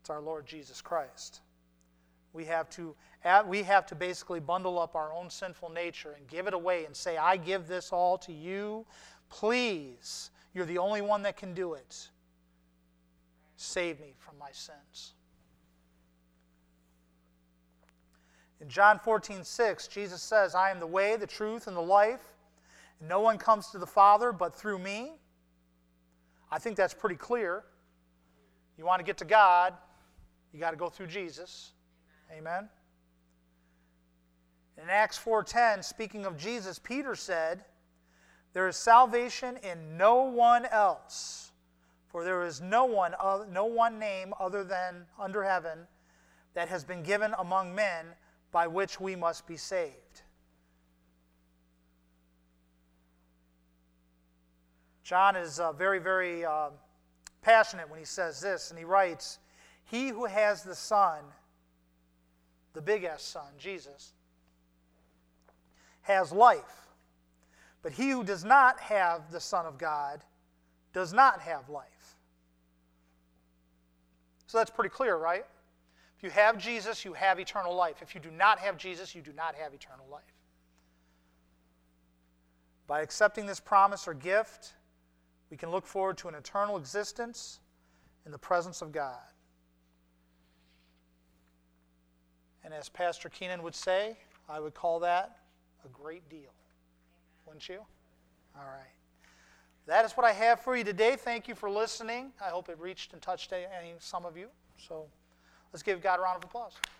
It's 0.00 0.10
our 0.10 0.20
Lord 0.20 0.44
Jesus 0.44 0.82
Christ. 0.82 1.40
We 2.32 2.46
have 2.46 2.68
to 2.70 2.96
we 3.46 3.62
have 3.62 3.86
to 3.86 3.94
basically 3.94 4.40
bundle 4.40 4.76
up 4.76 4.96
our 4.96 5.12
own 5.12 5.30
sinful 5.30 5.70
nature 5.70 6.16
and 6.18 6.26
give 6.26 6.48
it 6.48 6.54
away 6.54 6.84
and 6.84 6.96
say, 6.96 7.16
I 7.16 7.36
give 7.36 7.68
this 7.68 7.92
all 7.92 8.18
to 8.18 8.32
you. 8.32 8.86
Please, 9.28 10.32
you're 10.52 10.66
the 10.66 10.78
only 10.78 11.00
one 11.00 11.22
that 11.22 11.36
can 11.36 11.54
do 11.54 11.74
it. 11.74 12.08
Save 13.56 14.00
me 14.00 14.14
from 14.18 14.36
my 14.36 14.50
sins. 14.50 15.14
In 18.60 18.68
John 18.68 18.98
14, 18.98 19.42
6, 19.42 19.88
Jesus 19.88 20.20
says, 20.22 20.54
I 20.54 20.70
am 20.70 20.80
the 20.80 20.86
way, 20.86 21.16
the 21.16 21.26
truth, 21.26 21.66
and 21.66 21.76
the 21.76 21.80
life. 21.80 22.34
And 22.98 23.08
no 23.08 23.20
one 23.20 23.38
comes 23.38 23.68
to 23.68 23.78
the 23.78 23.86
Father 23.86 24.32
but 24.32 24.54
through 24.54 24.78
me. 24.78 25.12
I 26.50 26.58
think 26.58 26.76
that's 26.76 26.94
pretty 26.94 27.16
clear. 27.16 27.64
You 28.76 28.84
want 28.84 29.00
to 29.00 29.04
get 29.04 29.16
to 29.18 29.24
God, 29.24 29.74
you 30.52 30.60
got 30.60 30.72
to 30.72 30.76
go 30.76 30.88
through 30.88 31.06
Jesus. 31.06 31.72
Amen. 32.32 32.68
In 34.82 34.88
Acts 34.88 35.18
4:10, 35.18 35.84
speaking 35.84 36.24
of 36.24 36.36
Jesus, 36.36 36.78
Peter 36.78 37.14
said, 37.14 37.64
"There 38.52 38.66
is 38.66 38.76
salvation 38.76 39.58
in 39.58 39.96
no 39.98 40.22
one 40.22 40.64
else." 40.66 41.52
For 42.06 42.24
there 42.24 42.42
is 42.42 42.60
no 42.60 42.86
one, 42.86 43.14
no 43.52 43.66
one 43.66 43.98
name 43.98 44.34
other 44.40 44.64
than 44.64 45.06
under 45.18 45.44
heaven 45.44 45.86
that 46.54 46.68
has 46.68 46.82
been 46.82 47.04
given 47.04 47.34
among 47.38 47.74
men 47.74 48.16
by 48.52 48.66
which 48.66 49.00
we 49.00 49.16
must 49.16 49.46
be 49.46 49.56
saved. 49.56 50.22
John 55.02 55.34
is 55.34 55.58
uh, 55.58 55.72
very, 55.72 55.98
very 55.98 56.44
uh, 56.44 56.70
passionate 57.42 57.90
when 57.90 57.98
he 57.98 58.04
says 58.04 58.40
this, 58.40 58.70
and 58.70 58.78
he 58.78 58.84
writes 58.84 59.38
He 59.84 60.08
who 60.08 60.24
has 60.24 60.62
the 60.62 60.74
Son, 60.74 61.18
the 62.74 62.80
big 62.80 63.04
S 63.04 63.22
Son, 63.22 63.52
Jesus, 63.58 64.12
has 66.02 66.32
life. 66.32 66.88
But 67.82 67.92
he 67.92 68.10
who 68.10 68.22
does 68.22 68.44
not 68.44 68.78
have 68.80 69.32
the 69.32 69.40
Son 69.40 69.66
of 69.66 69.78
God 69.78 70.20
does 70.92 71.12
not 71.12 71.40
have 71.40 71.68
life. 71.68 72.16
So 74.46 74.58
that's 74.58 74.70
pretty 74.70 74.90
clear, 74.90 75.16
right? 75.16 75.46
If 76.20 76.24
you 76.24 76.30
have 76.32 76.58
Jesus, 76.58 77.02
you 77.02 77.14
have 77.14 77.40
eternal 77.40 77.74
life. 77.74 78.02
If 78.02 78.14
you 78.14 78.20
do 78.20 78.30
not 78.30 78.58
have 78.58 78.76
Jesus, 78.76 79.14
you 79.14 79.22
do 79.22 79.32
not 79.32 79.54
have 79.54 79.72
eternal 79.72 80.04
life. 80.12 80.20
By 82.86 83.00
accepting 83.00 83.46
this 83.46 83.58
promise 83.58 84.06
or 84.06 84.12
gift, 84.12 84.74
we 85.50 85.56
can 85.56 85.70
look 85.70 85.86
forward 85.86 86.18
to 86.18 86.28
an 86.28 86.34
eternal 86.34 86.76
existence 86.76 87.60
in 88.26 88.32
the 88.32 88.38
presence 88.38 88.82
of 88.82 88.92
God. 88.92 89.16
And 92.64 92.74
as 92.74 92.90
Pastor 92.90 93.30
Keenan 93.30 93.62
would 93.62 93.74
say, 93.74 94.18
I 94.46 94.60
would 94.60 94.74
call 94.74 95.00
that 95.00 95.38
a 95.86 95.88
great 95.88 96.28
deal. 96.28 96.52
Wouldn't 97.46 97.66
you? 97.66 97.80
All 98.54 98.66
right. 98.66 98.92
That 99.86 100.04
is 100.04 100.12
what 100.12 100.26
I 100.26 100.32
have 100.32 100.60
for 100.60 100.76
you 100.76 100.84
today. 100.84 101.16
Thank 101.16 101.48
you 101.48 101.54
for 101.54 101.70
listening. 101.70 102.32
I 102.44 102.50
hope 102.50 102.68
it 102.68 102.78
reached 102.78 103.14
and 103.14 103.22
touched 103.22 103.54
any, 103.54 103.94
some 104.00 104.26
of 104.26 104.36
you. 104.36 104.48
So 104.76 105.06
let's 105.72 105.82
give 105.82 106.02
God 106.02 106.18
a 106.18 106.22
round 106.22 106.38
of 106.38 106.44
applause. 106.44 106.80